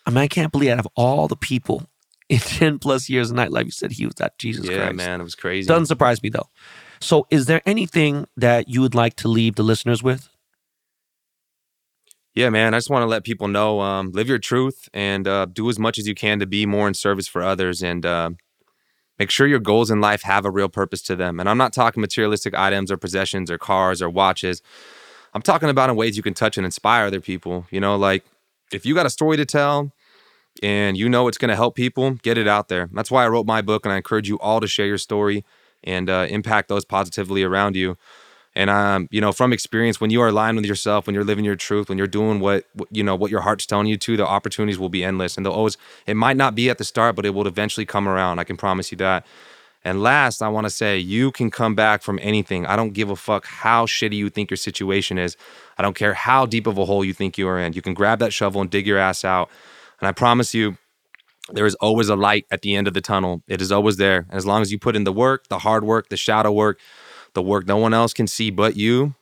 [0.06, 1.88] I mean, I can't believe out of all the people
[2.28, 4.96] in ten plus years of nightlife, you said he was that Jesus yeah, Christ.
[4.96, 5.66] man, it was crazy.
[5.66, 6.48] Doesn't surprise me though.
[7.00, 10.28] So, is there anything that you would like to leave the listeners with?
[12.34, 12.74] Yeah, man.
[12.74, 15.78] I just want to let people know, um, live your truth and uh, do as
[15.78, 18.30] much as you can to be more in service for others, and uh,
[19.18, 21.38] make sure your goals in life have a real purpose to them.
[21.40, 24.62] And I'm not talking materialistic items or possessions or cars or watches.
[25.34, 27.66] I'm talking about in ways you can touch and inspire other people.
[27.70, 28.24] You know, like
[28.72, 29.92] if you got a story to tell
[30.62, 32.88] and you know it's going to help people, get it out there.
[32.92, 35.44] That's why I wrote my book, and I encourage you all to share your story
[35.82, 37.96] and uh, impact those positively around you.
[38.54, 41.44] And um, you know, from experience, when you are aligned with yourself, when you're living
[41.44, 44.16] your truth, when you're doing what what- you know what your heart's telling you to,
[44.16, 45.76] the opportunities will be endless, and they'll always.
[46.06, 48.38] It might not be at the start, but it will eventually come around.
[48.38, 49.26] I can promise you that.
[49.84, 52.66] And last, I want to say you can come back from anything.
[52.66, 55.36] I don't give a fuck how shitty you think your situation is.
[55.76, 57.72] I don't care how deep of a hole you think you are in.
[57.72, 59.50] You can grab that shovel and dig your ass out.
[60.00, 60.76] And I promise you,
[61.50, 63.42] there is always a light at the end of the tunnel.
[63.48, 64.18] It is always there.
[64.28, 66.78] And as long as you put in the work, the hard work, the shadow work,
[67.34, 69.14] the work no one else can see but you,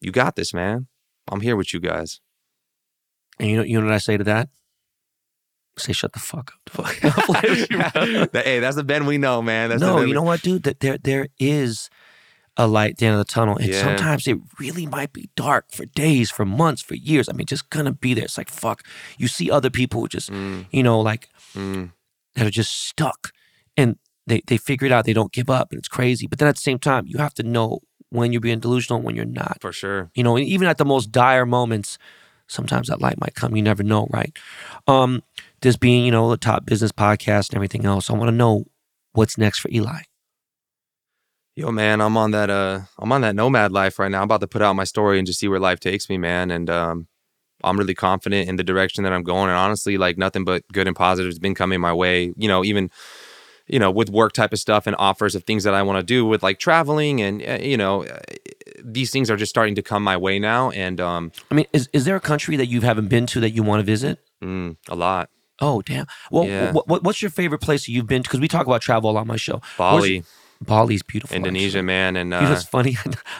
[0.00, 0.86] you got this, man.
[1.30, 2.20] I'm here with you guys.
[3.38, 4.48] And you know, you know what I say to that?
[5.76, 6.86] Say, shut the fuck up.
[7.04, 8.24] I'm playing with you, bro.
[8.32, 9.68] That- hey, that's the Ben we know, man.
[9.70, 10.64] That's no, you we- know what, dude?
[10.64, 11.88] That there there is
[12.56, 13.82] a light at the end of the tunnel, and Yeah.
[13.84, 17.28] sometimes it really might be dark for days, for months, for years.
[17.28, 18.24] I mean, just gonna be there.
[18.24, 18.82] It's like fuck.
[19.18, 21.92] You see other people who just, Mm, you know, like mm.
[22.34, 23.30] that are just stuck,
[23.76, 23.96] and
[24.28, 25.04] they they figure it out.
[25.04, 26.26] They don't give up, and it's crazy.
[26.26, 29.06] But then at the same time, you have to know when you're being delusional, and
[29.06, 29.58] when you're not.
[29.60, 30.10] For sure.
[30.14, 31.98] You know, and even at the most dire moments,
[32.46, 33.56] sometimes that light might come.
[33.56, 34.36] You never know, right?
[34.86, 35.22] Um,
[35.60, 38.64] this being, you know, the top business podcast and everything else, I want to know
[39.12, 40.02] what's next for Eli.
[41.56, 44.18] Yo, man, I'm on that uh I'm on that nomad life right now.
[44.18, 46.52] I'm about to put out my story and just see where life takes me, man.
[46.52, 47.08] And um
[47.64, 49.48] I'm really confident in the direction that I'm going.
[49.48, 52.32] And honestly, like nothing but good and positive has been coming my way.
[52.36, 52.90] You know, even
[53.68, 56.02] you know, with work type of stuff and offers of things that I want to
[56.02, 58.18] do with like traveling and uh, you know, uh,
[58.82, 61.88] these things are just starting to come my way now and um I mean, is
[61.92, 64.18] is there a country that you haven't been to that you want to visit?
[64.42, 65.30] mm, a lot.
[65.60, 66.06] Oh, damn.
[66.30, 66.72] Well, Yeah.
[66.72, 68.28] wh- wh- what's your favorite place you've been to?
[68.28, 69.60] Because we talk about travel a lot on my show.
[69.76, 70.22] Bali,
[70.60, 71.36] Bali's beautiful.
[71.36, 71.82] Indonesia, actually.
[71.82, 72.96] man, and You know, uh, it's funny.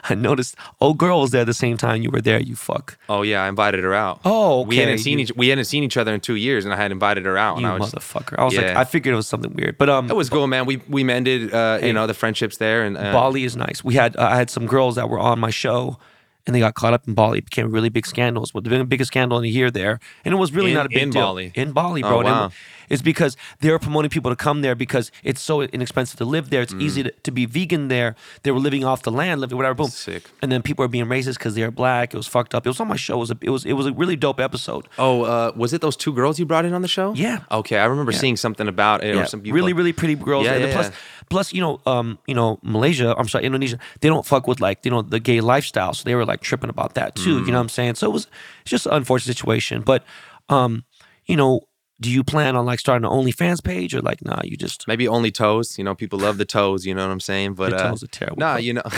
[0.09, 2.41] I noticed old girl was there at the same time you were there.
[2.41, 2.97] You fuck.
[3.09, 4.21] oh yeah, I invited her out.
[4.25, 6.73] Oh, We hadn't seen You- each we hadn't seen each other in two years, and
[6.73, 8.39] I had invited her out, and You I was motherfucker.
[8.39, 10.65] I was like, I figured it was something weird, but um, it was cool, man.
[10.67, 11.89] We we mended, uh, Hey.
[11.89, 13.83] you know, the friendships there, and uh, Bali is nice.
[13.83, 15.99] We had uh, I had some girls that were on my show,
[16.47, 17.39] and they got caught up in Bali.
[17.39, 18.45] It became a really big scandal.
[18.45, 20.87] It was the biggest scandal in a year there, and it was really In- not
[20.87, 21.51] a big in deal Bali?
[21.57, 22.19] in Bali, Oh, bro.
[22.21, 22.51] And wow.
[22.89, 26.51] It's because they were promoting people to come there because it's so inexpensive to live
[26.51, 26.63] there.
[26.63, 26.83] It's Mm.
[26.83, 28.15] easy to, to be vegan there.
[28.43, 29.75] They were living off the land, living whatever.
[29.75, 29.89] Boom.
[29.91, 30.25] Sick.
[30.43, 32.15] And then people were being racist because they're black.
[32.15, 32.67] It was fucked up.
[32.67, 33.15] It was on my show.
[33.17, 34.89] It was a, it was it was a really dope episode.
[34.99, 37.15] Oh, uh, was it those two girls you brought in on the show?
[37.15, 37.41] Yeah.
[37.51, 38.19] Okay, I remember Yeah.
[38.19, 39.15] seeing something about it.
[39.15, 40.45] Yeah, Or some people, really, really pretty girls.
[40.47, 40.91] Yeah, and yeah, plus,
[41.31, 43.15] plus, you know, um, you know, Malaysia.
[43.19, 43.79] I'm sorry, Indonesia.
[44.01, 46.71] They don't fuck with like you know the gay lifestyle, so they were like tripping
[46.71, 47.41] about that too.
[47.41, 47.47] Mm.
[47.47, 47.95] You know what I'm saying?
[47.97, 48.27] So it was
[48.63, 49.83] it's just an unfortunate situation.
[49.83, 50.05] But,
[50.49, 50.85] um,
[51.27, 51.68] you know,
[52.01, 54.41] do you plan on like starting an OnlyFans page or like nah?
[54.45, 55.79] You just Maybe only toes.
[55.79, 56.87] You know, people love the toes.
[56.87, 57.55] You know what I'm saying?
[57.55, 58.39] But your uh, toes are terrible.
[58.39, 58.83] nah, you know,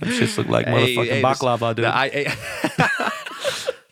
[0.00, 1.84] Them shits look like Hey, motherfucking hey, baklava, dude.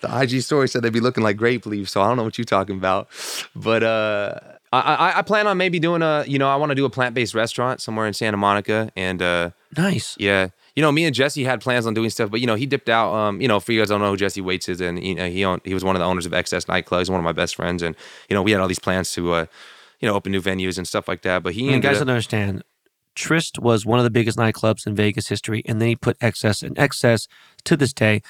[0.00, 2.16] The, I, the IG story said they'd be looking like grape leaves, so I don't
[2.16, 3.08] know what you're talking about.
[3.56, 4.38] But uh,
[4.72, 6.90] I, I, I plan on maybe doing a, you know, I want to do a
[6.90, 10.16] plant based restaurant somewhere in Santa Monica, and uh, nice.
[10.18, 10.48] yeah,
[10.78, 12.88] you know, me and Jesse had plans on doing stuff, but you know, he dipped
[12.88, 13.12] out.
[13.12, 15.16] Um, you know, for you guys I don't know who Jesse Waits is, and you
[15.16, 17.00] know, he owned, he was one of the owners of XS Nightclub.
[17.00, 17.96] He's one of my best friends, and
[18.28, 19.46] you know, we had all these plans to, uh,
[19.98, 21.42] you know, open new venues and stuff like that.
[21.42, 22.62] But he ended guys up- don't understand.
[23.16, 26.62] Tryst was one of the biggest nightclubs in Vegas history, and then he put XS
[26.62, 27.26] and XS
[27.64, 28.22] to this day.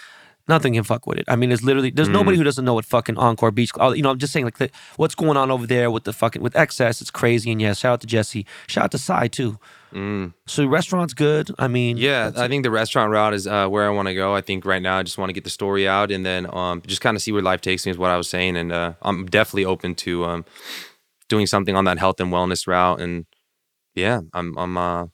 [0.48, 1.26] Nothing can fuck with it.
[1.28, 2.38] I mean, it's literally there's nobody Mm.
[2.38, 3.70] who doesn't know what fucking Encore Beach.
[3.78, 6.40] You know, I'm just saying like the, what's going on over there with the fucking
[6.40, 7.02] with XS.
[7.02, 7.50] It's crazy.
[7.52, 8.46] And yes, shout out to Jesse.
[8.66, 9.58] Shout out to Cy too.
[9.92, 10.34] Mm.
[10.46, 11.50] So restaurant's good.
[11.58, 14.34] I mean, Yeah, I think the restaurant route is uh, where I want to go.
[14.34, 16.82] I think right now I just want to get the story out and then um,
[16.86, 18.56] just kind of see where life takes me is what I was saying.
[18.56, 20.44] And uh, I'm definitely open to um,
[21.28, 23.00] doing something on that health and wellness route.
[23.00, 23.26] And
[23.94, 25.06] yeah, I'm I'm uh,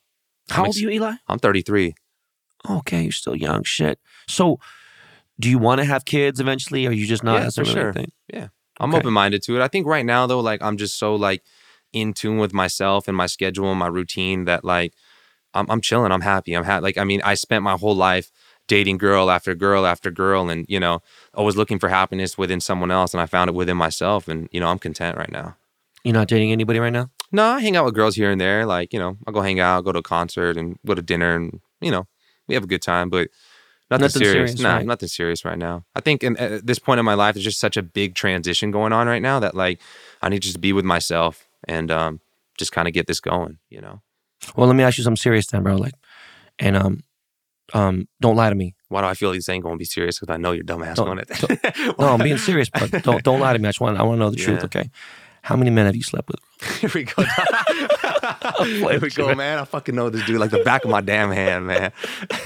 [0.51, 1.15] How old ex- are you, Eli?
[1.29, 1.95] I'm 33.
[2.69, 3.63] Okay, you're still young.
[3.63, 3.99] Shit.
[4.27, 4.59] So,
[5.39, 7.43] do you want to have kids eventually, or you just not?
[7.43, 7.93] Yeah, for really sure.
[7.93, 8.13] thing?
[8.33, 8.49] Yeah.
[8.81, 8.99] I'm Okay.
[8.99, 9.63] open minded to it.
[9.63, 11.43] I think right now though, like I'm just so like
[11.95, 14.93] in tune with myself and my schedule and my routine that like
[15.55, 16.13] I'm I'm chilling.
[16.13, 16.55] I'm happy.
[16.55, 16.83] I'm happy.
[16.83, 18.31] Like I mean, I spent my whole life
[18.67, 21.01] dating girl after girl after girl and you know
[21.35, 24.61] always looking for happiness within someone else and i found it within myself and you
[24.61, 25.55] know i'm content right now
[26.03, 27.11] You're not dating anybody right now?
[27.31, 29.61] no i hang out with girls here and there like you know i'll go hang
[29.61, 32.07] out go to a concert and go to dinner and you know
[32.49, 33.29] we have a good time but
[33.91, 34.87] nothing, Nothing serious, serious, nah, right.
[34.87, 37.61] nothing serious right now i think in, at this point in my life there's just
[37.61, 39.79] such a big transition going on right now that like
[40.23, 42.21] i need just to be with myself and um
[42.59, 44.01] just kind of get this going you know
[44.57, 45.77] Well, let me ask you something serious then, bro.
[45.77, 45.95] Like,
[46.59, 47.01] and um,
[47.73, 48.75] um, don't lie to me.
[48.89, 50.97] why do i feel like this ain't gonna be serious because i know you're dumbass
[50.97, 52.87] Don't- going it No, I'm being serious, bro.
[52.89, 53.67] Don't don't lie to me.
[53.67, 54.65] I just want I want to know the truth.
[54.65, 54.91] Okay.
[55.43, 56.41] How many men have you slept with?
[56.81, 57.23] Here we go.
[58.65, 59.59] Here we go, man.
[59.59, 61.93] I fucking know this dude like the back of my damn hand, man.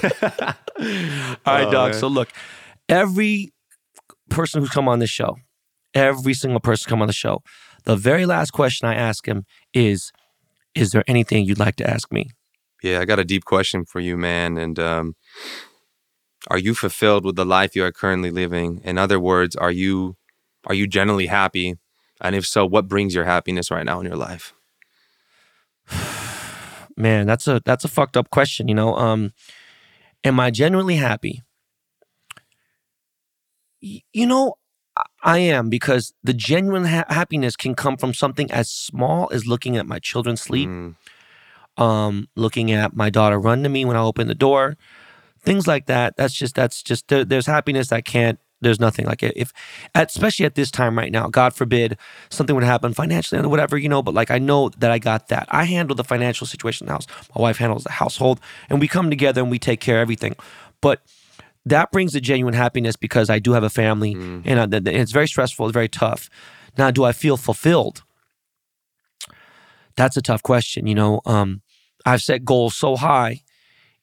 [0.03, 1.91] All right, Oh, dog.
[1.91, 1.99] man.
[1.99, 2.29] So look,
[2.87, 3.51] every
[4.29, 5.37] person who's come on this show,
[5.93, 7.41] every single person come on the show,
[7.85, 10.11] the very last question I ask him is,
[10.75, 12.29] "Is there anything you'd like to ask me?"
[12.83, 14.57] Yeah, I got a deep question for you, man.
[14.57, 15.15] And um,
[16.49, 18.81] are you fulfilled with the life you are currently living?
[18.83, 20.15] In other words, are you
[20.65, 21.75] are you generally happy?
[22.21, 24.53] And if so, what brings your happiness right now in your life?
[26.97, 28.67] Man, that's a that's a fucked up question.
[28.67, 29.31] You know, um,
[30.23, 31.41] am I genuinely happy?
[33.81, 34.55] Y- You know,
[35.23, 39.77] I- am because the genuine ha- happiness can come from something as small as looking
[39.77, 40.69] at my children sleep.
[40.69, 40.95] Mm,
[41.77, 44.77] um, looking at my daughter run to me when I open the door,
[45.41, 46.15] things like that.
[46.17, 48.39] That's just that's just there, there's happiness that can't.
[48.61, 49.31] There's nothing like it.
[49.37, 49.53] If,
[49.95, 51.97] especially at this time right now, God forbid
[52.29, 54.01] something would happen financially or whatever, you know.
[54.01, 55.47] But like I know that I got that.
[55.49, 57.07] I handle the financial situation in the house.
[57.33, 60.35] My wife handles the household, and we come together and we take care of everything.
[60.81, 61.01] But
[61.69, 64.95] that brings a genuine happiness because I do have a family, and, uh, th- th-
[64.95, 65.65] it's very stressful.
[65.67, 66.29] It's very tough.
[66.77, 68.03] Now, do I feel fulfilled?
[69.95, 70.87] That's a tough question.
[70.87, 71.61] You know, um,
[72.05, 73.41] I've set goals so high,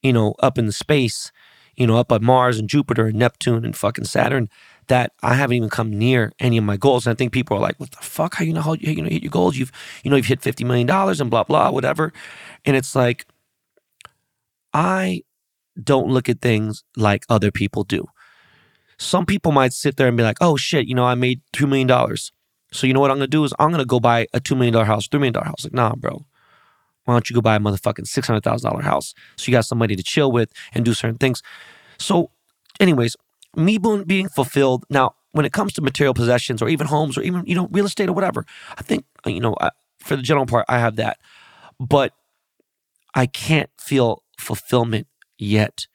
[0.02, 1.32] you know, up in the space,
[1.76, 4.48] you know, up at Mars and Jupiter and Neptune and fucking Saturn,
[4.88, 7.06] that I haven't even come near any of my goals.
[7.06, 8.34] And I think people are like, "What the fuck?
[8.36, 9.56] How you know how you, you know hit your goals?
[9.56, 9.72] You've
[10.02, 12.12] you know you've hit fifty million dollars and blah blah whatever."
[12.64, 13.26] And it's like,
[14.72, 15.22] I
[15.82, 18.06] don't look at things like other people do.
[18.98, 21.66] Some people might sit there and be like, "Oh shit, you know, I made two
[21.66, 22.32] million dollars."
[22.72, 24.72] So you know what I'm gonna do is I'm gonna go buy a two million
[24.72, 25.64] dollar house, three million dollar house.
[25.64, 26.24] Like, nah, bro.
[27.04, 29.64] Why don't you go buy a motherfucking six hundred thousand dollar house so you got
[29.64, 31.42] somebody to chill with and do certain things?
[31.98, 32.30] So,
[32.80, 33.16] anyways,
[33.54, 37.22] me being being fulfilled now when it comes to material possessions or even homes or
[37.22, 38.44] even you know real estate or whatever,
[38.76, 41.18] I think uh, you know I, for the general part I have that,
[41.78, 42.12] but
[43.14, 45.06] I can't feel fulfillment
[45.38, 45.86] yet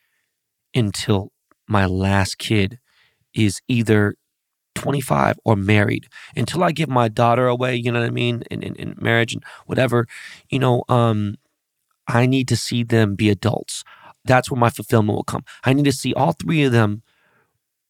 [0.74, 1.32] until
[1.68, 2.80] my last kid
[3.34, 4.16] is either
[4.76, 8.64] 25 or married until I give my daughter away, you know what I mean, in,
[8.64, 10.08] in, in marriage and whatever,
[10.50, 11.36] you know, um,
[12.08, 13.84] I need to see them be adults.
[14.26, 15.44] That's where my fulfillment will come.
[15.64, 17.04] I need to see all three of them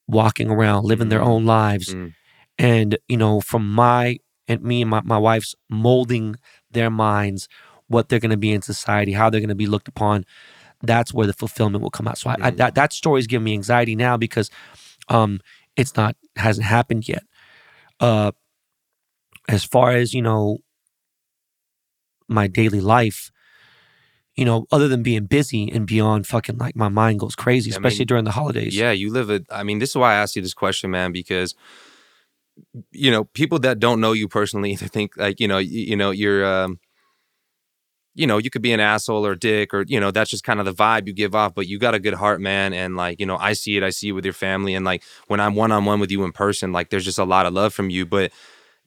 [0.08, 1.28] walking around, living their Mm.
[1.28, 1.94] own lives.
[1.94, 2.14] Mm.
[2.58, 4.18] And, you know, from my
[4.48, 6.36] and me and my, my wife's molding
[6.70, 7.48] their minds,
[7.88, 10.26] what they're going to be in society, how they're going to be looked upon.
[10.84, 12.18] That's where the fulfillment will come out.
[12.18, 14.50] So I, I, that that story is giving me anxiety now because
[15.10, 15.40] um,
[15.76, 17.24] it's not hasn't happened yet.
[18.00, 18.32] Uh,
[19.48, 20.58] as far as you know,
[22.28, 23.32] my daily life,
[24.36, 27.76] you know, other than being busy and beyond, fucking like my mind goes crazy, I
[27.76, 28.76] especially mean, during the holidays.
[28.76, 29.46] Yeah, you live it.
[29.50, 31.54] I mean, this is why I asked you this question, man, because
[32.92, 35.96] you know people that don't know you personally, they think like you know, you, you
[35.96, 36.80] know, you're, um,
[38.16, 40.60] you know, you could be an asshole or dick, or you know, that's just kind
[40.60, 41.54] of the vibe you give off.
[41.56, 43.84] But you got a good heart, man, and like you know, I see it.
[43.84, 46.24] I see it with your family, and like when I'm one on one with you
[46.24, 48.32] in person, like there's just a lot of love from you, but.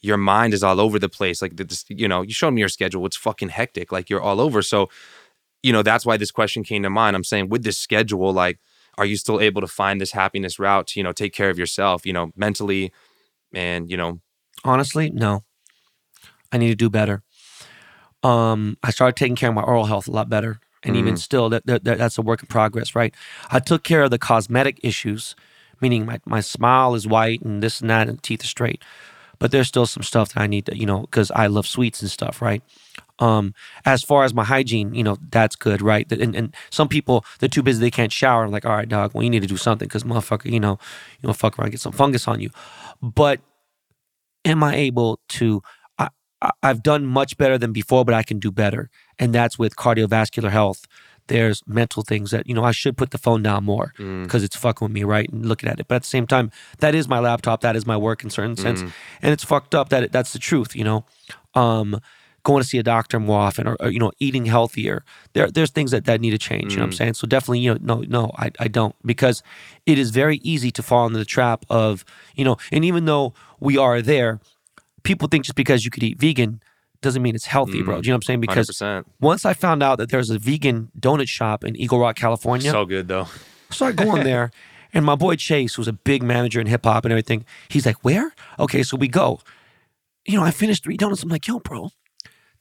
[0.01, 1.41] Your mind is all over the place.
[1.41, 3.07] Like this, you know, you showed me your schedule.
[3.07, 3.91] It's fucking hectic.
[3.91, 4.61] Like you're all over.
[4.61, 4.91] So,
[5.63, 7.17] you know, that's why this question came to mind.
[7.17, 8.59] I'm saying with this schedule, like,
[8.99, 11.59] are you still able to find this happiness route to, you know, take care of
[11.59, 12.93] yourself, you know, mentally
[13.55, 14.21] and, you know,
[14.65, 15.45] Honestly, no.
[16.51, 17.23] I need to do better.
[18.25, 21.19] Um, I started taking care of my oral health a lot better, and even Mm.
[21.19, 23.15] still, that, that, that- that's a work in progress, right?
[23.51, 25.37] I took care of the cosmetic issues,
[25.81, 28.83] meaning my, my smile is white and this and that, and teeth are straight.
[29.39, 32.03] But there's still some stuff that I need to, you know, because I love sweets
[32.03, 32.63] and stuff, right?
[33.19, 36.11] Um, as far as my hygiene, you know, that's good, right?
[36.13, 38.45] And, and some people they're too busy, they can't shower.
[38.45, 40.79] I'm like, all right, dog, well, you need to do something because motherfucker, you know,
[41.23, 42.51] you know, fuck around, get some fungus on you.
[43.03, 43.41] But
[44.45, 45.63] am I able to?
[46.63, 50.51] I've done much better than before, but I can do better, and that's with cardiovascular
[50.51, 50.87] health.
[51.29, 54.25] there's mental things that you know I should put the phone down more Mm.
[54.25, 55.27] because it's fucking with me, right?
[55.33, 56.51] And looking at it, but at the same time,
[56.81, 58.93] that is my laptop, that is my work in certain sense, Mm.
[59.23, 61.07] and it's fucked up that it, that's the truth, you know.
[61.55, 61.99] Um,
[62.43, 65.03] going to see a doctor more often, or, or, you know, eating healthier.
[65.33, 66.73] There, there's things that that need to change.
[66.73, 66.99] You know what I'm Mm.
[66.99, 67.15] saying?
[67.15, 69.43] So definitely, you know, no, no, I, I don't because
[69.87, 72.05] it is very easy to fall into the trap of
[72.37, 74.41] you know, and even though we are there,
[75.05, 76.61] people think just because you could eat vegan
[77.01, 77.99] doesn't mean it's healthy, bro.
[77.99, 78.03] Mm.
[78.03, 78.41] Do you know what I'm saying?
[78.41, 79.05] Because 100%.
[79.21, 82.85] once I found out that there's a vegan donut shop in Eagle Rock, California, So
[82.85, 83.25] good though.
[83.71, 84.51] So I started going there.
[84.93, 88.05] And my boy Chase, who's a big manager in hip hop and everything, he's like,
[88.05, 88.33] Where?
[88.59, 89.41] Okay, so we go.
[90.25, 91.23] You know, I finished three donuts.
[91.23, 91.91] I'm like, Yo, bro,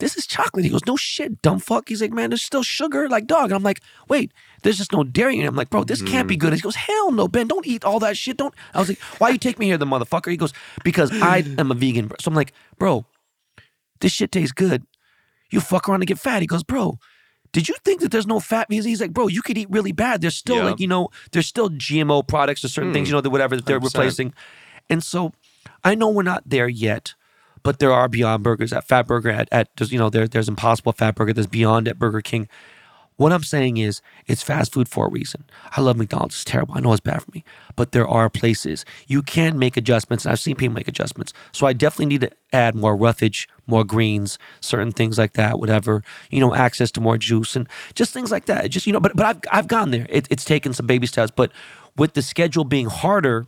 [0.03, 0.65] this is chocolate.
[0.65, 1.87] He goes, No shit, dumb fuck.
[1.87, 3.45] He's like, Man, there's still sugar, like dog.
[3.45, 5.47] And I'm like, Wait, there's just no dairy in it.
[5.47, 6.39] I'm like, Bro, this can't be mm.
[6.39, 6.53] good.
[6.53, 8.37] He goes, Hell no, Ben, don't eat all that shit.
[8.37, 8.53] Don't.
[8.73, 10.29] I was like, Why you take me here, the motherfucker?
[10.29, 10.53] He goes,
[10.83, 12.11] Because I am a vegan.
[12.19, 13.05] So I'm like, Bro,
[14.01, 14.85] this shit tastes good.
[15.49, 16.41] You fuck around and get fat.
[16.41, 16.99] He goes, Bro,
[17.53, 18.67] did you think that there's no fat?
[18.69, 20.21] He's, he's like, bro, you could eat really bad.
[20.21, 20.63] There's still Yeah.
[20.63, 23.11] like, you know, there's still GMO products or certain things, hmm.
[23.11, 23.83] you know, that whatever that they're 100%.
[23.83, 24.33] replacing.
[24.89, 25.33] And so
[25.83, 27.13] I know we're not there yet,
[27.63, 30.91] but there are Beyond Burgers at Fat Burger at, at you know, there, there's Impossible
[30.91, 32.47] Fat Burger, there's Beyond at Burger King.
[33.15, 35.45] What I'm saying is it's fast food for a reason.
[35.77, 36.35] I love McDonald's.
[36.35, 36.75] It's terrible.
[36.75, 37.43] I know it's bad for me.
[37.75, 40.25] But there are places you can make adjustments.
[40.25, 41.31] And I've seen people make adjustments.
[41.51, 46.03] So I definitely need to add more roughage, more greens, certain things like that, whatever,
[46.31, 48.67] you know, access to more juice and just things like that.
[48.71, 50.07] Just, you know, but but I've I've gone there.
[50.09, 51.31] It, it's taken some baby steps.
[51.35, 51.51] But
[51.95, 53.45] with the schedule being harder,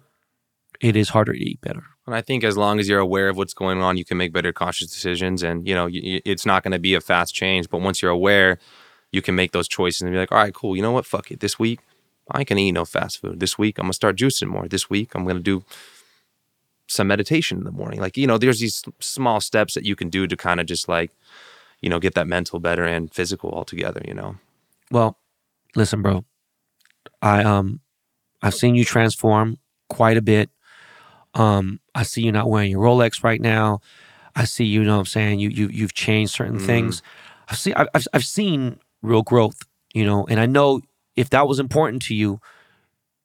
[0.80, 1.84] it is harder to eat better.
[2.06, 4.32] And I think as long as you're aware of what's going on, you can make
[4.32, 5.42] better conscious decisions.
[5.42, 7.70] And, you know, y- it's not going to be a fast change.
[7.70, 8.60] But once you're aware,
[9.12, 10.76] you can make those choices and be like, all right, cool.
[10.76, 11.06] You know what?
[11.06, 11.40] Fuck it.
[11.40, 11.80] This week,
[12.30, 13.40] I to eat no fast food.
[13.40, 14.68] This week, I'm to start juicing more.
[14.68, 15.64] This week, I'm to do
[16.88, 18.00] some meditation in the morning.
[18.00, 20.88] Like, you know, there's these small steps that you can do to kind of just
[20.88, 21.12] like,
[21.82, 24.38] you know, get that mental better and physical all together, you know?
[24.92, 25.18] Well,
[25.76, 26.26] listen, bro.
[27.22, 27.80] I um
[28.42, 29.58] I've seen you transform
[29.90, 30.50] quite a bit.
[31.36, 33.82] Um, I see you not wearing your Rolex right now.
[34.36, 36.66] I see you, know what I'm saying, you you you've changed certain Mhm.
[36.66, 37.02] things.
[37.50, 39.62] I've seen I've, I've I've seen real growth,
[39.94, 40.82] you know, and I know
[41.16, 42.40] if that was important to you,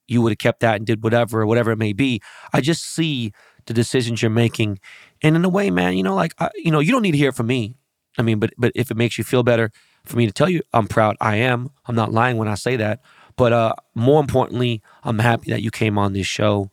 [0.09, 2.21] you would have kept that and did whatever, whatever it may be.
[2.53, 3.33] I just see
[3.67, 4.79] the decisions you're making.
[5.23, 7.19] And in a way, man, you know, like I, you know, you don't need to
[7.19, 7.77] hear from me.
[8.19, 9.71] I mean, but but if it makes you feel better
[10.05, 11.71] for me to tell you I'm proud, I am.
[11.87, 13.01] I'm not lying when I say that.
[13.37, 16.71] But uh more importantly, I'm happy that you came on this show.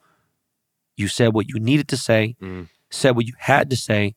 [0.97, 2.67] You said what you needed to say, Mm.
[2.89, 4.15] said what you had to say,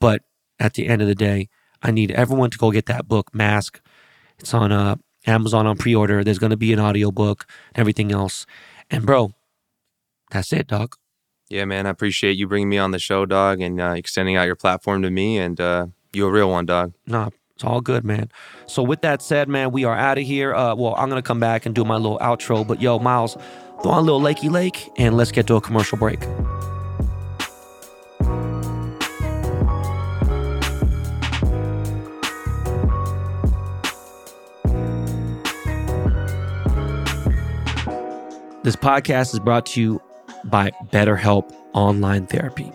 [0.00, 0.22] but
[0.58, 1.48] at the end of the day,
[1.82, 3.80] I need everyone to go get that book, Mask.
[4.38, 4.96] It's on uh
[5.26, 6.22] Amazon on pre-order.
[6.24, 8.44] There's gonna be an audiobook and everything else.
[8.90, 9.32] And bro,
[10.30, 10.96] that's it, dog.
[11.48, 11.86] Yeah, man.
[11.86, 15.02] I appreciate you bringing me on the show, dog, and uh, extending out your platform
[15.02, 15.38] to me.
[15.38, 16.92] And uh, you a real one, dog.
[17.06, 18.30] Nah, it's all good, man.
[18.66, 20.54] So with that said, man, we are out of here.
[20.54, 22.66] Uh, well, I'm gonna come back and do my little outro.
[22.66, 23.36] But yo, Miles,
[23.82, 26.20] throw on a little Lakey Lake and let's get to a commercial break.
[38.66, 40.02] This podcast is brought to you
[40.46, 42.72] by BetterHelp Online Therapy.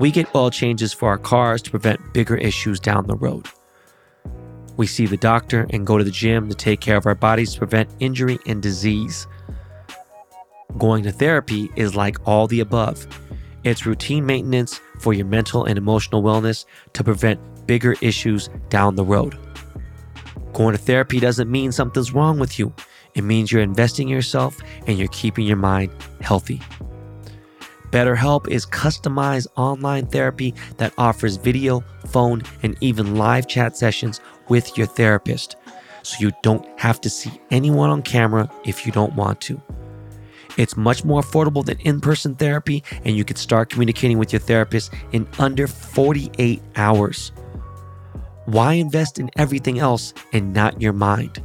[0.00, 3.46] We get oil changes for our cars to prevent bigger issues down the road.
[4.76, 7.52] We see the doctor and go to the gym to take care of our bodies
[7.52, 9.28] to prevent injury and disease.
[10.76, 13.06] Going to therapy is like all the above.
[13.64, 19.04] It's routine maintenance for your mental and emotional wellness to prevent bigger issues down the
[19.04, 19.36] road.
[20.52, 22.72] Going to therapy doesn't mean something's wrong with you.
[23.14, 25.90] It means you're investing in yourself and you're keeping your mind
[26.20, 26.60] healthy.
[27.90, 34.76] BetterHelp is customized online therapy that offers video, phone, and even live chat sessions with
[34.76, 35.56] your therapist.
[36.02, 39.60] So you don't have to see anyone on camera if you don't want to.
[40.58, 44.40] It's much more affordable than in person therapy, and you can start communicating with your
[44.40, 47.32] therapist in under 48 hours.
[48.44, 51.42] Why invest in everything else and not your mind?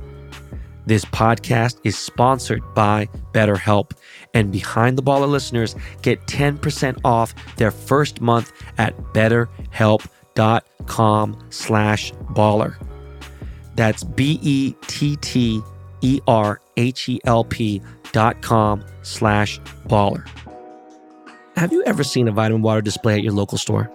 [0.86, 3.92] This podcast is sponsored by BetterHelp,
[4.34, 12.76] and Behind the Baller listeners get 10% off their first month at betterhelp.com slash baller.
[13.76, 15.62] That's B-E-T-T-E-R-H-E-L-P
[18.12, 20.28] dot com slash baller.
[21.56, 23.92] Have you ever seen a vitamin water display at your local store?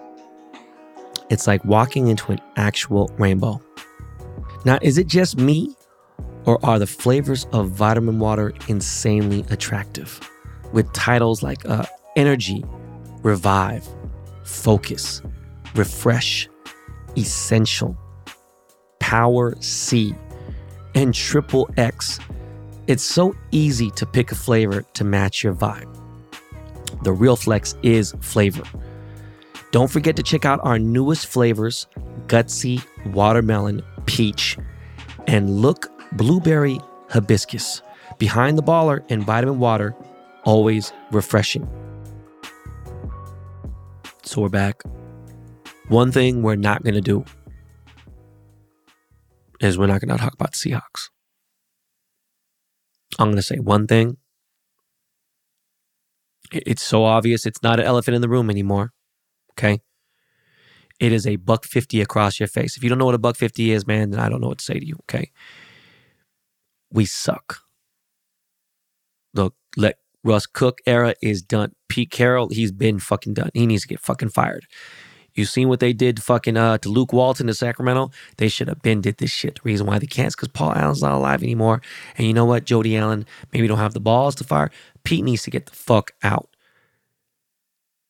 [1.29, 3.61] It's like walking into an actual rainbow.
[4.65, 5.75] Now, is it just me?
[6.45, 10.19] Or are the flavors of vitamin water insanely attractive?
[10.71, 12.63] With titles like uh, Energy,
[13.21, 13.87] Revive,
[14.45, 15.21] Focus,
[15.75, 16.49] Refresh,
[17.17, 17.97] Essential,
[18.99, 20.15] Power C,
[20.95, 22.19] and Triple X.
[22.89, 25.95] It's so easy to pick a flavor to match your vibe.
[27.03, 28.63] The real flex is flavor.
[29.69, 31.85] Don't forget to check out our newest flavors
[32.25, 32.83] gutsy,
[33.13, 34.57] watermelon, peach,
[35.27, 36.79] and look blueberry
[37.11, 37.83] hibiscus.
[38.17, 39.95] Behind the baller and vitamin water,
[40.43, 41.69] always refreshing.
[44.23, 44.81] So we're back.
[45.89, 47.23] One thing we're not going to do
[49.59, 51.09] is we're not going to talk about Seahawks.
[53.17, 54.17] I'm going to say one thing.
[56.51, 57.45] It's so obvious.
[57.45, 58.91] It's not an elephant in the room anymore.
[59.53, 59.81] Okay.
[60.99, 62.75] It is a buck 50 across your face.
[62.75, 64.57] If you don't know what a buck 50 is, man, then I don't know what
[64.59, 64.97] to say to you.
[65.03, 65.31] Okay.
[66.91, 67.59] We suck.
[69.33, 71.73] Look, let Russ Cook era is done.
[71.87, 73.51] Pete Carroll, he's been fucking done.
[73.53, 74.65] He needs to get fucking fired.
[75.33, 78.11] You seen what they did fucking uh, to Luke Walton in Sacramento?
[78.37, 79.55] They should have been did this shit.
[79.55, 81.81] The reason why they can't is because Paul Allen's not alive anymore.
[82.17, 82.65] And you know what?
[82.65, 84.71] Jody Allen maybe don't have the balls to fire.
[85.03, 86.49] Pete needs to get the fuck out.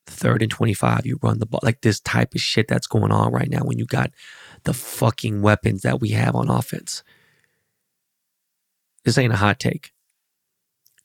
[0.06, 1.60] Third and 25, you run the ball.
[1.62, 4.10] Like this type of shit that's going on right now when you got
[4.64, 7.02] the fucking weapons that we have on offense.
[9.04, 9.92] This ain't a hot take.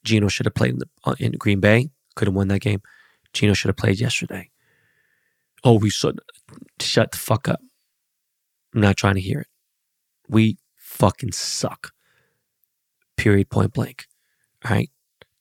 [0.03, 2.81] Geno should have played in, the, uh, in Green Bay, could have won that game.
[3.33, 4.49] Geno should have played yesterday.
[5.63, 6.19] Oh, we should
[6.79, 7.59] shut the fuck up.
[8.73, 9.47] I'm not trying to hear it.
[10.27, 11.93] We fucking suck.
[13.17, 14.05] Period, point blank.
[14.63, 14.89] All right.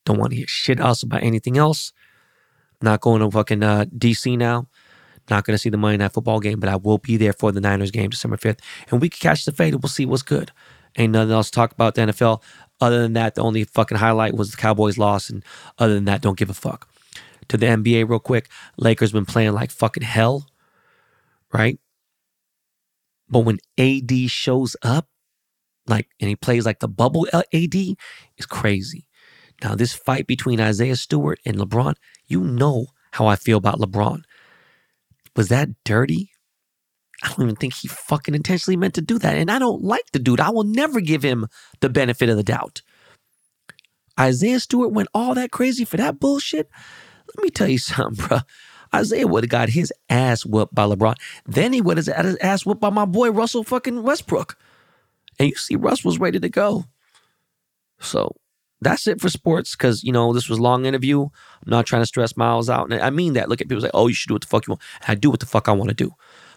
[0.05, 1.93] Don't want to hear shit else about anything else.
[2.83, 4.69] Not going to fucking uh, DC now.
[5.31, 7.51] Not going to see the Monday Night Football game, but I will be there for
[7.51, 8.61] the Niners game December 5th.
[8.91, 10.53] And we can catch the fade and we'll see what's good.
[10.97, 12.43] Ain't nothing else to talk about the NFL.
[12.81, 15.31] Other than that, the only fucking highlight was the Cowboys loss.
[15.31, 15.43] And
[15.79, 16.89] other than that, don't give a fuck
[17.49, 18.49] to the NBA real quick.
[18.77, 20.47] Lakers been playing like fucking hell,
[21.53, 21.79] right?
[23.29, 25.09] But when AD shows up,
[25.87, 29.07] like, and he plays like the bubble uh, AD, is crazy.
[29.63, 31.95] Now, this fight between Isaiah Stewart and LeBron,
[32.27, 34.23] you know how I feel about LeBron.
[35.37, 36.31] Was that dirty?
[37.23, 39.37] I don't even think he fucking intentionally meant to do that.
[39.37, 40.41] And I don't like the dude.
[40.41, 41.47] I will never give him
[41.81, 42.83] the benefit of the doubt.
[44.19, 46.69] Isaiah Stewart went all that crazy for that bullshit.
[47.29, 48.39] Let me tell you something, bro.
[48.95, 51.17] Isaiah would have got his ass whooped by LeBron.
[51.47, 54.57] Then he would have had his ass whooped by my boy Russell fucking Westbrook.
[55.39, 56.85] And you see, Russ was ready to go.
[57.99, 58.37] So
[58.81, 61.23] that's it for sports because, you know, this was long interview.
[61.23, 61.31] I'm
[61.67, 62.93] not trying to stress Miles out.
[62.93, 63.49] And I mean that.
[63.49, 64.83] Look at people say, oh, you should do what the fuck you want.
[65.01, 66.13] And I do what the fuck I want to do.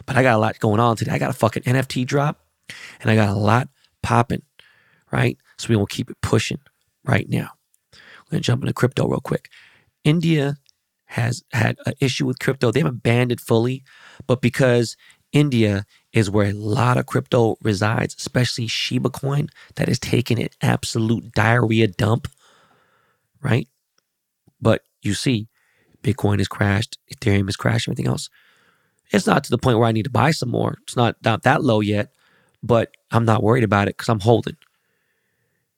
[0.06, 1.12] But I got a lot going on today.
[1.12, 2.40] I got a fucking NFT drop
[3.00, 3.68] and I got a lot
[4.02, 4.42] popping,
[5.10, 5.38] right?
[5.56, 6.60] So we will keep it pushing
[7.04, 7.50] right now.
[8.30, 9.50] We're to jump into crypto real quick.
[10.08, 10.56] India
[11.04, 12.70] has had an issue with crypto.
[12.70, 13.84] They haven't banned it fully,
[14.26, 14.96] but because
[15.32, 20.48] India is where a lot of crypto resides, especially Shiba coin, that is taking an
[20.62, 22.26] absolute diarrhea dump,
[23.42, 23.68] right?
[24.62, 25.48] But you see,
[26.02, 28.30] Bitcoin has crashed, Ethereum has crashed, everything else.
[29.12, 30.78] It's not to the point where I need to buy some more.
[30.84, 32.12] It's not, not that low yet,
[32.62, 34.56] but I'm not worried about it because I'm holding.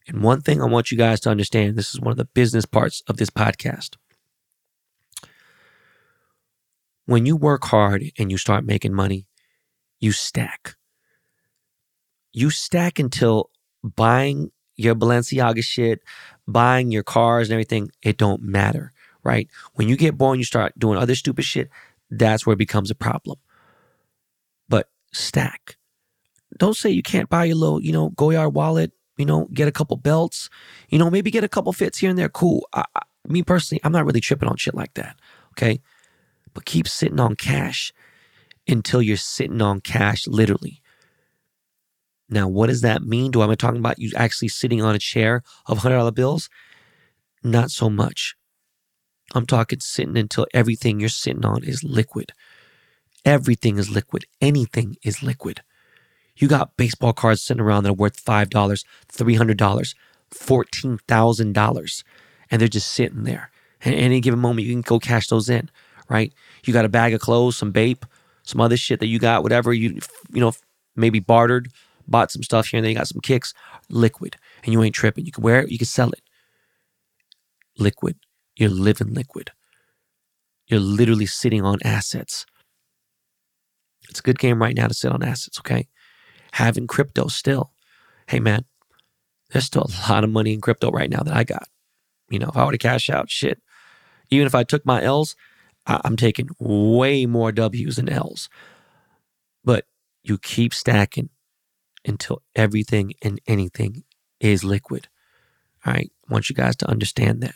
[0.07, 2.65] And one thing I want you guys to understand this is one of the business
[2.65, 3.97] parts of this podcast
[7.10, 9.26] when you work hard and you start making money,
[9.98, 10.76] you stack.
[12.32, 13.50] You stack until
[13.82, 16.02] buying your Balenciaga shit,
[16.46, 18.92] buying your cars and everything, it don't matter,
[19.24, 19.48] right?
[19.74, 21.68] When you get born, you start doing other stupid shit,
[22.12, 23.40] that's where it becomes a problem.
[24.68, 25.78] But stack.
[26.58, 29.72] Don't say you can't buy your little, you know, Goyard wallet, you know, get a
[29.72, 30.48] couple belts,
[30.90, 32.28] you know, maybe get a couple fits here and there.
[32.28, 32.68] Cool.
[32.72, 35.16] I, I, me personally, I'm not really tripping on shit like that.
[35.54, 35.80] Okay
[36.55, 37.93] but keep sitting on cash
[38.68, 40.81] until you're sitting on cash literally.
[42.28, 43.32] Now, what does that mean?
[43.32, 46.48] Do I am talking about you actually sitting on a chair of $100 bills?
[47.43, 48.36] Not so much.
[49.35, 52.32] I'm talking sitting until everything you're sitting on is liquid.
[53.24, 54.24] Everything is liquid.
[54.40, 55.62] Anything is liquid.
[56.36, 59.94] You got baseball cards sitting around that are worth $5, $300,
[60.32, 62.05] $14,000,
[62.51, 63.51] and they're just sitting there.
[63.85, 65.70] At any given moment, you can go cash those in
[66.10, 66.32] right?
[66.64, 68.02] You got a bag of clothes, some vape,
[68.42, 69.98] some other shit that you got, whatever you
[70.32, 70.52] you know
[70.96, 71.70] maybe bartered,
[72.06, 73.54] bought some stuff here and then you got some kicks,
[73.88, 75.24] liquid, and you ain't tripping.
[75.24, 76.20] You can wear it, you can sell it.
[77.78, 78.16] Liquid.
[78.56, 79.52] You're living liquid.
[80.66, 82.44] You're literally sitting on assets.
[84.08, 85.88] It's a good game right now to sit on assets, okay?
[86.52, 87.72] Having crypto still.
[88.26, 88.64] Hey man,
[89.50, 91.68] there's still a lot of money in crypto right now that I got.
[92.28, 93.60] You know, if I were to cash out, shit.
[94.30, 95.34] Even if I took my L's,
[95.86, 98.48] I'm taking way more W's than L's.
[99.65, 99.86] But
[100.23, 101.31] you keep stacking
[102.05, 104.05] until everything and anything
[104.40, 105.09] is liquid.
[105.85, 106.11] All right.
[106.28, 107.55] I want you guys to understand that.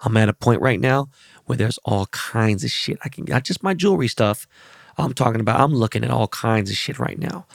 [0.00, 1.08] I'm at a point right now
[1.46, 2.98] where there's all kinds of shit.
[3.04, 4.46] I can not just my jewelry stuff.
[4.96, 7.46] I'm talking about I'm looking at all kinds of shit right now.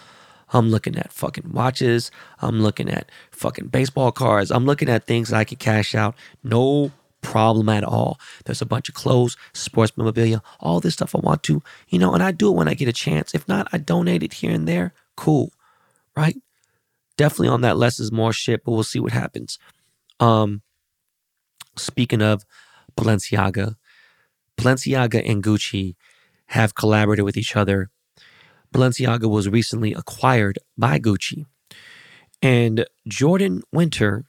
[0.51, 2.11] I'm looking at fucking watches.
[2.41, 4.51] I'm looking at fucking baseball cards.
[4.51, 6.15] I'm looking at things that I can cash out.
[6.43, 6.91] No
[7.23, 8.19] problem at all.
[8.45, 12.13] There's a bunch of clothes, sports memorabilia, all this stuff I want to, you know,
[12.13, 13.33] and I do it when I get a chance.
[13.33, 14.93] If not, I donate it here and there.
[15.15, 15.51] Cool.
[16.15, 16.35] Right?
[17.17, 19.57] Definitely on that less is more shit, but we'll see what happens.
[20.19, 20.61] Um
[21.75, 22.45] speaking of
[22.95, 23.75] Balenciaga,
[24.57, 25.95] Balenciaga and Gucci
[26.47, 27.89] have collaborated with each other.
[28.73, 31.45] Balenciaga was recently acquired by Gucci.
[32.41, 34.25] And Jordan Winter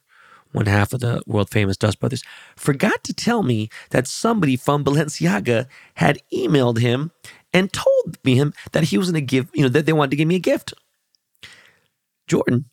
[0.55, 2.23] one half of the world famous Dust Brothers,
[2.57, 7.11] forgot to tell me that somebody from Balenciaga had emailed him
[7.53, 10.13] and told me him that he was going to give, you know, that they wanted
[10.13, 10.73] to give me a gift.
[12.29, 12.67] Jordan,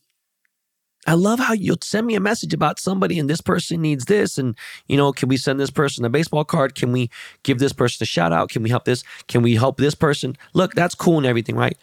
[1.08, 4.38] I love how you'll send me a message about somebody and this person needs this.
[4.38, 4.56] And,
[4.88, 6.76] you know, can we send this person a baseball card?
[6.76, 7.10] Can we
[7.44, 8.50] give this person a shout out?
[8.50, 9.04] Can we help this?
[9.28, 10.38] Can we help this person?
[10.54, 11.78] Look, that's cool and everything, right?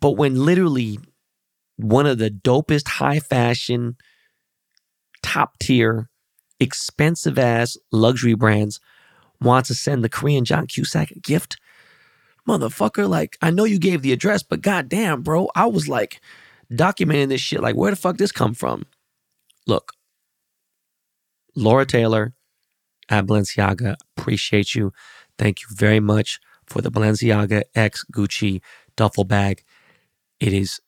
[0.00, 0.98] But when literally
[1.76, 3.96] one of the dopest high fashion,
[5.22, 6.08] top tier,
[6.60, 8.80] expensive ass luxury brands
[9.40, 11.58] wants to send the Korean John Cusack a gift.
[12.48, 16.20] Motherfucker, like, I know you gave the address, but goddamn, bro, I was like
[16.72, 17.60] documenting this shit.
[17.60, 18.86] Like, where the fuck this come from?
[19.66, 19.92] Look,
[21.54, 22.34] Laura Taylor
[23.08, 24.92] at Balenciaga, appreciate you.
[25.38, 28.60] Thank you very much for the Balenciaga X Gucci
[28.96, 29.62] duffel bag.
[30.40, 30.80] It is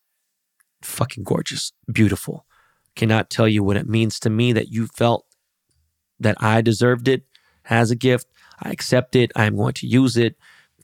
[0.83, 2.47] fucking gorgeous, beautiful
[2.97, 5.27] cannot tell you what it means to me that you felt
[6.19, 7.25] that I deserved it
[7.69, 8.27] as a gift.
[8.63, 9.33] I accept it.
[9.35, 10.37] I'm going to use it.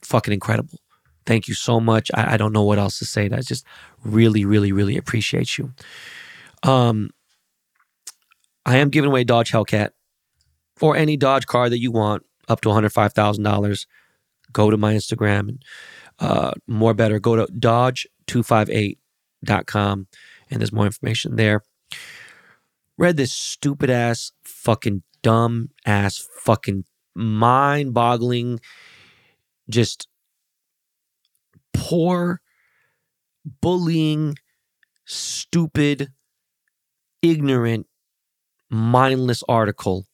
[0.03, 0.79] Fucking incredible.
[1.25, 2.09] Thank you so much.
[2.13, 3.25] I, I don't know what else to say.
[3.25, 3.65] I just
[4.03, 5.73] really, really, really appreciate you.
[6.63, 7.11] Um,
[8.65, 9.89] I am giving away Dodge Hellcat
[10.81, 13.85] or any Dodge car that you want up to $105,000.
[14.53, 15.65] Go to my Instagram and
[16.19, 20.07] uh, more better, go to dodge258.com
[20.49, 21.61] and there's more information there
[22.97, 28.59] read this stupid ass, fucking dumb ass, fucking mind boggling,
[29.69, 30.07] just
[31.73, 32.41] poor,
[33.61, 34.35] bullying,
[35.05, 36.09] stupid,
[37.21, 37.87] ignorant,
[38.69, 40.05] mindless article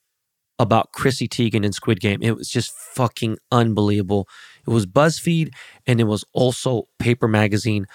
[0.59, 2.21] about Chrissy Teigen and Squid Game.
[2.21, 4.27] It was just fucking unbelievable.
[4.65, 5.49] It was BuzzFeed
[5.87, 7.87] and it was also Paper Magazine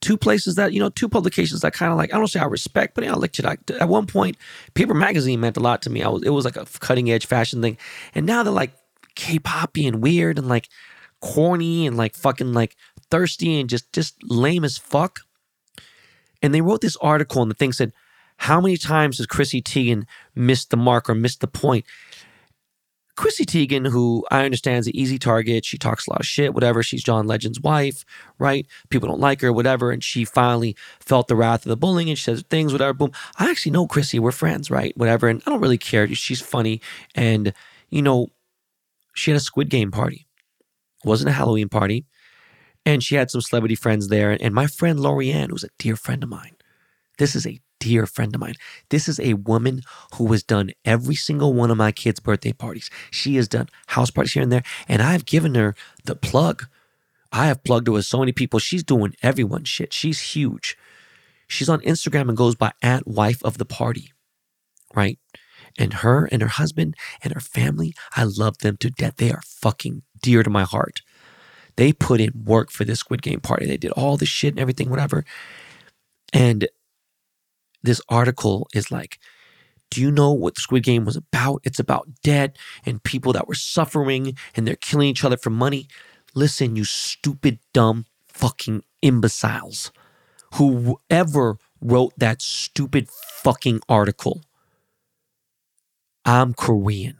[0.00, 2.44] two places that you know two publications that kind of like I don't say I
[2.44, 4.36] respect, but you know, like at one point,
[4.74, 6.02] Paper Magazine meant a lot to me.
[6.02, 7.76] I was it was like a cutting edge fashion thing,
[8.14, 8.72] and now they're like
[9.14, 10.68] K-poppy and weird and like
[11.20, 12.76] corny and like fucking like
[13.10, 15.20] thirsty and just just lame as fuck.
[16.42, 17.92] And they wrote this article, and the thing said,
[18.36, 20.04] "How many times has Chrissy Teigen
[20.34, 21.84] missed the mark or missed the point?"
[23.16, 26.52] Chrissy Teigen, who I understand is an easy target, she talks a lot of shit,
[26.52, 26.82] whatever.
[26.82, 28.04] She's John Legend's wife,
[28.38, 28.66] right?
[28.90, 29.90] People don't like her, whatever.
[29.90, 32.92] And she finally felt the wrath of the bullying and she says things, whatever.
[32.92, 33.12] Boom.
[33.38, 34.18] I actually know Chrissy.
[34.18, 34.96] We're friends, right?
[34.96, 35.28] Whatever.
[35.28, 36.06] And I don't really care.
[36.14, 36.80] She's funny.
[37.14, 37.54] And,
[37.88, 38.28] you know,
[39.14, 40.26] she had a Squid Game party.
[41.02, 42.04] It wasn't a Halloween party.
[42.84, 44.36] And she had some celebrity friends there.
[44.38, 46.55] And my friend Lorianne, who's a dear friend of mine,
[47.18, 48.54] this is a dear friend of mine.
[48.90, 49.82] This is a woman
[50.14, 52.90] who has done every single one of my kids' birthday parties.
[53.10, 55.74] She has done house parties here and there, and I've given her
[56.04, 56.66] the plug.
[57.32, 58.58] I have plugged her with so many people.
[58.58, 59.92] She's doing everyone's shit.
[59.92, 60.76] She's huge.
[61.48, 64.12] She's on Instagram and goes by at wife of the party,
[64.94, 65.18] right?
[65.78, 69.16] And her and her husband and her family, I love them to death.
[69.16, 71.02] They are fucking dear to my heart.
[71.76, 73.66] They put in work for this Squid Game party.
[73.66, 75.24] They did all the shit and everything, whatever.
[76.32, 76.66] And
[77.86, 79.18] this article is like,
[79.90, 81.60] do you know what Squid Game was about?
[81.64, 85.88] It's about debt and people that were suffering and they're killing each other for money.
[86.34, 89.92] Listen, you stupid, dumb, fucking imbeciles.
[90.54, 94.42] Whoever wrote that stupid fucking article,
[96.24, 97.18] I'm Korean.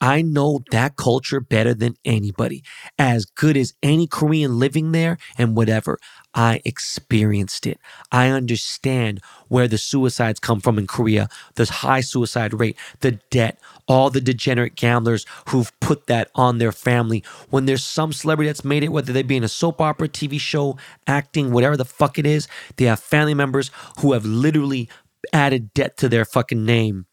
[0.00, 2.62] I know that culture better than anybody.
[2.98, 5.98] As good as any Korean living there and whatever.
[6.34, 7.80] I experienced it.
[8.12, 13.58] I understand where the suicides come from in Korea, the high suicide rate, the debt,
[13.88, 17.24] all the degenerate gamblers who've put that on their family.
[17.48, 20.38] When there's some celebrity that's made it, whether they be in a soap opera, TV
[20.38, 23.70] show, acting, whatever the fuck it is, they have family members
[24.00, 24.90] who have literally
[25.32, 27.06] added debt to their fucking name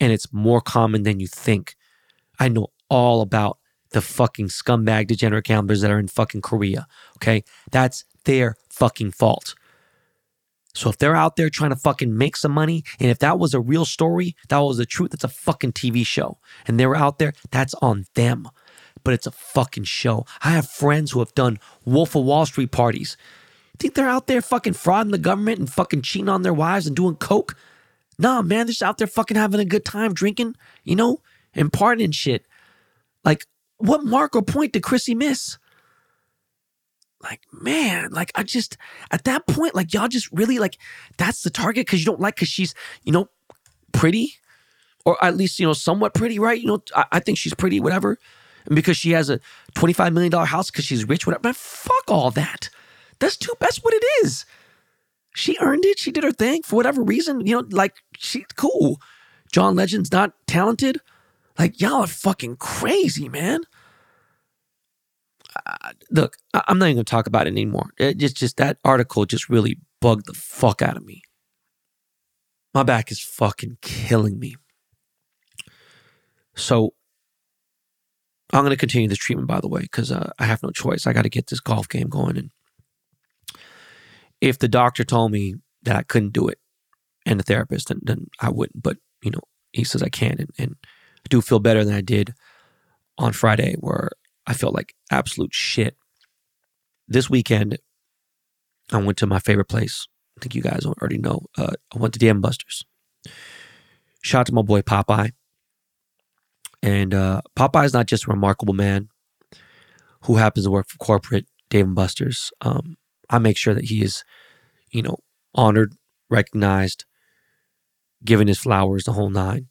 [0.00, 1.76] and it's more common than you think.
[2.38, 3.58] I know all about
[3.90, 6.86] the fucking scumbag degenerate gamblers that are in fucking Korea.
[7.16, 7.44] Okay.
[7.70, 9.54] That's their fucking fault.
[10.74, 13.54] So if they're out there trying to fucking make some money, and if that was
[13.54, 16.38] a real story, that was the truth, that's a fucking TV show.
[16.66, 18.48] And they were out there, that's on them.
[19.02, 20.26] But it's a fucking show.
[20.42, 23.16] I have friends who have done Wolf of Wall Street parties.
[23.78, 26.94] Think they're out there fucking frauding the government and fucking cheating on their wives and
[26.94, 27.56] doing coke?
[28.20, 31.22] Nah, man, they're just out there fucking having a good time drinking, you know,
[31.54, 32.44] and partying shit.
[33.24, 33.46] Like,
[33.78, 35.56] what mark or point did Chrissy miss?
[37.22, 38.76] Like, man, like I just
[39.10, 40.76] at that point, like y'all just really like
[41.16, 42.74] that's the target because you don't like because she's,
[43.04, 43.28] you know,
[43.92, 44.34] pretty,
[45.06, 46.60] or at least, you know, somewhat pretty, right?
[46.60, 48.18] You know, I, I think she's pretty, whatever.
[48.66, 49.40] And because she has a
[49.76, 51.42] $25 million house because she's rich, whatever.
[51.44, 52.68] Man, fuck all that.
[53.18, 54.44] That's too that's what it is.
[55.34, 55.98] She earned it.
[55.98, 57.46] She did her thing for whatever reason.
[57.46, 59.00] You know, like she's cool.
[59.52, 60.98] John Legend's not talented.
[61.58, 63.60] Like y'all are fucking crazy, man.
[65.66, 67.90] Uh, look, I- I'm not even gonna talk about it anymore.
[67.98, 71.22] It just, just that article just really bugged the fuck out of me.
[72.72, 74.54] My back is fucking killing me.
[76.56, 76.94] So
[78.52, 81.06] I'm gonna continue this treatment, by the way, because uh, I have no choice.
[81.06, 82.50] I got to get this golf game going, and
[84.40, 86.58] if the doctor told me that I couldn't do it,
[87.26, 88.82] and the therapist, then, then I wouldn't.
[88.82, 89.40] But you know,
[89.72, 92.34] he says I can, and, and I do feel better than I did
[93.18, 94.10] on Friday, where
[94.46, 95.96] I felt like absolute shit.
[97.06, 97.78] This weekend,
[98.92, 100.06] I went to my favorite place.
[100.38, 101.46] I think you guys already know.
[101.58, 102.84] Uh, I went to Dam Busters.
[104.22, 105.32] Shout out to my boy Popeye.
[106.82, 109.08] And uh, Popeye is not just a remarkable man
[110.24, 112.52] who happens to work for corporate Dave and Buster's.
[112.62, 112.96] Um,
[113.30, 114.24] I make sure that he is,
[114.90, 115.16] you know,
[115.54, 115.94] honored,
[116.28, 117.04] recognized,
[118.24, 119.68] given his flowers, the whole nine.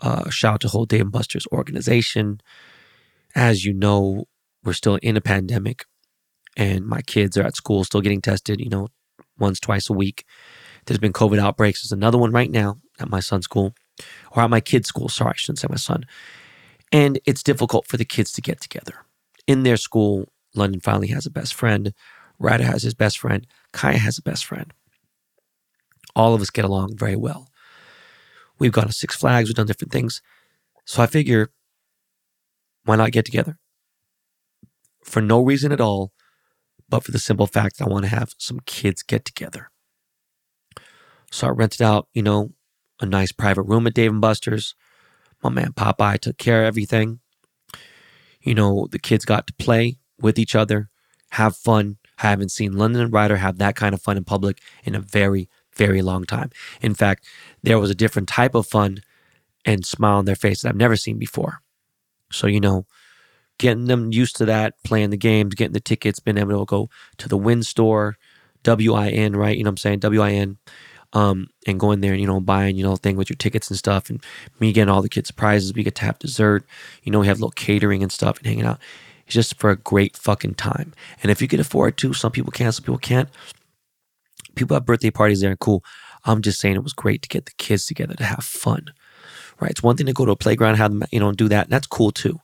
[0.00, 2.40] Uh, shout out to whole Dave and Buster's organization.
[3.34, 4.24] As you know,
[4.64, 5.84] we're still in a pandemic,
[6.56, 8.60] and my kids are at school still getting tested.
[8.60, 8.88] You know,
[9.38, 10.24] once, twice a week.
[10.86, 11.82] There's been COVID outbreaks.
[11.82, 13.74] There's another one right now at my son's school,
[14.32, 15.08] or at my kid's school.
[15.08, 16.04] Sorry, I shouldn't say my son.
[16.92, 18.94] And it's difficult for the kids to get together.
[19.46, 21.92] In their school, London finally has a best friend.
[22.38, 23.46] Ryder has his best friend.
[23.72, 24.72] Kaya has a best friend.
[26.14, 27.48] All of us get along very well.
[28.58, 30.22] We've gone to Six Flags, we've done different things.
[30.84, 31.50] So I figure,
[32.84, 33.58] why not get together?
[35.04, 36.12] For no reason at all,
[36.88, 39.70] but for the simple fact that I want to have some kids get together.
[41.30, 42.52] So I rented out, you know,
[43.00, 44.74] a nice private room at Dave and Buster's.
[45.42, 47.20] My man Popeye took care of everything.
[48.40, 50.88] You know, the kids got to play with each other,
[51.32, 51.98] have fun.
[52.18, 55.00] I haven't seen London and Ryder have that kind of fun in public in a
[55.00, 56.50] very, very long time.
[56.80, 57.26] In fact,
[57.62, 58.98] there was a different type of fun
[59.64, 61.60] and smile on their face that I've never seen before.
[62.32, 62.86] So, you know,
[63.58, 66.88] getting them used to that, playing the games, getting the tickets, being able to go
[67.18, 68.16] to the Win store,
[68.62, 69.56] W-I-N, right?
[69.56, 69.98] You know what I'm saying?
[70.00, 70.58] W-I-N.
[71.12, 73.78] Um, and going there and, you know, buying, you know, thing with your tickets and
[73.78, 74.10] stuff.
[74.10, 74.22] And
[74.60, 75.72] me getting all the kids prizes.
[75.72, 76.64] We get to have dessert.
[77.04, 78.80] You know, we have little catering and stuff and hanging out.
[79.26, 80.92] It's just for a great fucking time.
[81.22, 83.28] And if you can afford to, some people can, some people can't.
[84.54, 85.84] People have birthday parties there, and cool.
[86.24, 88.92] I'm just saying it was great to get the kids together to have fun.
[89.60, 89.70] Right?
[89.70, 91.66] It's one thing to go to a playground, have them, you know, do that.
[91.66, 92.40] And that's cool too.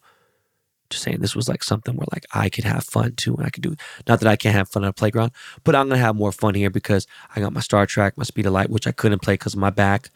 [0.90, 3.50] Just saying this was like something where like I could have fun too, and I
[3.50, 3.76] could do.
[4.06, 5.32] Not that I can't have fun at a playground,
[5.64, 8.46] but I'm gonna have more fun here because I got my Star Trek, my Speed
[8.46, 10.10] of Light, which I couldn't play because of my back.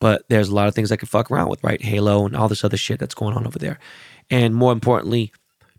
[0.00, 1.80] But there's a lot of things I could fuck around with, right?
[1.80, 3.78] Halo and all this other shit that's going on over there.
[4.30, 5.32] And more importantly,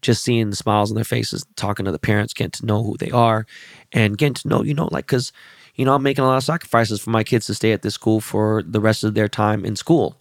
[0.03, 2.95] just seeing the smiles on their faces, talking to the parents, getting to know who
[2.97, 3.47] they are,
[3.91, 5.33] and getting to know, you know, like, because,
[5.75, 7.95] you know, I'm making a lot of sacrifices for my kids to stay at this
[7.95, 10.15] school for the rest of their time in school.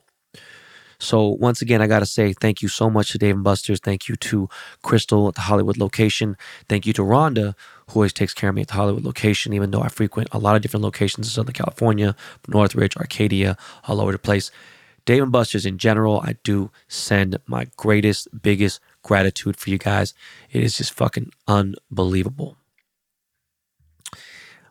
[0.99, 3.81] So once again, I got to say thank you so much to Dave and Buster's.
[3.81, 4.49] Thank you to
[4.83, 6.37] Crystal at the Hollywood location.
[6.69, 7.57] Thank you to Rhonda,
[7.89, 10.39] who always takes care of me at the Hollywood location, even though I frequent a
[10.39, 12.15] lot of different locations in Southern California,
[12.47, 13.57] Northridge, Arcadia,
[13.89, 14.53] all over the place.
[15.05, 20.15] Dave and Buster's in general, I do send my greatest, biggest gratitude for you guys.
[20.51, 22.57] It is just fucking unbelievable.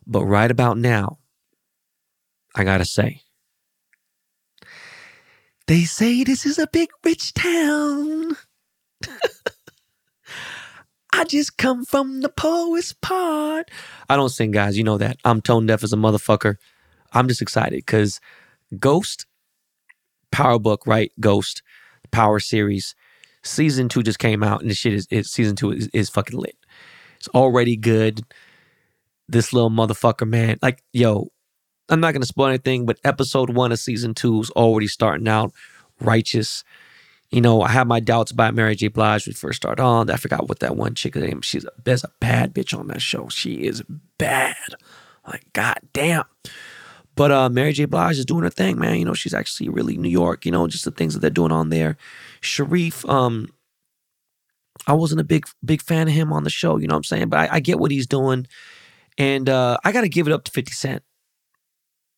[0.06, 1.20] But right about now,
[2.56, 3.22] I gotta say,
[5.68, 8.36] they say this is a big rich town.
[11.14, 13.70] I just come from the poorest part.
[14.10, 14.78] I don't sing, guys.
[14.78, 15.18] You know that.
[15.26, 16.56] I'm tone deaf as a motherfucker.
[17.14, 18.20] I'm just excited because
[18.80, 19.26] Ghost,
[20.32, 21.12] Power Book, right?
[21.20, 21.62] Ghost,
[22.12, 22.96] Power Series,
[23.44, 26.40] season two just came out, and the shit is, is season two is, is fucking
[26.40, 26.56] lit.
[27.18, 28.22] It's already good.
[29.28, 30.58] This little motherfucker, man.
[30.62, 31.32] Like, yo,
[31.90, 35.54] I'm not gonna spoil anything, but episode one of season two is already starting out
[36.00, 36.64] righteous.
[37.30, 38.90] You know, I had my doubts about Mary J.
[38.90, 40.10] Blige when we first started on.
[40.10, 41.42] I forgot what that one chick name.
[41.42, 43.30] She's a there's a bad bitch on that show.
[43.30, 43.84] She is
[44.18, 44.56] bad.
[45.26, 46.26] Like, god damn.
[47.16, 47.86] But uh, Mary J.
[47.86, 48.98] Blige is doing her thing, man.
[48.98, 50.46] You know, she's actually really New York.
[50.46, 51.98] You know, just the things that they're doing on there.
[52.42, 53.48] Sharif, um,
[54.88, 56.78] I wasn't a big big fan of him on the show.
[56.78, 57.30] You know what I'm saying?
[57.30, 58.48] But I, I get what he's doing,
[59.18, 61.04] and uh, I got to give it up to Fifty Cent.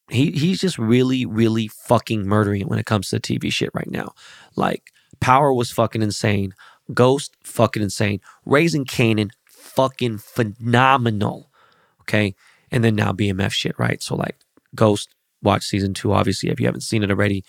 [0.10, 3.90] He he's just really really fucking murdering it when it comes to TV shit right
[3.90, 4.14] now.
[4.56, 6.54] Like Power was fucking insane.
[6.94, 8.20] Ghost fucking insane.
[8.46, 11.50] Raising Kanan fucking phenomenal.
[12.02, 12.36] Okay,
[12.72, 14.02] and then now BMF shit, right?
[14.02, 14.38] So like
[14.76, 15.10] Ghost,
[15.42, 17.44] watch season two, obviously, if you haven't seen it already.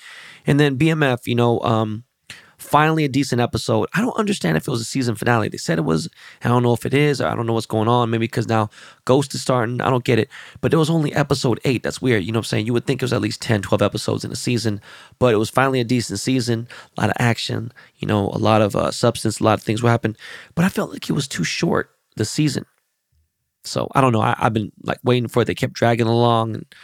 [0.46, 2.04] And then BMF, you know, um,
[2.64, 3.88] finally a decent episode.
[3.94, 5.48] I don't understand if it was a season finale.
[5.48, 6.08] They said it was.
[6.42, 7.20] I don't know if it is.
[7.20, 8.10] I don't know what's going on.
[8.10, 8.70] Maybe because now
[9.04, 9.80] Ghost is starting.
[9.80, 10.28] I don't get it.
[10.60, 11.82] But it was only episode eight.
[11.82, 12.24] That's weird.
[12.24, 12.66] You know what I'm saying?
[12.66, 14.80] You would think it was at least 10, 12 episodes in a season.
[15.18, 16.66] But it was finally a decent season.
[16.96, 19.82] A lot of action, you know, a lot of uh, substance, a lot of things
[19.82, 20.16] will happen.
[20.54, 22.64] But I felt like it was too short, the season.
[23.62, 24.20] So I don't know.
[24.20, 25.46] I, have been like waiting for it.
[25.46, 26.54] They kept dragging along.
[26.54, 26.74] And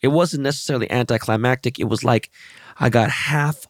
[0.00, 1.78] it wasn't necessarily anticlimactic.
[1.78, 2.30] It was like
[2.78, 3.66] I got half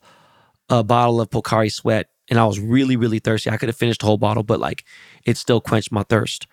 [0.70, 3.50] a bottle of Pocari Sweat and I was really, really thirsty.
[3.50, 4.84] I could have finished the whole bottle, but like
[5.24, 6.46] it still quenched my thirst.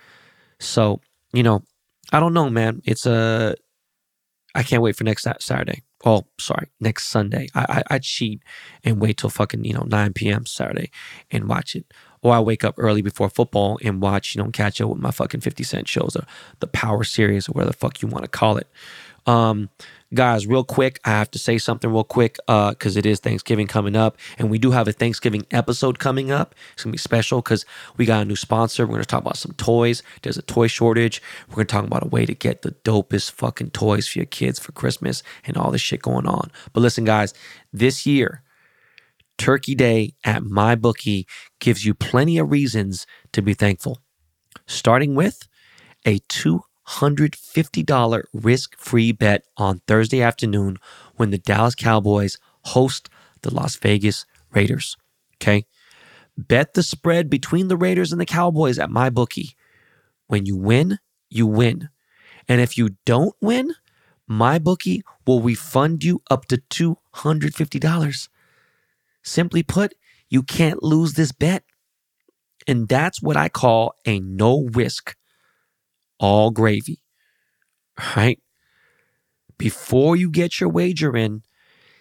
[0.60, 1.02] So,
[1.34, 1.64] you know,
[2.12, 2.82] I don't know, man.
[2.84, 3.56] It's a,
[4.56, 5.84] uh, can't wait for next Saturday.
[6.06, 7.48] Oh, sorry, next Sunday.
[7.56, 8.42] I, I I cheat
[8.84, 10.46] and wait till fucking you know 9 p.m.
[10.46, 10.92] Saturday
[11.32, 11.86] and watch it,
[12.22, 15.12] or I wake up early before football and watch you know catch up with my
[15.12, 16.26] fucking 50 Cent shows or
[16.60, 18.68] the Power series or whatever the fuck you want to call it.
[19.28, 19.70] Um,
[20.14, 23.68] guys, real quick, I have to say something real quick because uh, it is Thanksgiving
[23.68, 26.56] coming up, and we do have a Thanksgiving episode coming up.
[26.74, 27.66] It's gonna be special because
[27.98, 28.88] we got a new sponsor.
[28.88, 30.02] We're gonna talk about some toys.
[30.22, 31.22] There's a toy shortage.
[31.50, 34.60] We're gonna talk about a way to get the dopest fucking toys for your kids
[34.60, 36.50] for Christmas and all this shit going on.
[36.74, 37.34] But listen, guys,
[37.72, 38.44] this year.
[39.38, 41.28] Turkey Day at my bookie
[41.60, 44.00] gives you plenty of reasons to be thankful.
[44.66, 45.48] Starting with
[46.08, 50.78] a two $150 risk free bet on Thursday afternoon
[51.16, 53.10] when the Dallas Cowboys host
[53.42, 54.98] the Las Vegas Raiders.
[55.36, 55.66] Okay.
[56.38, 59.56] Bet the spread between the Raiders and the Cowboys at my bookie.
[60.28, 61.00] When you win,
[61.30, 61.90] you win.
[62.48, 63.74] And if you don't win,
[64.28, 68.30] my bookie will refund you up to $250.
[69.24, 69.94] Simply put,
[70.30, 71.64] you can't lose this bet.
[72.68, 75.16] And that's what I call a no risk
[76.20, 77.04] all gravy,
[78.16, 78.40] right?
[79.58, 81.44] Before you get your wager in,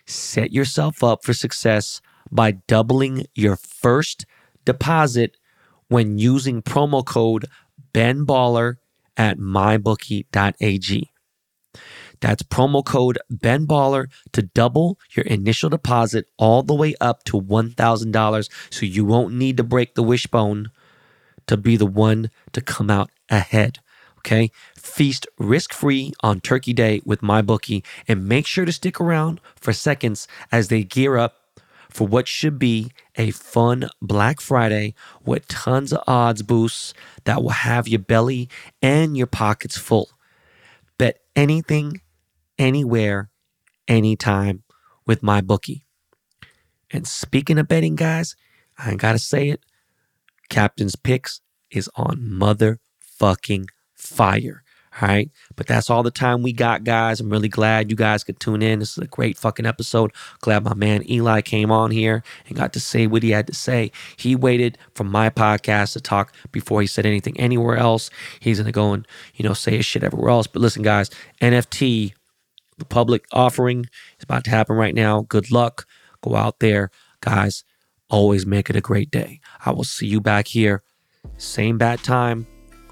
[0.06, 4.26] set yourself up for success by doubling your first
[4.64, 5.36] deposit
[5.88, 7.46] when using promo code
[7.92, 8.78] BENBALLER
[9.16, 11.10] at mybookie.ag.
[12.20, 18.50] That's promo code BENBALLER to double your initial deposit all the way up to $1,000
[18.70, 20.70] so you won't need to break the wishbone
[21.46, 23.78] to be the one to come out ahead.
[24.26, 24.50] Okay.
[24.76, 29.72] Feast risk free on Turkey Day with MyBookie and make sure to stick around for
[29.72, 31.36] seconds as they gear up
[31.88, 34.94] for what should be a fun Black Friday
[35.24, 36.92] with tons of odds boosts
[37.22, 38.48] that will have your belly
[38.82, 40.10] and your pockets full.
[40.98, 42.00] Bet anything,
[42.58, 43.30] anywhere,
[43.86, 44.64] anytime
[45.06, 45.82] with MyBookie.
[46.90, 48.34] And speaking of betting, guys,
[48.76, 49.60] I ain't got to say it.
[50.48, 53.66] Captain's Picks is on motherfucking
[54.06, 54.62] fire.
[55.00, 55.30] All right.
[55.56, 57.20] But that's all the time we got, guys.
[57.20, 58.78] I'm really glad you guys could tune in.
[58.78, 60.12] This is a great fucking episode.
[60.40, 63.54] Glad my man Eli came on here and got to say what he had to
[63.54, 63.92] say.
[64.16, 68.08] He waited for my podcast to talk before he said anything anywhere else.
[68.40, 70.46] He's going to go and, you know, say his shit everywhere else.
[70.46, 71.10] But listen, guys,
[71.42, 72.14] NFT,
[72.78, 73.80] the public offering
[74.18, 75.26] is about to happen right now.
[75.28, 75.86] Good luck.
[76.22, 76.90] Go out there.
[77.20, 77.64] Guys,
[78.08, 79.40] always make it a great day.
[79.64, 80.82] I will see you back here.
[81.36, 82.46] Same bad time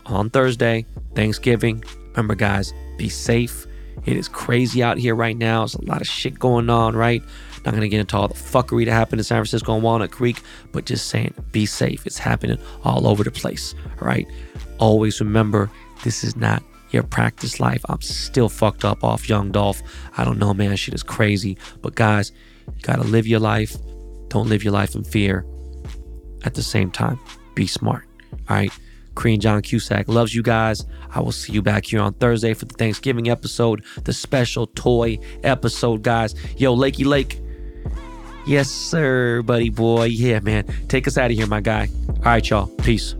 [0.06, 1.82] on Thursday, Thanksgiving.
[2.10, 3.66] Remember, guys, be safe.
[4.04, 5.60] It is crazy out here right now.
[5.60, 7.22] There's a lot of shit going on, right?
[7.64, 10.42] Not gonna get into all the fuckery that happened in San Francisco and Walnut Creek,
[10.72, 12.06] but just saying, be safe.
[12.06, 14.26] It's happening all over the place, right?
[14.78, 15.70] Always remember,
[16.02, 17.82] this is not your practice life.
[17.88, 19.82] I'm still fucked up off Young Dolph.
[20.18, 20.76] I don't know, man.
[20.76, 21.56] Shit is crazy.
[21.80, 22.32] But guys,
[22.66, 23.76] you gotta live your life.
[24.28, 25.46] Don't live your life in fear.
[26.44, 27.18] At the same time,
[27.54, 28.06] be smart,
[28.50, 28.72] all right?
[29.14, 30.84] Korean John Cusack loves you guys.
[31.14, 35.18] I will see you back here on Thursday for the Thanksgiving episode, the special toy
[35.42, 36.34] episode, guys.
[36.56, 37.40] Yo, Lakey Lake.
[38.46, 40.04] Yes, sir, buddy boy.
[40.04, 40.66] Yeah, man.
[40.88, 41.88] Take us out of here, my guy.
[42.08, 42.66] All right, y'all.
[42.66, 43.14] Peace.